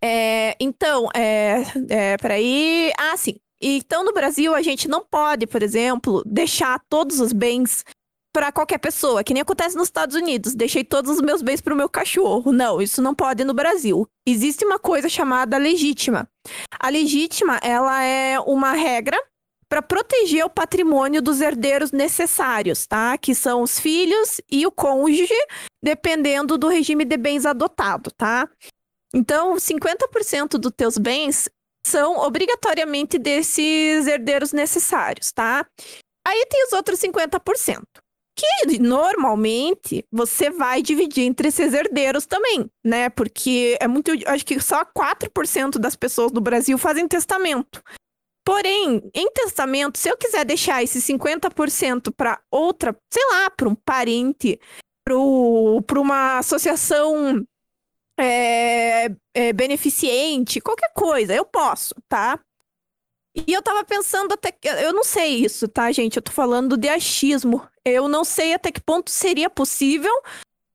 É, 0.00 0.56
então, 0.60 1.08
é, 1.14 1.64
é, 1.90 2.16
peraí. 2.16 2.92
Ah, 2.96 3.16
sim. 3.16 3.34
Então, 3.60 4.04
no 4.04 4.12
Brasil, 4.12 4.54
a 4.54 4.62
gente 4.62 4.86
não 4.86 5.04
pode, 5.04 5.44
por 5.46 5.62
exemplo, 5.62 6.22
deixar 6.24 6.80
todos 6.88 7.18
os 7.18 7.32
bens 7.32 7.84
para 8.38 8.52
qualquer 8.52 8.78
pessoa, 8.78 9.24
que 9.24 9.34
nem 9.34 9.40
acontece 9.40 9.74
nos 9.74 9.88
Estados 9.88 10.14
Unidos. 10.14 10.54
Deixei 10.54 10.84
todos 10.84 11.10
os 11.10 11.20
meus 11.20 11.42
bens 11.42 11.60
para 11.60 11.74
o 11.74 11.76
meu 11.76 11.88
cachorro. 11.88 12.52
Não, 12.52 12.80
isso 12.80 13.02
não 13.02 13.12
pode 13.12 13.42
no 13.42 13.52
Brasil. 13.52 14.06
Existe 14.24 14.64
uma 14.64 14.78
coisa 14.78 15.08
chamada 15.08 15.58
legítima. 15.58 16.30
A 16.78 16.88
legítima, 16.88 17.58
ela 17.64 18.00
é 18.04 18.38
uma 18.38 18.74
regra 18.74 19.20
para 19.68 19.82
proteger 19.82 20.44
o 20.44 20.50
patrimônio 20.50 21.20
dos 21.20 21.40
herdeiros 21.40 21.90
necessários, 21.90 22.86
tá? 22.86 23.18
Que 23.18 23.34
são 23.34 23.60
os 23.60 23.80
filhos 23.80 24.40
e 24.48 24.64
o 24.64 24.70
cônjuge, 24.70 25.34
dependendo 25.82 26.56
do 26.56 26.68
regime 26.68 27.04
de 27.04 27.16
bens 27.16 27.44
adotado, 27.44 28.12
tá? 28.16 28.48
Então, 29.12 29.56
50% 29.56 30.50
dos 30.50 30.72
teus 30.76 30.96
bens 30.96 31.48
são 31.84 32.18
obrigatoriamente 32.18 33.18
desses 33.18 34.06
herdeiros 34.06 34.52
necessários, 34.52 35.32
tá? 35.32 35.66
Aí 36.24 36.46
tem 36.48 36.64
os 36.66 36.72
outros 36.72 37.00
50%, 37.00 37.82
que 38.38 38.78
normalmente 38.78 40.04
você 40.12 40.48
vai 40.48 40.80
dividir 40.80 41.24
entre 41.24 41.48
esses 41.48 41.74
herdeiros 41.74 42.24
também, 42.24 42.70
né? 42.84 43.10
Porque 43.10 43.76
é 43.80 43.88
muito, 43.88 44.12
acho 44.26 44.46
que 44.46 44.60
só 44.60 44.84
4% 44.84 45.78
das 45.78 45.96
pessoas 45.96 46.30
do 46.30 46.40
Brasil 46.40 46.78
fazem 46.78 47.08
testamento. 47.08 47.82
Porém, 48.44 49.10
em 49.12 49.30
testamento, 49.32 49.98
se 49.98 50.08
eu 50.08 50.16
quiser 50.16 50.44
deixar 50.44 50.82
esse 50.82 51.00
50% 51.00 52.12
para 52.16 52.40
outra, 52.50 52.96
sei 53.12 53.24
lá, 53.30 53.50
para 53.50 53.68
um 53.68 53.74
parente, 53.74 54.58
para 55.04 56.00
uma 56.00 56.38
associação 56.38 57.44
é, 58.18 59.10
é, 59.34 59.52
beneficente, 59.52 60.60
qualquer 60.60 60.92
coisa, 60.94 61.34
eu 61.34 61.44
posso, 61.44 61.94
tá? 62.08 62.40
E 63.46 63.52
eu 63.52 63.62
tava 63.62 63.84
pensando 63.84 64.32
até 64.32 64.52
que. 64.52 64.68
Eu 64.68 64.92
não 64.92 65.04
sei 65.04 65.44
isso, 65.44 65.68
tá, 65.68 65.90
gente? 65.92 66.16
Eu 66.16 66.22
tô 66.22 66.32
falando 66.32 66.76
de 66.76 66.88
achismo. 66.88 67.66
Eu 67.84 68.08
não 68.08 68.24
sei 68.24 68.54
até 68.54 68.70
que 68.70 68.80
ponto 68.80 69.10
seria 69.10 69.48
possível, 69.48 70.12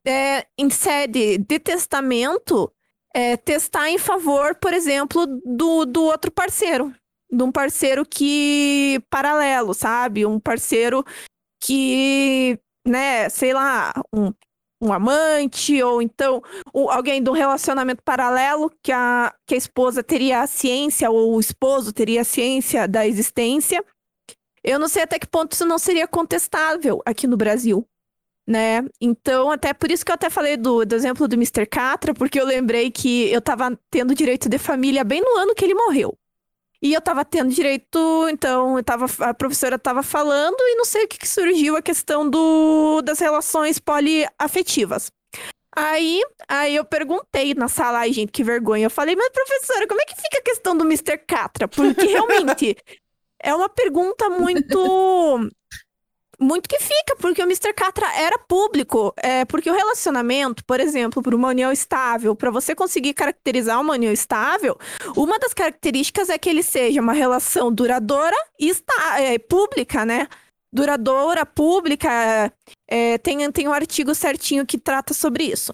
é, 0.05 0.47
em 0.57 0.70
sede 0.70 1.38
de 1.38 1.59
testamento, 1.59 2.72
é, 3.14 3.38
testar 3.38 3.89
em 3.89 3.97
favor, 3.97 4.55
por 4.55 4.74
exemplo, 4.74 5.26
do, 5.45 5.86
do 5.86 6.03
outro 6.03 6.32
parceiro 6.32 6.93
de 7.34 7.43
um 7.43 7.51
parceiro 7.51 8.05
que 8.05 9.01
paralelo, 9.09 9.74
sabe? 9.74 10.26
Um 10.26 10.39
parceiro 10.39 11.03
que, 11.59 12.59
né, 12.86 13.28
sei 13.30 13.53
lá, 13.53 13.93
um, 14.14 14.32
um 14.84 14.94
amante, 14.94 15.82
ou 15.82 16.02
então 16.02 16.42
um, 16.74 16.90
alguém 16.90 17.22
de 17.24 17.30
um 17.30 17.34
relacionamento 17.34 18.04
paralelo 18.04 18.72
que 18.82 18.92
a, 18.92 19.34
que 19.46 19.56
a 19.56 19.58
esposa 19.58 20.04
teria 20.04 20.42
a 20.42 20.48
ciência, 20.48 21.10
ou 21.10 21.36
o 21.36 21.40
esposo 21.40 21.94
teria 21.94 22.22
a 22.22 22.26
ciência 22.26 22.88
da 22.88 23.08
existência. 23.08 23.84
Eu 24.64 24.80
não 24.80 24.88
sei 24.88 25.04
até 25.04 25.18
que 25.18 25.28
ponto 25.28 25.54
isso 25.54 25.66
não 25.66 25.80
seria 25.80 26.08
contestável 26.08 27.02
aqui 27.06 27.28
no 27.28 27.38
Brasil, 27.38 27.88
né? 28.48 28.86
Então, 29.00 29.52
até 29.52 29.74
por 29.74 29.92
isso 29.92 30.06
que 30.06 30.12
eu 30.12 30.16
até 30.16 30.30
falei 30.30 30.58
do, 30.58 30.86
do 30.86 30.96
exemplo 30.96 31.28
do 31.28 31.36
Mr. 31.36 31.66
Catra, 31.66 32.14
porque 32.14 32.40
eu 32.40 32.46
lembrei 32.46 32.92
que 32.92 33.32
eu 33.32 33.42
tava 33.42 33.78
tendo 33.90 34.16
direito 34.16 34.50
de 34.50 34.58
família 34.58 35.04
bem 35.04 35.22
no 35.22 35.38
ano 35.38 35.56
que 35.56 35.66
ele 35.66 35.74
morreu. 35.74 36.18
E 36.84 36.94
eu 36.94 37.00
tava 37.00 37.24
tendo 37.24 37.50
direito, 37.54 38.28
então 38.30 38.78
eu 38.78 38.84
tava, 38.84 39.06
a 39.20 39.34
professora 39.34 39.80
tava 39.80 40.04
falando 40.04 40.58
e 40.60 40.76
não 40.76 40.84
sei 40.84 41.06
o 41.06 41.08
que, 41.08 41.18
que 41.18 41.30
surgiu 41.30 41.78
a 41.78 41.82
questão 41.82 42.30
do, 42.30 43.02
das 43.02 43.20
relações 43.20 43.80
poliafetivas. 43.80 45.10
Aí, 45.74 46.22
aí 46.46 46.76
eu 46.76 46.84
perguntei 46.84 47.54
na 47.54 47.70
sala, 47.70 48.00
ai 48.00 48.12
gente, 48.12 48.34
que 48.34 48.44
vergonha. 48.44 48.86
Eu 48.86 48.90
falei, 48.90 49.16
mas 49.16 49.30
professora, 49.30 49.88
como 49.88 50.02
é 50.02 50.06
que 50.06 50.16
fica 50.16 50.40
a 50.40 50.44
questão 50.44 50.76
do 50.76 50.84
Mr. 50.84 51.18
Catra? 51.20 51.70
Porque 51.70 52.06
realmente 52.06 52.76
é 53.42 53.56
uma 53.56 53.70
pergunta 53.70 54.30
muito 54.30 55.50
muito 56.44 56.68
que 56.70 56.80
fica, 56.80 57.16
porque 57.18 57.41
o 57.41 57.46
Mr. 57.46 57.74
Catra 57.74 58.06
era 58.16 58.38
público. 58.38 59.14
É, 59.18 59.46
porque 59.46 59.70
o 59.70 59.74
relacionamento, 59.74 60.64
por 60.66 60.80
exemplo, 60.80 61.24
para 61.24 61.36
uma 61.36 61.48
união 61.48 61.72
estável, 61.72 62.36
para 62.36 62.52
você 62.52 62.76
conseguir 62.76 63.14
caracterizar 63.14 63.80
uma 63.80 63.94
união 63.94 64.12
estável, 64.12 64.78
uma 65.16 65.39
das 65.39 65.54
características 65.54 66.30
é 66.30 66.38
que 66.38 66.50
ele 66.50 66.62
seja 66.62 67.02
uma 67.02 67.14
relação 67.14 67.72
duradoura 67.72 68.36
e 68.60 68.70
está, 68.70 69.20
é, 69.20 69.39
pública, 69.39 70.06
né? 70.06 70.28
Duradoura, 70.72 71.46
pública. 71.46 72.52
É, 72.89 73.18
tem, 73.20 73.50
tem 73.52 73.68
um 73.68 73.74
artigo 73.74 74.14
certinho 74.14 74.66
que 74.66 74.78
trata 74.78 75.14
sobre 75.14 75.46
isso. 75.46 75.72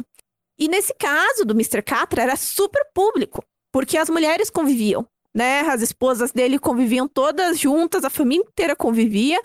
E 0.59 0.67
nesse 0.67 0.93
caso 0.93 1.45
do 1.45 1.53
Mr. 1.53 1.81
Catra, 1.81 2.21
era 2.21 2.35
super 2.35 2.85
público, 2.93 3.43
porque 3.71 3.97
as 3.97 4.09
mulheres 4.09 4.49
conviviam 4.49 5.07
né? 5.33 5.61
As 5.61 5.81
esposas 5.81 6.31
dele 6.31 6.59
conviviam 6.59 7.07
todas 7.07 7.59
juntas, 7.59 8.03
a 8.03 8.09
família 8.09 8.45
inteira 8.45 8.75
convivia, 8.75 9.39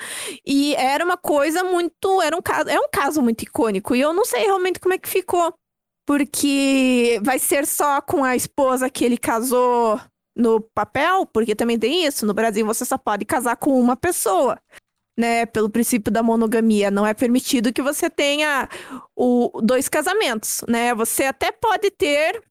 e 0.47 0.74
era 0.76 1.05
uma 1.05 1.16
coisa 1.16 1.62
muito, 1.62 2.22
era 2.22 2.37
um 2.37 2.43
caso, 2.43 2.68
é 2.68 2.78
um 2.78 2.89
caso 2.93 3.22
muito 3.22 3.43
icônico, 3.43 3.95
e 3.95 4.01
eu 4.01 4.12
não 4.12 4.24
sei 4.24 4.45
realmente 4.45 4.80
como 4.80 4.95
é 4.95 4.99
que 4.99 5.09
ficou 5.09 5.55
porque 6.07 7.18
vai 7.22 7.39
ser 7.39 7.66
só 7.66 8.01
com 8.01 8.22
a 8.24 8.37
esposa 8.37 8.91
que 8.91 9.05
ele 9.05 9.16
casou 9.16 10.01
no 10.37 10.61
papel, 10.61 11.26
porque 11.26 11.55
também 11.55 11.78
tem 11.78 12.05
isso. 12.07 12.26
No 12.26 12.35
Brasil 12.35 12.66
você 12.66 12.85
só 12.85 12.99
pode 12.99 13.24
casar 13.24 13.57
com 13.57 13.78
uma 13.80 13.97
pessoa, 13.97 14.61
né? 15.16 15.47
Pelo 15.47 15.70
princípio 15.70 16.12
da 16.12 16.22
monogamia, 16.22 16.91
não 16.91 17.07
é 17.07 17.14
permitido 17.14 17.72
que 17.72 17.82
você 17.82 18.11
tenha 18.11 18.68
o, 19.16 19.61
dois 19.62 19.89
casamentos, 19.89 20.62
né? 20.68 20.95
Você 20.95 21.24
até 21.24 21.53
pode 21.53 21.91
ter 21.91 22.43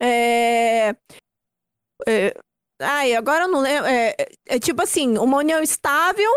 é, 0.00 0.94
é, 2.06 2.34
ai, 2.80 3.14
agora 3.14 3.44
eu 3.44 3.48
não 3.48 3.60
lembro. 3.60 3.88
É, 3.88 4.14
é, 4.46 4.58
tipo 4.58 4.82
assim, 4.82 5.16
uma 5.18 5.38
união 5.38 5.62
estável 5.62 6.30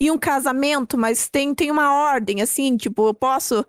e 0.00 0.10
um 0.10 0.18
casamento, 0.18 0.96
mas 0.96 1.28
tem, 1.28 1.54
tem 1.54 1.70
uma 1.70 1.94
ordem, 1.94 2.42
assim, 2.42 2.76
tipo, 2.76 3.08
eu 3.08 3.14
posso 3.14 3.66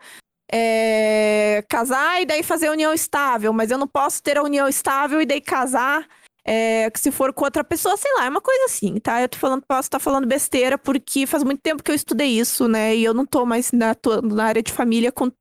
é, 0.51 1.63
casar 1.69 2.21
e 2.21 2.25
daí 2.25 2.43
fazer 2.43 2.67
a 2.67 2.71
união 2.71 2.93
estável, 2.93 3.53
mas 3.53 3.71
eu 3.71 3.77
não 3.77 3.87
posso 3.87 4.21
ter 4.21 4.37
a 4.37 4.43
união 4.43 4.67
estável 4.67 5.21
e 5.21 5.25
daí 5.25 5.41
casar 5.41 6.07
é, 6.45 6.89
se 6.95 7.11
for 7.11 7.31
com 7.31 7.45
outra 7.45 7.63
pessoa, 7.63 7.95
sei 7.95 8.11
lá, 8.15 8.25
é 8.25 8.29
uma 8.29 8.41
coisa 8.41 8.65
assim, 8.65 8.99
tá? 8.99 9.21
Eu 9.21 9.29
tô 9.29 9.37
falando, 9.37 9.63
posso 9.67 9.87
estar 9.87 9.99
falando 9.99 10.27
besteira 10.27 10.77
porque 10.77 11.27
faz 11.27 11.43
muito 11.43 11.61
tempo 11.61 11.83
que 11.83 11.91
eu 11.91 11.95
estudei 11.95 12.39
isso, 12.39 12.67
né? 12.67 12.95
E 12.95 13.03
eu 13.03 13.13
não 13.13 13.25
tô 13.25 13.45
mais 13.45 13.71
na, 13.71 13.95
na 14.23 14.45
área 14.45 14.63
de 14.63 14.73
família 14.73 15.11
com, 15.11 15.31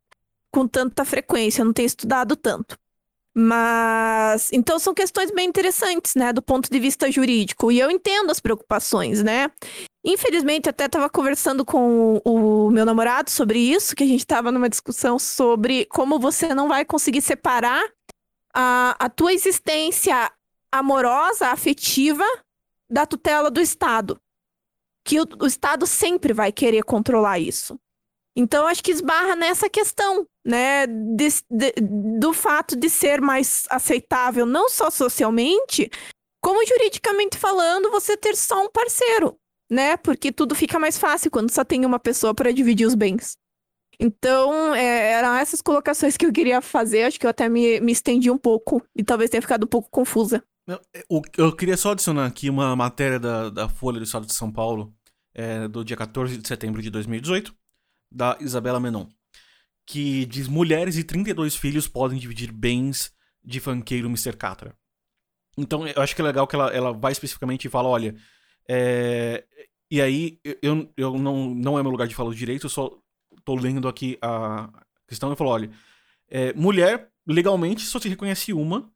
com 0.52 0.68
tanta 0.68 1.04
frequência, 1.04 1.62
eu 1.62 1.66
não 1.66 1.72
tenho 1.72 1.86
estudado 1.86 2.36
tanto. 2.36 2.76
Mas, 3.40 4.50
então 4.52 4.80
são 4.80 4.92
questões 4.92 5.30
bem 5.30 5.48
interessantes, 5.48 6.16
né, 6.16 6.32
do 6.32 6.42
ponto 6.42 6.68
de 6.68 6.80
vista 6.80 7.08
jurídico. 7.08 7.70
E 7.70 7.78
eu 7.78 7.88
entendo 7.88 8.30
as 8.30 8.40
preocupações, 8.40 9.22
né? 9.22 9.48
Infelizmente, 10.04 10.68
até 10.68 10.86
estava 10.86 11.08
conversando 11.08 11.64
com 11.64 12.20
o 12.24 12.68
meu 12.70 12.84
namorado 12.84 13.30
sobre 13.30 13.60
isso, 13.60 13.94
que 13.94 14.02
a 14.02 14.06
gente 14.06 14.20
estava 14.20 14.50
numa 14.50 14.68
discussão 14.68 15.20
sobre 15.20 15.84
como 15.84 16.18
você 16.18 16.52
não 16.52 16.66
vai 16.66 16.84
conseguir 16.84 17.20
separar 17.20 17.80
a, 18.52 18.96
a 18.98 19.08
tua 19.08 19.32
existência 19.32 20.32
amorosa, 20.72 21.46
afetiva, 21.46 22.24
da 22.90 23.06
tutela 23.06 23.52
do 23.52 23.60
Estado. 23.60 24.20
Que 25.04 25.20
o, 25.20 25.24
o 25.40 25.46
Estado 25.46 25.86
sempre 25.86 26.32
vai 26.32 26.50
querer 26.50 26.82
controlar 26.82 27.38
isso. 27.38 27.78
Então, 28.36 28.66
acho 28.66 28.82
que 28.82 28.90
esbarra 28.90 29.36
nessa 29.36 29.70
questão, 29.70 30.26
né, 30.48 30.86
de, 30.86 31.28
de, 31.50 31.72
do 32.18 32.32
fato 32.32 32.74
de 32.74 32.88
ser 32.88 33.20
mais 33.20 33.66
aceitável, 33.68 34.46
não 34.46 34.70
só 34.70 34.90
socialmente, 34.90 35.90
como 36.42 36.66
juridicamente 36.66 37.36
falando, 37.36 37.90
você 37.90 38.16
ter 38.16 38.34
só 38.34 38.64
um 38.64 38.70
parceiro, 38.70 39.36
né? 39.70 39.98
Porque 39.98 40.32
tudo 40.32 40.54
fica 40.54 40.78
mais 40.78 40.96
fácil 40.96 41.30
quando 41.30 41.50
só 41.50 41.62
tem 41.62 41.84
uma 41.84 41.98
pessoa 41.98 42.34
para 42.34 42.50
dividir 42.50 42.86
os 42.86 42.94
bens. 42.94 43.36
Então, 44.00 44.74
é, 44.74 45.12
eram 45.12 45.34
essas 45.34 45.60
colocações 45.60 46.16
que 46.16 46.24
eu 46.24 46.32
queria 46.32 46.62
fazer. 46.62 47.02
Acho 47.02 47.20
que 47.20 47.26
eu 47.26 47.30
até 47.30 47.46
me, 47.46 47.78
me 47.80 47.92
estendi 47.92 48.30
um 48.30 48.38
pouco 48.38 48.82
e 48.96 49.04
talvez 49.04 49.28
tenha 49.28 49.42
ficado 49.42 49.64
um 49.64 49.68
pouco 49.68 49.90
confusa. 49.90 50.42
Eu, 50.66 51.22
eu 51.36 51.54
queria 51.54 51.76
só 51.76 51.90
adicionar 51.90 52.24
aqui 52.24 52.48
uma 52.48 52.74
matéria 52.74 53.18
da, 53.18 53.50
da 53.50 53.68
Folha 53.68 53.98
do 53.98 54.04
Estado 54.04 54.24
de 54.24 54.32
São 54.32 54.50
Paulo, 54.50 54.94
é, 55.34 55.68
do 55.68 55.84
dia 55.84 55.96
14 55.96 56.38
de 56.38 56.48
setembro 56.48 56.80
de 56.80 56.90
2018 56.90 57.54
da 58.10 58.38
Isabela 58.40 58.80
Menon, 58.80 59.06
que 59.88 60.26
diz: 60.26 60.46
mulheres 60.46 60.98
e 60.98 61.02
32 61.02 61.56
filhos 61.56 61.88
podem 61.88 62.18
dividir 62.18 62.52
bens 62.52 63.10
de 63.42 63.58
fanqueiro 63.58 64.06
Mr. 64.06 64.36
Catra. 64.36 64.76
Então, 65.56 65.88
eu 65.88 66.02
acho 66.02 66.14
que 66.14 66.20
é 66.20 66.24
legal 66.24 66.46
que 66.46 66.54
ela, 66.54 66.68
ela 66.68 66.92
vai 66.92 67.10
especificamente 67.10 67.64
e 67.64 67.70
fala: 67.70 67.88
olha, 67.88 68.14
é... 68.68 69.44
e 69.90 70.00
aí, 70.00 70.38
eu, 70.62 70.92
eu 70.96 71.18
não, 71.18 71.54
não 71.54 71.78
é 71.78 71.82
meu 71.82 71.90
lugar 71.90 72.06
de 72.06 72.14
falar 72.14 72.34
direito, 72.34 72.66
eu 72.66 72.70
só 72.70 72.96
tô 73.44 73.54
lendo 73.54 73.88
aqui 73.88 74.18
a 74.20 74.68
questão 75.08 75.32
e 75.32 75.36
falo: 75.36 75.50
olha, 75.50 75.70
é, 76.28 76.52
mulher 76.52 77.10
legalmente 77.26 77.82
só 77.82 77.98
se 77.98 78.10
reconhece 78.10 78.52
uma. 78.52 78.92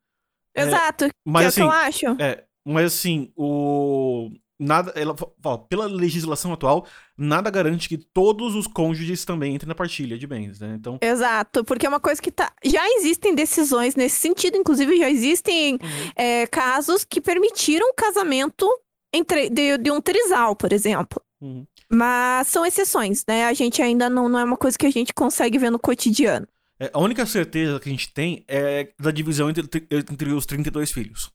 É, 0.55 0.63
Exato, 0.63 1.07
é, 1.07 1.11
mas, 1.25 1.41
que 1.41 1.45
é 1.45 1.49
assim, 1.49 1.61
que 1.63 1.67
eu 1.67 1.71
assim, 1.71 2.07
acho. 2.07 2.23
É, 2.23 2.45
mas 2.67 2.85
assim, 2.85 3.33
o 3.35 4.31
nada, 4.63 4.93
ela 4.95 5.15
fala, 5.43 5.59
pela 5.59 5.87
legislação 5.87 6.53
atual, 6.53 6.87
nada 7.17 7.51
garante 7.51 7.89
que 7.89 7.99
todos 7.99 8.55
os 8.55 8.67
cônjuges 8.67 9.25
também 9.25 9.55
entrem 9.55 9.69
na 9.69 9.75
partilha 9.75 10.17
de 10.17 10.27
bens, 10.27 10.61
né? 10.61 10.77
Então... 10.79 10.99
Exato, 11.01 11.65
porque 11.65 11.87
é 11.87 11.89
uma 11.89 12.01
coisa 12.01 12.21
que 12.21 12.31
tá. 12.31 12.53
Já 12.65 12.87
existem 12.97 13.35
decisões 13.35 13.95
nesse 13.95 14.21
sentido, 14.21 14.57
inclusive 14.57 14.99
já 14.99 15.11
existem 15.11 15.75
uhum. 15.75 16.13
é, 16.17 16.47
casos 16.47 17.05
que 17.05 17.21
permitiram 17.21 17.89
o 17.91 17.95
casamento 17.95 18.69
entre, 19.13 19.51
de, 19.51 19.77
de 19.79 19.91
um 19.91 20.01
trisal, 20.01 20.57
por 20.57 20.73
exemplo. 20.73 21.21
Uhum. 21.41 21.67
Mas 21.91 22.49
são 22.49 22.65
exceções, 22.65 23.25
né? 23.27 23.47
A 23.47 23.53
gente 23.53 23.83
ainda 23.83 24.09
não, 24.09 24.29
não 24.29 24.39
é 24.39 24.45
uma 24.45 24.57
coisa 24.57 24.79
que 24.79 24.87
a 24.87 24.91
gente 24.91 25.13
consegue 25.13 25.59
ver 25.59 25.71
no 25.71 25.79
cotidiano. 25.79 26.47
É, 26.81 26.91
a 26.93 26.99
única 26.99 27.27
certeza 27.27 27.79
que 27.79 27.89
a 27.89 27.93
gente 27.93 28.13
tem 28.13 28.45
é 28.49 28.89
da 28.99 29.11
divisão 29.11 29.51
entre, 29.51 29.69
entre 29.91 30.33
os 30.33 30.47
32 30.47 30.91
filhos. 30.91 31.31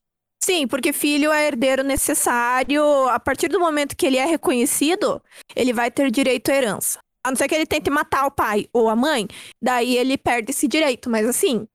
Sim, 0.47 0.65
porque 0.65 0.93
filho 0.93 1.29
é 1.29 1.45
herdeiro 1.45 1.83
necessário. 1.83 2.81
A 3.09 3.19
partir 3.19 3.49
do 3.49 3.59
momento 3.59 3.97
que 3.97 4.05
ele 4.05 4.15
é 4.15 4.23
reconhecido, 4.23 5.21
ele 5.53 5.73
vai 5.73 5.91
ter 5.91 6.09
direito 6.09 6.49
à 6.49 6.55
herança. 6.55 7.01
A 7.21 7.29
não 7.29 7.35
ser 7.35 7.49
que 7.49 7.55
ele 7.55 7.65
tente 7.65 7.89
matar 7.89 8.25
o 8.25 8.31
pai 8.31 8.65
ou 8.71 8.87
a 8.87 8.95
mãe, 8.95 9.27
daí 9.61 9.97
ele 9.97 10.17
perde 10.17 10.51
esse 10.51 10.65
direito. 10.65 11.09
Mas 11.09 11.27
assim, 11.27 11.67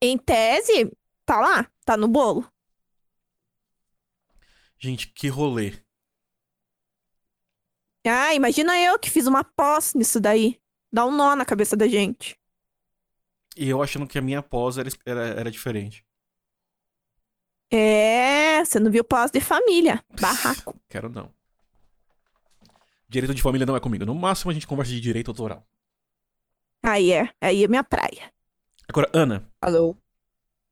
em 0.00 0.16
tese, 0.16 0.90
tá 1.26 1.38
lá, 1.38 1.70
tá 1.84 1.98
no 1.98 2.08
bolo. 2.08 2.50
Gente, 4.78 5.08
que 5.08 5.28
rolê. 5.28 5.74
Ah, 8.06 8.34
imagina 8.34 8.80
eu 8.80 8.98
que 8.98 9.10
fiz 9.10 9.26
uma 9.26 9.44
pós 9.44 9.92
nisso 9.92 10.18
daí. 10.18 10.58
Dá 10.90 11.04
um 11.04 11.14
nó 11.14 11.36
na 11.36 11.44
cabeça 11.44 11.76
da 11.76 11.86
gente. 11.86 12.38
E 13.54 13.68
eu 13.68 13.82
achando 13.82 14.06
que 14.06 14.16
a 14.16 14.22
minha 14.22 14.42
pós 14.42 14.78
era, 14.78 14.88
era, 15.04 15.26
era 15.40 15.50
diferente. 15.50 16.07
É, 17.70 18.64
você 18.64 18.80
não 18.80 18.90
viu 18.90 19.04
pós 19.04 19.30
de 19.30 19.40
família. 19.40 20.02
Barraco. 20.20 20.74
Quero 20.88 21.08
não. 21.08 21.30
Direito 23.08 23.34
de 23.34 23.42
família 23.42 23.66
não 23.66 23.76
é 23.76 23.80
comigo. 23.80 24.04
No 24.04 24.14
máximo 24.14 24.50
a 24.50 24.54
gente 24.54 24.66
conversa 24.66 24.92
de 24.92 25.00
direito 25.00 25.30
autoral. 25.30 25.66
Aí 26.82 27.12
é. 27.12 27.28
Aí 27.40 27.64
é 27.64 27.68
minha 27.68 27.84
praia. 27.84 28.32
Agora, 28.88 29.10
Ana. 29.12 29.50
Alô. 29.60 29.96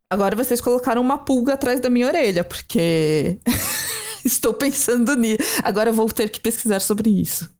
Agora 0.08 0.36
vocês 0.36 0.60
colocaram 0.60 1.02
uma 1.02 1.18
pulga 1.18 1.54
atrás 1.54 1.80
da 1.80 1.90
minha 1.90 2.06
orelha, 2.06 2.44
porque 2.44 3.40
estou 4.24 4.54
pensando 4.54 5.16
nisso. 5.16 5.42
Agora 5.64 5.90
eu 5.90 5.94
vou 5.94 6.08
ter 6.08 6.30
que 6.30 6.40
pesquisar 6.40 6.80
sobre 6.80 7.10
isso. 7.10 7.50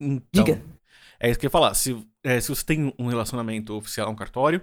Então, 0.00 0.44
Diga. 0.44 0.62
É 1.20 1.30
isso 1.30 1.38
que 1.38 1.46
eu 1.46 1.48
ia 1.48 1.52
falar. 1.52 1.74
Se, 1.74 1.96
é, 2.24 2.40
se 2.40 2.48
você 2.48 2.64
tem 2.64 2.92
um 2.98 3.06
relacionamento 3.06 3.74
oficial, 3.74 4.10
um 4.10 4.16
cartório, 4.16 4.60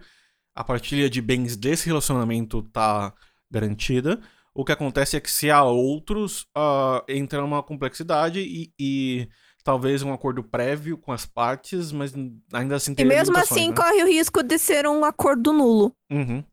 a 0.53 0.63
partilha 0.63 1.09
de 1.09 1.21
bens 1.21 1.55
desse 1.55 1.85
relacionamento 1.87 2.61
tá 2.63 3.13
garantida. 3.51 4.19
O 4.53 4.65
que 4.65 4.71
acontece 4.71 5.15
é 5.15 5.19
que 5.19 5.31
se 5.31 5.49
há 5.49 5.63
outros, 5.63 6.43
uh, 6.57 7.03
entra 7.07 7.43
uma 7.43 7.63
complexidade 7.63 8.39
e, 8.39 8.73
e, 8.79 9.29
talvez 9.63 10.01
um 10.01 10.11
acordo 10.11 10.43
prévio 10.43 10.97
com 10.97 11.11
as 11.11 11.25
partes, 11.25 11.91
mas 11.91 12.13
ainda 12.51 12.75
assim 12.75 12.93
tem 12.93 13.05
E 13.05 13.07
mesmo 13.07 13.37
assim 13.37 13.69
né? 13.69 13.75
corre 13.75 14.03
o 14.03 14.07
risco 14.07 14.41
de 14.43 14.57
ser 14.57 14.87
um 14.87 15.05
acordo 15.05 15.53
nulo. 15.53 15.93
Uhum. 16.11 16.43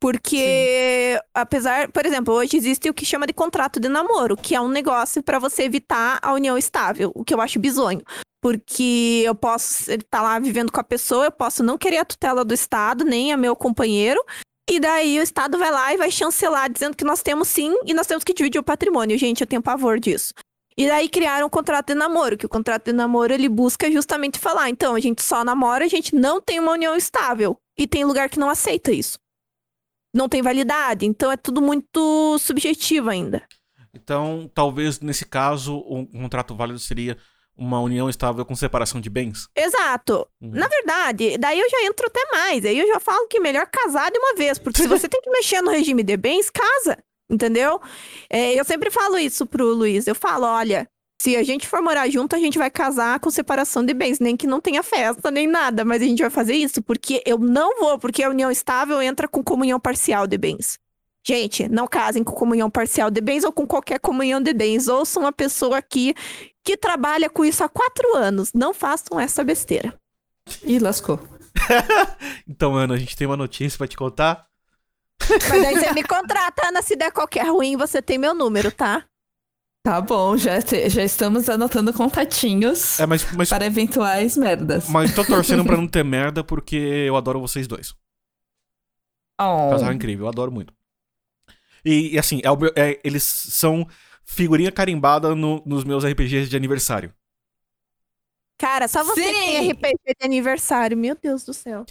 Porque, 0.00 1.14
Sim. 1.14 1.20
apesar, 1.32 1.92
por 1.92 2.04
exemplo, 2.04 2.34
hoje 2.34 2.56
existe 2.56 2.90
o 2.90 2.94
que 2.94 3.06
chama 3.06 3.24
de 3.24 3.32
contrato 3.32 3.78
de 3.78 3.88
namoro, 3.88 4.36
que 4.36 4.52
é 4.52 4.60
um 4.60 4.68
negócio 4.68 5.22
para 5.22 5.38
você 5.38 5.62
evitar 5.62 6.18
a 6.20 6.32
união 6.32 6.58
estável, 6.58 7.12
o 7.14 7.24
que 7.24 7.32
eu 7.32 7.40
acho 7.40 7.60
bizonho. 7.60 8.02
Porque 8.42 9.22
eu 9.24 9.32
posso 9.32 9.88
estar 9.92 10.04
tá 10.10 10.20
lá 10.20 10.38
vivendo 10.40 10.72
com 10.72 10.80
a 10.80 10.84
pessoa, 10.84 11.26
eu 11.26 11.30
posso 11.30 11.62
não 11.62 11.78
querer 11.78 11.98
a 11.98 12.04
tutela 12.04 12.44
do 12.44 12.52
Estado, 12.52 13.04
nem 13.04 13.32
a 13.32 13.36
meu 13.36 13.54
companheiro, 13.54 14.20
e 14.70 14.78
daí 14.78 15.18
o 15.18 15.22
Estado 15.22 15.58
vai 15.58 15.70
lá 15.70 15.92
e 15.92 15.96
vai 15.96 16.10
chancelar, 16.10 16.70
dizendo 16.70 16.96
que 16.96 17.04
nós 17.04 17.22
temos 17.22 17.48
sim 17.48 17.74
e 17.84 17.92
nós 17.92 18.06
temos 18.06 18.24
que 18.24 18.32
dividir 18.32 18.58
o 18.60 18.64
patrimônio. 18.64 19.18
Gente, 19.18 19.40
eu 19.40 19.46
tenho 19.46 19.62
pavor 19.62 19.98
disso. 19.98 20.32
E 20.76 20.86
daí 20.86 21.08
criaram 21.08 21.46
um 21.46 21.50
contrato 21.50 21.88
de 21.88 21.94
namoro, 21.94 22.38
que 22.38 22.46
o 22.46 22.48
contrato 22.48 22.86
de 22.86 22.92
namoro 22.92 23.32
ele 23.32 23.48
busca 23.48 23.90
justamente 23.90 24.38
falar, 24.38 24.70
então, 24.70 24.94
a 24.94 25.00
gente 25.00 25.22
só 25.22 25.44
namora, 25.44 25.84
a 25.84 25.88
gente 25.88 26.14
não 26.14 26.40
tem 26.40 26.58
uma 26.58 26.72
união 26.72 26.96
estável. 26.96 27.58
E 27.76 27.86
tem 27.86 28.04
lugar 28.04 28.30
que 28.30 28.38
não 28.38 28.48
aceita 28.48 28.92
isso. 28.92 29.18
Não 30.14 30.28
tem 30.28 30.42
validade, 30.42 31.06
então 31.06 31.32
é 31.32 31.36
tudo 31.36 31.60
muito 31.60 32.38
subjetivo 32.38 33.10
ainda. 33.10 33.46
Então, 33.94 34.50
talvez 34.54 35.00
nesse 35.00 35.26
caso, 35.26 35.84
um 35.86 36.06
contrato 36.06 36.54
válido 36.54 36.78
seria 36.78 37.18
uma 37.56 37.80
união 37.80 38.08
estável 38.08 38.44
com 38.44 38.54
separação 38.54 39.00
de 39.00 39.10
bens? 39.10 39.48
Exato. 39.56 40.26
Uhum. 40.40 40.50
Na 40.50 40.68
verdade, 40.68 41.36
daí 41.38 41.60
eu 41.60 41.68
já 41.70 41.84
entro 41.84 42.06
até 42.06 42.24
mais. 42.30 42.64
Aí 42.64 42.78
eu 42.78 42.86
já 42.86 42.98
falo 42.98 43.26
que 43.28 43.40
melhor 43.40 43.66
casar 43.66 44.10
de 44.10 44.18
uma 44.18 44.34
vez, 44.34 44.58
porque 44.58 44.82
se 44.82 44.88
você 44.88 45.08
tem 45.08 45.20
que 45.20 45.30
mexer 45.30 45.60
no 45.62 45.70
regime 45.70 46.02
de 46.02 46.16
bens, 46.16 46.50
casa. 46.50 46.98
Entendeu? 47.30 47.80
É, 48.28 48.58
eu 48.58 48.64
sempre 48.64 48.90
falo 48.90 49.18
isso 49.18 49.46
pro 49.46 49.74
Luiz. 49.74 50.06
Eu 50.06 50.14
falo, 50.14 50.44
olha, 50.44 50.88
se 51.22 51.36
a 51.36 51.42
gente 51.42 51.68
for 51.68 51.80
morar 51.80 52.08
junto, 52.10 52.34
a 52.34 52.38
gente 52.38 52.58
vai 52.58 52.68
casar 52.70 53.20
com 53.20 53.30
separação 53.30 53.84
de 53.84 53.94
bens, 53.94 54.18
nem 54.18 54.36
que 54.36 54.46
não 54.46 54.60
tenha 54.60 54.82
festa, 54.82 55.30
nem 55.30 55.46
nada, 55.46 55.84
mas 55.84 56.02
a 56.02 56.04
gente 56.04 56.20
vai 56.20 56.30
fazer 56.30 56.54
isso 56.54 56.82
porque 56.82 57.22
eu 57.24 57.38
não 57.38 57.78
vou, 57.78 57.98
porque 57.98 58.24
a 58.24 58.28
união 58.28 58.50
estável 58.50 59.00
entra 59.00 59.28
com 59.28 59.42
comunhão 59.42 59.78
parcial 59.78 60.26
de 60.26 60.36
bens. 60.36 60.78
Gente, 61.24 61.68
não 61.68 61.86
casem 61.86 62.24
com 62.24 62.32
comunhão 62.32 62.68
parcial 62.68 63.08
de 63.08 63.20
bens 63.20 63.44
ou 63.44 63.52
com 63.52 63.64
qualquer 63.64 64.00
comunhão 64.00 64.40
de 64.40 64.52
bens. 64.52 64.88
Ouça 64.88 65.20
uma 65.20 65.30
pessoa 65.30 65.78
aqui 65.78 66.12
que 66.64 66.76
trabalha 66.76 67.28
com 67.28 67.44
isso 67.44 67.62
há 67.64 67.68
quatro 67.68 68.16
anos. 68.16 68.52
Não 68.52 68.72
façam 68.72 69.18
essa 69.18 69.42
besteira. 69.44 69.94
Ih, 70.64 70.78
lascou. 70.78 71.18
então, 72.48 72.74
Ana, 72.76 72.94
a 72.94 72.98
gente 72.98 73.16
tem 73.16 73.26
uma 73.26 73.36
notícia 73.36 73.76
pra 73.78 73.86
te 73.86 73.96
contar. 73.96 74.46
Mas 75.28 75.64
aí 75.64 75.74
você 75.78 75.92
me 75.94 76.02
contrata, 76.02 76.66
Ana, 76.68 76.82
se 76.82 76.96
der 76.96 77.12
qualquer 77.12 77.46
ruim, 77.48 77.76
você 77.76 78.00
tem 78.02 78.18
meu 78.18 78.34
número, 78.34 78.70
tá? 78.72 79.04
Tá 79.84 80.00
bom, 80.00 80.36
já, 80.36 80.62
te- 80.62 80.88
já 80.88 81.02
estamos 81.02 81.48
anotando 81.48 81.92
contatinhos 81.92 83.00
É, 83.00 83.06
mas, 83.06 83.24
mas, 83.32 83.48
para 83.48 83.66
eventuais 83.66 84.36
merdas. 84.36 84.88
mas 84.88 85.12
tô 85.12 85.24
torcendo 85.24 85.64
pra 85.64 85.76
não 85.76 85.86
ter 85.88 86.04
merda 86.04 86.44
porque 86.44 86.76
eu 86.76 87.16
adoro 87.16 87.40
vocês 87.40 87.66
dois. 87.66 87.92
Oh. 89.40 89.70
Casal 89.70 89.92
incrível, 89.92 90.26
eu 90.26 90.28
adoro 90.28 90.52
muito. 90.52 90.72
E, 91.84 92.14
e 92.14 92.18
assim, 92.18 92.40
é 92.44 92.80
é- 92.90 93.00
eles 93.02 93.24
são 93.24 93.84
figurinha 94.24 94.72
carimbada 94.72 95.34
no- 95.34 95.62
nos 95.66 95.84
meus 95.84 96.04
RPGs 96.04 96.48
de 96.48 96.56
aniversário. 96.56 97.12
Cara, 98.58 98.86
só 98.86 99.02
você 99.02 99.20
que 99.22 99.28
Sim! 99.28 99.32
tem 99.34 99.70
RPG 99.72 100.14
de 100.20 100.24
aniversário. 100.24 100.96
Meu 100.96 101.16
Deus 101.20 101.44
do 101.44 101.52
céu. 101.52 101.84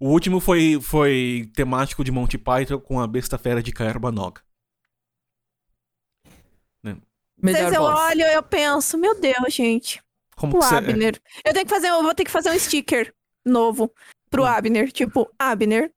O 0.00 0.08
último 0.10 0.40
foi, 0.40 0.80
foi 0.80 1.50
temático 1.54 2.02
de 2.04 2.10
Monty 2.12 2.38
Python 2.38 2.78
com 2.80 3.00
a 3.00 3.06
besta 3.06 3.36
fera 3.36 3.62
de 3.62 3.72
Kaerba 3.72 4.10
Noga. 4.12 4.40
Às 6.84 6.94
Melhor 7.44 7.58
vezes 7.60 7.74
eu 7.76 7.82
boss. 7.82 8.00
olho 8.00 8.20
e 8.22 8.32
eu 8.34 8.42
penso, 8.42 8.98
meu 8.98 9.20
Deus, 9.20 9.54
gente. 9.54 10.02
Como 10.36 10.56
O 10.56 10.60
que 10.60 10.66
você... 10.66 10.74
Abner. 10.76 11.20
Eu 11.44 11.52
tenho 11.52 11.64
que 11.66 11.70
fazer, 11.70 11.88
eu 11.88 12.02
vou 12.02 12.14
ter 12.14 12.24
que 12.24 12.30
fazer 12.30 12.50
um 12.50 12.58
sticker 12.58 13.14
novo 13.44 13.92
pro 14.30 14.42
Hum. 14.42 14.46
Abner. 14.46 14.90
Tipo, 14.90 15.30
Abner. 15.38 15.92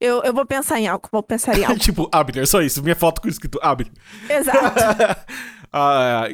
Eu, 0.00 0.22
eu 0.22 0.32
vou 0.34 0.44
pensar 0.44 0.78
em 0.78 0.86
algo, 0.86 1.08
vou 1.10 1.22
pensar 1.22 1.58
em 1.58 1.64
algo. 1.66 1.78
tipo, 1.78 2.08
Abner, 2.12 2.46
só 2.46 2.60
isso. 2.62 2.82
Minha 2.82 2.96
foto 2.96 3.20
com 3.22 3.28
escrito 3.28 3.58
Abner. 3.62 3.92
Exato. 4.28 4.80
Ah, 5.78 6.26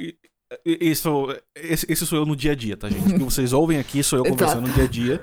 isso, 0.65 1.27
esse, 1.57 1.91
esse 1.91 2.07
sou 2.07 2.19
eu 2.19 2.27
no 2.27 2.37
dia 2.37 2.53
a 2.53 2.55
dia, 2.55 2.77
tá, 2.77 2.89
gente? 2.89 3.15
O 3.15 3.19
que 3.19 3.25
vocês 3.25 3.53
ouvem 3.53 3.79
aqui 3.79 4.03
sou 4.03 4.19
eu 4.19 4.25
conversando 4.31 4.69
no 4.69 4.73
dia 4.73 4.85
a 4.85 4.87
dia. 4.87 5.23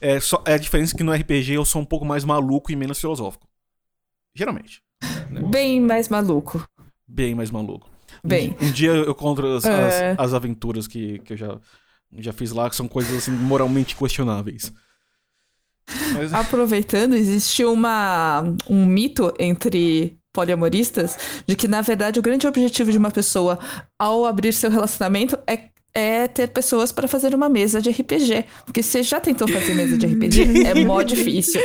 É, 0.00 0.20
só, 0.20 0.42
é 0.44 0.54
a 0.54 0.58
diferença 0.58 0.94
que 0.94 1.02
no 1.04 1.12
RPG 1.12 1.52
eu 1.54 1.64
sou 1.64 1.80
um 1.80 1.84
pouco 1.84 2.04
mais 2.04 2.24
maluco 2.24 2.70
e 2.72 2.76
menos 2.76 3.00
filosófico. 3.00 3.46
Geralmente. 4.34 4.82
Bem 5.48 5.80
mais 5.80 6.08
maluco. 6.08 6.68
Bem 7.06 7.34
mais 7.34 7.50
maluco. 7.50 7.88
Bem. 8.22 8.54
Um 8.60 8.70
dia 8.70 8.90
eu 8.90 9.14
conto 9.14 9.46
as, 9.46 9.64
É. 9.64 10.10
as, 10.10 10.18
as 10.18 10.34
aventuras 10.34 10.86
que, 10.86 11.20
que 11.20 11.34
eu 11.34 11.36
já, 11.36 11.58
já 12.18 12.32
fiz 12.32 12.50
lá, 12.50 12.68
que 12.68 12.76
são 12.76 12.88
coisas 12.88 13.16
assim, 13.16 13.30
moralmente 13.30 13.94
questionáveis. 13.96 14.72
Mas, 16.12 16.32
Aproveitando, 16.34 17.14
existe 17.14 17.64
uma, 17.64 18.42
um 18.68 18.86
mito 18.86 19.32
entre 19.38 20.16
poliamoristas 20.32 21.16
de 21.46 21.54
que, 21.54 21.68
na 21.68 21.80
verdade, 21.80 22.18
o 22.18 22.22
grande 22.22 22.46
objetivo 22.46 22.90
de 22.90 22.98
uma 22.98 23.10
pessoa 23.10 23.58
ao 23.98 24.24
abrir 24.26 24.52
seu 24.52 24.70
relacionamento 24.70 25.38
é, 25.46 25.68
é 25.94 26.26
ter 26.26 26.48
pessoas 26.48 26.90
para 26.90 27.06
fazer 27.06 27.34
uma 27.34 27.48
mesa 27.48 27.80
de 27.80 27.90
RPG. 27.90 28.44
Porque 28.64 28.82
você 28.82 29.02
já 29.02 29.20
tentou 29.20 29.46
fazer 29.46 29.74
mesa 29.74 29.96
de 29.96 30.06
RPG? 30.06 30.66
é 30.66 30.74
mó 30.84 31.02
difícil. 31.04 31.60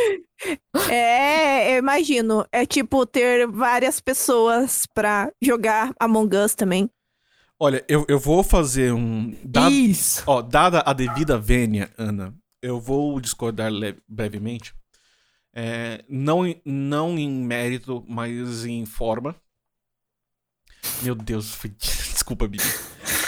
É, 0.89 1.73
eu 1.73 1.79
imagino. 1.79 2.45
É 2.51 2.65
tipo 2.65 3.05
ter 3.05 3.47
várias 3.47 3.99
pessoas 3.99 4.83
pra 4.93 5.31
jogar 5.41 5.91
Among 5.99 6.35
Us 6.37 6.53
também. 6.55 6.89
olha, 7.59 7.83
eu, 7.89 8.05
eu 8.07 8.19
vou 8.19 8.43
fazer 8.43 8.93
um. 8.93 9.35
Dado, 9.43 9.73
Isso. 9.73 10.23
ó, 10.27 10.41
dada 10.41 10.81
a 10.85 10.93
devida 10.93 11.37
vênia, 11.37 11.89
Ana, 11.97 12.33
eu 12.61 12.79
vou 12.79 13.19
discordar 13.19 13.71
brevemente. 14.07 14.73
É, 15.53 16.03
não, 16.07 16.43
não 16.63 17.17
em 17.17 17.29
mérito, 17.29 18.05
mas 18.07 18.65
em 18.65 18.85
forma. 18.85 19.35
Meu 21.03 21.15
Deus, 21.15 21.53
foi... 21.55 21.69
desculpa, 21.69 22.47
Bibi. 22.47 22.63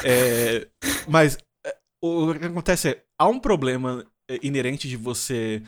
É, 0.05 0.67
mas 1.07 1.37
é, 1.65 1.77
o 2.01 2.33
que 2.33 2.45
acontece 2.45 2.89
é, 2.89 3.03
há 3.17 3.27
um 3.27 3.39
problema 3.39 4.05
é, 4.29 4.39
inerente 4.41 4.87
de 4.87 4.97
você 4.97 5.61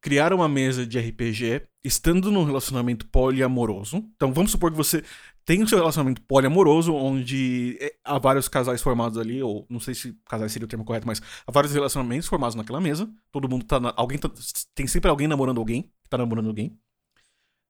criar 0.00 0.32
uma 0.32 0.48
mesa 0.48 0.84
de 0.84 0.98
RPG 0.98 1.62
estando 1.84 2.30
num 2.30 2.44
relacionamento 2.44 3.06
poliamoroso. 3.06 3.98
Então 4.16 4.32
vamos 4.32 4.50
supor 4.50 4.70
que 4.70 4.76
você 4.76 5.04
tem 5.44 5.62
o 5.62 5.68
seu 5.68 5.78
relacionamento 5.78 6.22
poliamoroso, 6.22 6.94
onde 6.94 7.76
é, 7.80 7.94
há 8.04 8.18
vários 8.18 8.48
casais 8.48 8.80
formados 8.80 9.18
ali, 9.18 9.42
ou 9.42 9.66
não 9.68 9.80
sei 9.80 9.94
se 9.94 10.16
casais 10.28 10.52
seria 10.52 10.66
o 10.66 10.68
termo 10.68 10.84
correto, 10.84 11.06
mas 11.06 11.20
há 11.46 11.50
vários 11.52 11.72
relacionamentos 11.72 12.28
formados 12.28 12.54
naquela 12.54 12.80
mesa. 12.80 13.12
Todo 13.30 13.48
mundo 13.48 13.64
tá. 13.64 13.80
Na, 13.80 13.92
alguém 13.96 14.18
tá- 14.18 14.30
tem 14.74 14.86
sempre 14.86 15.10
alguém 15.10 15.26
namorando 15.26 15.58
alguém, 15.58 15.82
que 15.82 16.08
tá 16.08 16.18
namorando 16.18 16.48
alguém. 16.48 16.78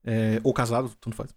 É, 0.05 0.41
ou 0.45 0.53
casado, 0.53 0.95
tanto 1.01 1.17
faz. 1.17 1.35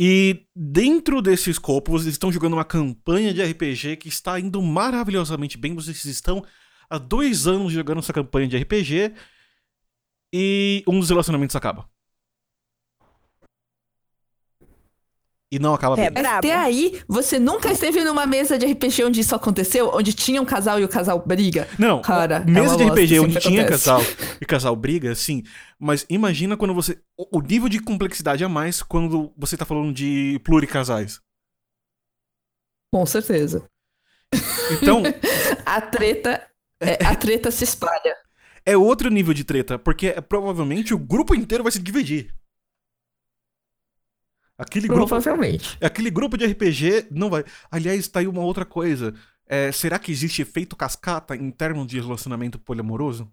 E 0.00 0.46
dentro 0.54 1.20
desse 1.20 1.50
escopo, 1.50 1.90
vocês 1.90 2.14
estão 2.14 2.30
jogando 2.30 2.52
uma 2.54 2.64
campanha 2.64 3.34
de 3.34 3.42
RPG 3.42 3.96
que 3.96 4.08
está 4.08 4.38
indo 4.38 4.62
maravilhosamente 4.62 5.58
bem. 5.58 5.74
Vocês 5.74 6.04
estão 6.04 6.44
há 6.88 6.98
dois 6.98 7.46
anos 7.46 7.72
jogando 7.72 7.98
essa 7.98 8.12
campanha 8.12 8.46
de 8.46 8.56
RPG 8.56 9.12
e 10.32 10.84
um 10.86 11.00
dos 11.00 11.10
relacionamentos 11.10 11.56
acaba. 11.56 11.88
E 15.50 15.58
não 15.58 15.72
acaba 15.72 15.98
É, 15.98 16.10
bem. 16.10 16.26
Até 16.26 16.54
aí, 16.54 17.00
você 17.08 17.38
nunca 17.38 17.72
esteve 17.72 18.04
numa 18.04 18.26
mesa 18.26 18.58
de 18.58 18.66
RPG 18.66 19.04
onde 19.04 19.20
isso 19.20 19.34
aconteceu? 19.34 19.90
Onde 19.94 20.12
tinha 20.12 20.42
um 20.42 20.44
casal 20.44 20.78
e 20.78 20.84
o 20.84 20.88
casal 20.88 21.22
briga? 21.26 21.66
Não, 21.78 22.02
Cara, 22.02 22.36
é 22.46 22.50
mesa 22.50 22.76
de 22.76 22.84
bosta, 22.84 23.00
RPG 23.00 23.18
onde 23.20 23.40
tinha 23.40 23.62
acontece. 23.62 23.84
casal 23.86 24.02
e 24.40 24.44
casal 24.44 24.76
briga, 24.76 25.14
sim. 25.14 25.42
Mas 25.78 26.04
imagina 26.10 26.54
quando 26.54 26.74
você. 26.74 26.98
O 27.16 27.40
nível 27.40 27.68
de 27.68 27.80
complexidade 27.80 28.44
a 28.44 28.48
mais 28.48 28.82
quando 28.82 29.32
você 29.38 29.56
tá 29.56 29.64
falando 29.64 29.90
de 29.92 30.38
pluricasais. 30.44 31.18
Com 32.92 33.06
certeza. 33.06 33.64
Então, 34.82 35.02
A 35.64 35.80
treta, 35.80 36.46
é, 36.80 37.04
a 37.06 37.14
treta 37.14 37.50
se 37.50 37.64
espalha. 37.64 38.14
é 38.66 38.76
outro 38.76 39.08
nível 39.10 39.32
de 39.32 39.44
treta, 39.44 39.78
porque 39.78 40.08
é, 40.08 40.20
provavelmente 40.20 40.92
o 40.92 40.98
grupo 40.98 41.34
inteiro 41.34 41.64
vai 41.64 41.72
se 41.72 41.78
dividir. 41.78 42.34
Aquele 44.58 44.88
grupo, 44.88 45.06
Provavelmente. 45.06 45.78
aquele 45.80 46.10
grupo 46.10 46.36
de 46.36 46.44
RPG 46.44 47.06
não 47.12 47.30
vai. 47.30 47.44
Aliás, 47.70 48.08
tá 48.08 48.18
aí 48.18 48.26
uma 48.26 48.42
outra 48.42 48.64
coisa. 48.64 49.14
É, 49.46 49.70
será 49.70 49.98
que 49.98 50.10
existe 50.10 50.42
efeito 50.42 50.74
cascata 50.74 51.36
em 51.36 51.50
termos 51.50 51.86
de 51.86 52.00
relacionamento 52.00 52.58
poliamoroso? 52.58 53.30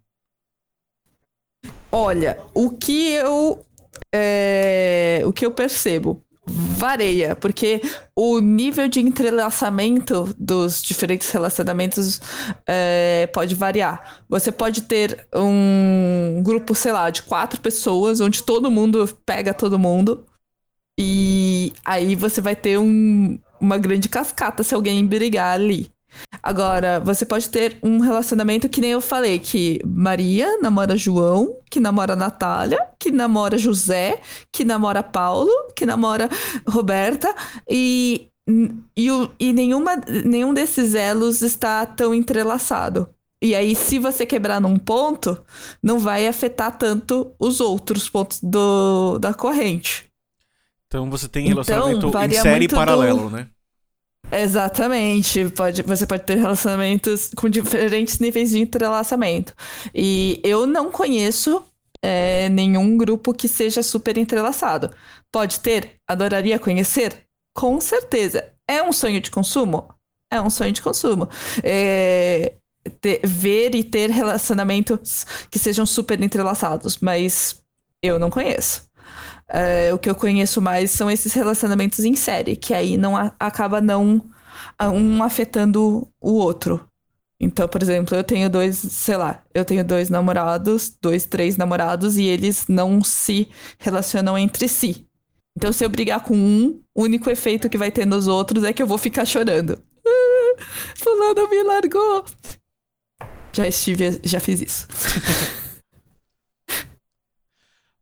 Olha, 1.91 2.39
o 2.53 2.69
que 2.71 3.13
eu. 3.13 3.65
é, 4.13 5.23
o 5.25 5.33
que 5.33 5.45
eu 5.45 5.51
percebo 5.51 6.21
varia, 6.47 7.35
porque 7.35 7.81
o 8.15 8.39
nível 8.39 8.87
de 8.87 8.99
entrelaçamento 8.99 10.31
dos 10.37 10.79
diferentes 10.83 11.31
relacionamentos 11.31 12.21
é, 12.67 13.27
pode 13.33 13.55
variar. 13.55 14.21
Você 14.29 14.51
pode 14.51 14.83
ter 14.83 15.27
um 15.33 16.43
grupo, 16.43 16.75
sei 16.75 16.91
lá, 16.91 17.09
de 17.09 17.23
quatro 17.23 17.59
pessoas, 17.59 18.21
onde 18.21 18.43
todo 18.43 18.69
mundo 18.69 19.07
pega 19.25 19.55
todo 19.55 19.79
mundo, 19.79 20.23
e 20.99 21.73
aí 21.83 22.15
você 22.15 22.41
vai 22.41 22.55
ter 22.55 22.77
um- 22.79 23.37
uma 23.59 23.77
grande 23.77 24.09
cascata 24.09 24.63
se 24.63 24.73
alguém 24.75 25.05
brigar 25.05 25.53
ali. 25.53 25.91
Agora, 26.41 26.99
você 26.99 27.25
pode 27.25 27.49
ter 27.49 27.77
um 27.83 27.99
relacionamento 27.99 28.69
que 28.69 28.79
nem 28.79 28.91
eu 28.91 29.01
falei, 29.01 29.39
que 29.39 29.81
Maria 29.85 30.57
namora 30.61 30.95
João, 30.95 31.57
que 31.69 31.79
namora 31.79 32.15
Natália, 32.15 32.79
que 32.99 33.11
namora 33.11 33.57
José, 33.57 34.21
que 34.51 34.63
namora 34.63 35.03
Paulo, 35.03 35.51
que 35.75 35.85
namora 35.85 36.29
Roberta, 36.67 37.33
e, 37.69 38.27
e, 38.97 39.07
e 39.39 39.53
nenhuma, 39.53 39.95
nenhum 40.25 40.53
desses 40.53 40.95
elos 40.95 41.41
está 41.41 41.85
tão 41.85 42.13
entrelaçado. 42.13 43.09
E 43.43 43.53
aí, 43.53 43.75
se 43.75 43.99
você 43.99 44.25
quebrar 44.25 44.61
num 44.61 44.77
ponto, 44.79 45.37
não 45.83 45.99
vai 45.99 46.27
afetar 46.27 46.77
tanto 46.77 47.31
os 47.37 47.59
outros 47.59 48.09
pontos 48.09 48.39
do, 48.41 49.19
da 49.19 49.33
corrente. 49.33 50.09
Então 50.95 51.09
você 51.09 51.27
tem 51.27 51.47
Então, 51.47 51.63
relacionamento 51.63 52.07
em 52.07 52.11
varia 52.11 52.41
série 52.41 52.67
muito 52.67 52.69
do- 52.69 52.75
paralelo, 52.75 53.29
né? 53.29 53.47
Exatamente. 54.31 55.49
Pode, 55.51 55.81
você 55.83 56.05
pode 56.05 56.23
ter 56.23 56.35
relacionamentos 56.37 57.29
com 57.35 57.47
diferentes 57.49 58.19
níveis 58.19 58.49
de 58.49 58.59
entrelaçamento. 58.59 59.53
E 59.93 60.41
eu 60.43 60.65
não 60.65 60.91
conheço 60.91 61.63
é, 62.01 62.49
nenhum 62.49 62.97
grupo 62.97 63.33
que 63.33 63.47
seja 63.47 63.81
super 63.83 64.17
entrelaçado. 64.17 64.91
Pode 65.31 65.59
ter? 65.59 65.95
Adoraria 66.07 66.59
conhecer? 66.59 67.25
Com 67.55 67.79
certeza. 67.79 68.51
É 68.67 68.81
um 68.83 68.91
sonho 68.91 69.21
de 69.21 69.29
consumo? 69.31 69.87
É 70.31 70.41
um 70.41 70.49
sonho 70.49 70.71
de 70.71 70.81
consumo. 70.81 71.29
É, 71.63 72.55
ter- 72.99 73.21
ver 73.23 73.75
e 73.75 73.83
ter 73.83 74.09
relacionamentos 74.09 75.25
que 75.49 75.59
sejam 75.59 75.85
super 75.85 76.21
entrelaçados, 76.21 76.97
mas 76.99 77.61
eu 78.03 78.19
não 78.19 78.29
conheço. 78.29 78.84
É, 79.47 79.93
o 79.93 79.99
que 79.99 80.09
eu 80.09 80.15
conheço 80.15 80.61
mais 80.61 80.91
são 80.91 81.09
esses 81.09 81.33
relacionamentos 81.33 81.99
em 81.99 82.15
série, 82.15 82.55
que 82.55 82.73
aí 82.73 82.97
não 82.97 83.15
a- 83.15 83.31
acaba 83.39 83.79
não 83.79 84.21
a- 84.77 84.89
um 84.89 85.21
afetando 85.23 86.07
o 86.19 86.33
outro. 86.33 86.87
Então, 87.39 87.67
por 87.67 87.81
exemplo, 87.83 88.15
eu 88.15 88.23
tenho 88.23 88.49
dois, 88.49 88.77
sei 88.77 89.17
lá, 89.17 89.43
eu 89.53 89.65
tenho 89.65 89.83
dois 89.83 90.09
namorados, 90.09 90.95
dois, 91.01 91.25
três 91.25 91.57
namorados, 91.57 92.17
e 92.17 92.23
eles 92.25 92.65
não 92.67 93.03
se 93.03 93.47
relacionam 93.77 94.37
entre 94.37 94.67
si. 94.67 95.05
Então, 95.57 95.71
se 95.71 95.85
eu 95.85 95.89
brigar 95.89 96.21
com 96.21 96.35
um, 96.35 96.81
o 96.95 97.03
único 97.03 97.29
efeito 97.29 97.69
que 97.69 97.77
vai 97.77 97.91
ter 97.91 98.05
nos 98.05 98.27
outros 98.27 98.63
é 98.63 98.73
que 98.73 98.81
eu 98.81 98.87
vou 98.87 98.97
ficar 98.97 99.25
chorando. 99.25 99.77
Ah, 100.05 100.55
fulano 100.95 101.49
me 101.49 101.63
largou. 101.63 102.25
Já 103.53 103.67
estive, 103.67 104.19
já 104.23 104.39
fiz 104.39 104.61
isso. 104.61 104.87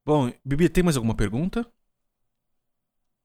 Bom, 0.06 0.32
Bibi, 0.44 0.68
tem 0.70 0.84
mais 0.84 0.98
alguma 0.98 1.16
pergunta? 1.16 1.66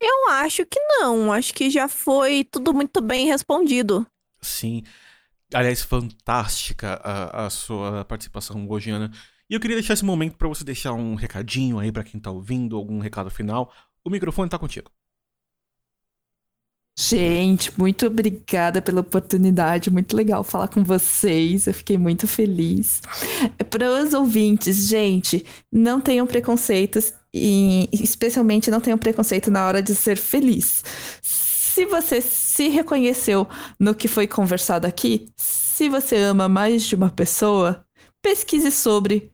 Eu 0.00 0.28
acho 0.30 0.64
que 0.64 0.78
não. 0.80 1.32
Acho 1.32 1.52
que 1.52 1.70
já 1.70 1.88
foi 1.88 2.44
tudo 2.44 2.72
muito 2.72 3.00
bem 3.00 3.26
respondido. 3.26 4.06
Sim. 4.40 4.82
Aliás, 5.52 5.82
fantástica 5.82 6.94
a, 7.02 7.46
a 7.46 7.50
sua 7.50 8.04
participação 8.04 8.68
hoje, 8.68 8.90
Ana. 8.90 9.10
E 9.50 9.54
eu 9.54 9.60
queria 9.60 9.76
deixar 9.76 9.94
esse 9.94 10.04
momento 10.04 10.36
para 10.36 10.48
você 10.48 10.62
deixar 10.62 10.92
um 10.92 11.14
recadinho 11.14 11.78
aí 11.78 11.90
para 11.90 12.04
quem 12.04 12.20
tá 12.20 12.30
ouvindo, 12.30 12.76
algum 12.76 12.98
recado 13.00 13.30
final. 13.30 13.72
O 14.04 14.10
microfone 14.10 14.50
tá 14.50 14.58
contigo. 14.58 14.90
Gente, 17.00 17.72
muito 17.78 18.08
obrigada 18.08 18.82
pela 18.82 19.02
oportunidade. 19.02 19.88
Muito 19.88 20.16
legal 20.16 20.42
falar 20.42 20.66
com 20.66 20.82
vocês. 20.82 21.68
Eu 21.68 21.74
fiquei 21.74 21.96
muito 21.96 22.26
feliz. 22.26 23.00
Para 23.70 24.02
os 24.02 24.12
ouvintes, 24.14 24.88
gente, 24.88 25.46
não 25.72 26.00
tenham 26.00 26.26
preconceitos 26.26 27.14
e 27.32 27.88
especialmente 27.92 28.68
não 28.68 28.80
tenham 28.80 28.98
preconceito 28.98 29.48
na 29.48 29.64
hora 29.64 29.80
de 29.80 29.94
ser 29.94 30.16
feliz. 30.16 30.82
Se 31.22 31.86
você 31.86 32.20
se 32.20 32.66
reconheceu 32.66 33.46
no 33.78 33.94
que 33.94 34.08
foi 34.08 34.26
conversado 34.26 34.84
aqui, 34.84 35.28
se 35.36 35.88
você 35.88 36.16
ama 36.16 36.48
mais 36.48 36.82
de 36.82 36.96
uma 36.96 37.10
pessoa, 37.10 37.86
pesquise 38.20 38.72
sobre, 38.72 39.30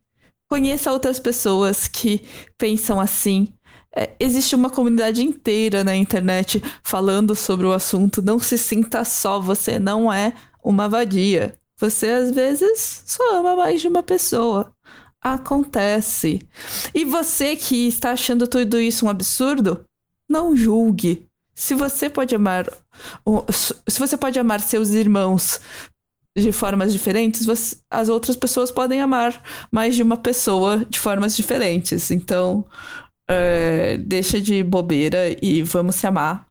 conheça 0.51 0.93
outras 0.93 1.19
pessoas 1.19 1.89
que 1.89 2.27
pensam 2.59 3.01
assim. 3.01 3.54
É, 3.97 4.11
existe 4.19 4.55
uma 4.55 4.71
comunidade 4.71 5.23
inteira 5.23 5.85
na 5.85 5.95
internet 5.95 6.63
falando 6.83 7.35
sobre 7.35 7.67
o 7.67 7.73
assunto. 7.73 8.21
Não 8.21 8.39
se 8.39 8.59
sinta 8.59 9.05
só, 9.05 9.41
você 9.41 9.79
não 9.79 10.13
é 10.13 10.33
uma 10.63 10.89
vadia. 10.89 11.55
Você 11.79 12.09
às 12.09 12.31
vezes 12.31 13.03
só 13.07 13.37
ama 13.37 13.57
mais 13.57 13.81
de 13.81 13.89
uma 13.89 14.03
pessoa. 14.03 14.73
Acontece. 15.21 16.41
E 16.95 17.05
você 17.05 17.57
que 17.57 17.89
está 17.89 18.13
achando 18.13 18.47
tudo 18.47 18.81
isso 18.81 19.07
um 19.07 19.09
absurdo, 19.09 19.85
não 20.29 20.57
julgue. 20.57 21.27
Se 21.55 21.75
você 21.75 22.11
pode 22.11 22.35
amar, 22.35 22.67
se 23.51 23.99
você 23.99 24.17
pode 24.17 24.39
amar 24.39 24.61
seus 24.61 24.91
irmãos 24.91 25.61
de 26.37 26.51
formas 26.51 26.93
diferentes, 26.93 27.47
você, 27.47 27.77
as 27.89 28.09
outras 28.09 28.37
pessoas 28.37 28.71
podem 28.71 29.01
amar 29.01 29.41
mais 29.71 29.95
de 29.95 30.03
uma 30.03 30.17
pessoa 30.17 30.85
de 30.85 30.99
formas 30.99 31.37
diferentes. 31.37 32.11
Então, 32.11 32.67
é, 33.29 33.97
deixa 33.99 34.41
de 34.41 34.63
bobeira 34.63 35.37
e 35.43 35.63
vamos 35.63 35.97
se 35.97 36.07
amar. 36.07 36.47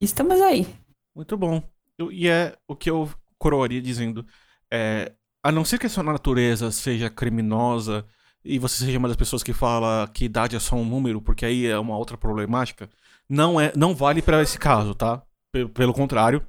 Estamos 0.00 0.40
aí. 0.40 0.66
Muito 1.14 1.36
bom. 1.36 1.62
E 2.10 2.28
é 2.28 2.56
o 2.66 2.74
que 2.74 2.90
eu 2.90 3.10
coroaria 3.38 3.82
dizendo. 3.82 4.26
É, 4.70 5.12
a 5.42 5.50
não 5.50 5.64
ser 5.64 5.78
que 5.78 5.86
a 5.86 5.90
sua 5.90 6.02
natureza 6.02 6.70
seja 6.70 7.10
criminosa 7.10 8.06
e 8.44 8.58
você 8.58 8.84
seja 8.84 8.98
uma 8.98 9.08
das 9.08 9.16
pessoas 9.16 9.42
que 9.42 9.52
fala 9.52 10.08
que 10.08 10.24
idade 10.24 10.56
é 10.56 10.60
só 10.60 10.76
um 10.76 10.84
número, 10.84 11.20
porque 11.20 11.44
aí 11.44 11.66
é 11.66 11.78
uma 11.78 11.96
outra 11.96 12.16
problemática, 12.16 12.88
não 13.28 13.60
é, 13.60 13.72
não 13.76 13.94
vale 13.94 14.22
para 14.22 14.42
esse 14.42 14.58
caso, 14.58 14.94
tá? 14.94 15.22
Pelo, 15.52 15.68
pelo 15.68 15.92
contrário, 15.92 16.46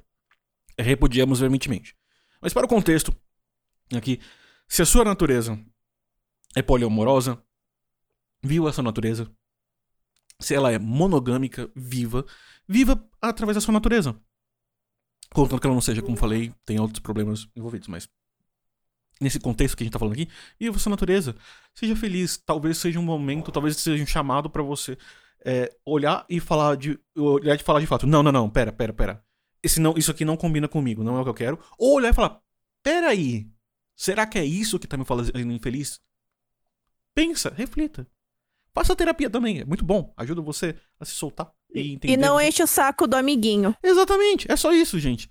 repudiamos 0.78 1.40
veementemente. 1.40 1.94
Mas 2.40 2.52
para 2.52 2.66
o 2.66 2.68
contexto 2.68 3.14
aqui, 3.94 4.20
se 4.68 4.82
a 4.82 4.86
sua 4.86 5.04
natureza 5.04 5.58
é 6.56 6.62
poliamorosa, 6.62 7.42
viu 8.42 8.68
essa 8.68 8.82
natureza. 8.82 9.30
Se 10.40 10.54
ela 10.54 10.72
é 10.72 10.78
monogâmica, 10.78 11.70
viva, 11.74 12.24
viva 12.66 13.02
através 13.20 13.54
da 13.54 13.60
sua 13.60 13.72
natureza. 13.72 14.18
Contanto 15.32 15.60
que 15.60 15.66
ela 15.66 15.74
não 15.74 15.80
seja, 15.80 16.02
como 16.02 16.16
falei, 16.16 16.52
tem 16.64 16.78
outros 16.78 17.00
problemas 17.00 17.48
envolvidos, 17.54 17.88
mas 17.88 18.08
nesse 19.20 19.38
contexto 19.38 19.76
que 19.76 19.82
a 19.82 19.86
gente 19.86 19.92
tá 19.92 19.98
falando 19.98 20.14
aqui, 20.14 20.28
viva 20.58 20.76
a 20.76 20.80
sua 20.80 20.90
natureza. 20.90 21.36
Seja 21.74 21.94
feliz. 21.96 22.36
Talvez 22.36 22.78
seja 22.78 22.98
um 22.98 23.04
momento, 23.04 23.52
talvez 23.52 23.76
seja 23.76 24.02
um 24.02 24.06
chamado 24.06 24.50
para 24.50 24.62
você 24.62 24.98
é, 25.44 25.74
olhar 25.84 26.26
e 26.28 26.40
falar 26.40 26.76
de. 26.76 26.98
Olhar 27.16 27.54
e 27.54 27.58
falar 27.58 27.80
de 27.80 27.86
fato. 27.86 28.06
Não, 28.06 28.22
não, 28.22 28.32
não, 28.32 28.50
pera, 28.50 28.72
pera, 28.72 28.92
pera. 28.92 29.24
Esse 29.62 29.80
não, 29.80 29.94
isso 29.96 30.10
aqui 30.10 30.24
não 30.24 30.36
combina 30.36 30.66
comigo, 30.66 31.04
não 31.04 31.16
é 31.16 31.20
o 31.20 31.24
que 31.24 31.30
eu 31.30 31.34
quero. 31.34 31.58
Ou 31.78 31.94
olhar 31.94 32.10
e 32.10 32.14
falar, 32.14 32.40
pera 32.82 33.08
aí. 33.08 33.48
Será 33.94 34.26
que 34.26 34.38
é 34.38 34.44
isso 34.44 34.78
que 34.78 34.88
tá 34.88 34.96
me 34.96 35.04
fazendo 35.04 35.52
infeliz? 35.52 36.00
Pensa, 37.14 37.52
reflita. 37.54 38.06
Faça 38.74 38.96
terapia 38.96 39.28
também, 39.28 39.60
é 39.60 39.64
muito 39.64 39.84
bom. 39.84 40.12
Ajuda 40.16 40.40
você 40.40 40.74
a 40.98 41.04
se 41.04 41.12
soltar 41.12 41.52
e 41.74 41.92
entender. 41.92 42.14
E 42.14 42.16
não 42.16 42.40
enche 42.40 42.62
o 42.62 42.66
saco 42.66 43.06
do 43.06 43.16
amiguinho. 43.16 43.76
Exatamente, 43.82 44.50
é 44.50 44.56
só 44.56 44.72
isso, 44.72 44.98
gente. 44.98 45.30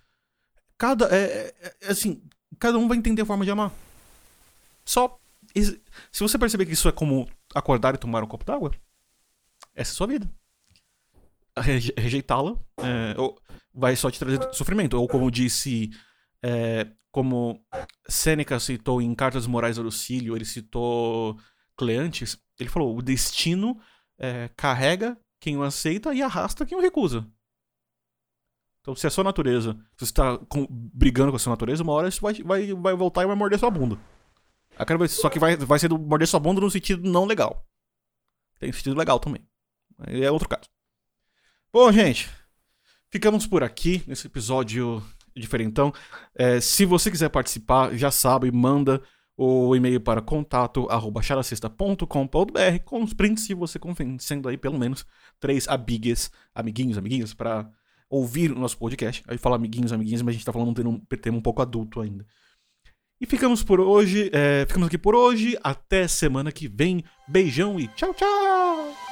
Cada. 0.77 1.05
É, 1.15 1.53
é, 1.61 1.75
é, 1.81 1.91
assim, 1.91 2.21
cada 2.59 2.77
um 2.77 2.87
vai 2.87 2.97
entender 2.97 3.21
a 3.21 3.25
forma 3.25 3.45
de 3.45 3.51
amar. 3.51 3.71
Só. 4.85 5.19
Se 5.53 5.79
você 6.19 6.37
perceber 6.37 6.65
que 6.65 6.73
isso 6.73 6.87
é 6.87 6.91
como 6.91 7.27
acordar 7.53 7.93
e 7.93 7.97
tomar 7.97 8.23
um 8.23 8.27
copo 8.27 8.45
d'água, 8.45 8.71
essa 9.75 9.91
é 9.91 9.93
a 9.93 9.95
sua 9.95 10.07
vida. 10.07 10.31
Rejeitá-la 11.97 12.55
é, 12.77 13.15
vai 13.73 13.95
só 13.95 14.09
te 14.09 14.17
trazer 14.17 14.53
sofrimento. 14.53 14.93
Ou 14.93 15.07
como 15.07 15.29
disse. 15.29 15.89
É, 16.43 16.87
como 17.11 17.61
Sêneca 18.07 18.59
citou 18.59 19.01
em 19.01 19.13
Cartas 19.13 19.45
Morais 19.45 19.75
do 19.75 19.83
Lucílio, 19.83 20.35
ele 20.35 20.45
citou 20.45 21.37
Cleantes, 21.77 22.37
ele 22.59 22.69
falou: 22.69 22.97
o 22.97 23.01
destino 23.01 23.79
é, 24.17 24.49
carrega 24.55 25.17
quem 25.39 25.57
o 25.57 25.63
aceita 25.63 26.13
e 26.13 26.21
arrasta 26.21 26.65
quem 26.65 26.77
o 26.77 26.81
recusa. 26.81 27.27
Então, 28.81 28.95
se 28.95 29.05
é 29.05 29.09
sua 29.09 29.23
natureza, 29.23 29.73
se 29.95 30.05
você 30.05 30.11
está 30.11 30.37
com, 30.49 30.65
brigando 30.69 31.31
com 31.31 31.35
a 31.35 31.39
sua 31.39 31.51
natureza, 31.51 31.83
uma 31.83 31.93
hora 31.93 32.07
isso 32.07 32.21
vai, 32.21 32.33
vai, 32.33 32.73
vai 32.73 32.95
voltar 32.95 33.23
e 33.23 33.27
vai 33.27 33.35
morder 33.35 33.59
sua 33.59 33.69
bunda. 33.69 33.99
Só 35.07 35.29
que 35.29 35.37
vai, 35.37 35.55
vai 35.55 35.77
ser 35.77 35.87
do 35.87 35.99
morder 35.99 36.27
sua 36.27 36.39
bunda 36.39 36.61
no 36.61 36.71
sentido 36.71 37.07
não 37.07 37.25
legal. 37.25 37.65
Tem 38.59 38.71
sentido 38.71 38.97
legal 38.97 39.19
também. 39.19 39.45
É 40.07 40.31
outro 40.31 40.49
caso. 40.49 40.67
Bom, 41.71 41.91
gente, 41.91 42.29
ficamos 43.09 43.45
por 43.45 43.63
aqui 43.63 44.03
nesse 44.07 44.27
episódio 44.27 45.03
diferentão. 45.35 45.93
É, 46.35 46.59
se 46.59 46.85
você 46.85 47.11
quiser 47.11 47.29
participar, 47.29 47.95
já 47.95 48.09
sabe, 48.09 48.51
manda 48.51 49.01
o 49.43 49.75
e-mail 49.75 49.99
para 49.99 50.21
contato@characista.com.br 50.21 52.05
com 52.85 53.01
os 53.01 53.11
prints 53.11 53.45
se 53.45 53.55
você 53.55 53.79
convencendo 53.79 54.47
aí 54.47 54.55
pelo 54.55 54.77
menos 54.77 55.03
três 55.39 55.67
amigas, 55.67 56.29
amiguinhos, 56.53 56.95
amiguinhas 56.95 57.33
para 57.33 57.67
ouvir 58.07 58.51
o 58.51 58.59
nosso 58.59 58.77
podcast. 58.77 59.23
Aí 59.27 59.39
fala 59.39 59.55
amiguinhos, 59.55 59.91
amiguinhas, 59.91 60.21
mas 60.21 60.33
a 60.33 60.37
gente 60.37 60.45
tá 60.45 60.53
falando 60.53 60.69
um 60.69 60.99
termo 61.17 61.39
um 61.39 61.41
pouco 61.41 61.59
adulto 61.59 62.01
ainda. 62.01 62.23
E 63.19 63.25
ficamos 63.25 63.63
por 63.63 63.79
hoje, 63.79 64.29
é, 64.31 64.63
ficamos 64.67 64.87
aqui 64.87 64.99
por 64.99 65.15
hoje. 65.15 65.57
Até 65.63 66.07
semana 66.07 66.51
que 66.51 66.67
vem. 66.67 67.03
Beijão 67.27 67.79
e 67.79 67.87
tchau, 67.87 68.13
tchau! 68.13 69.10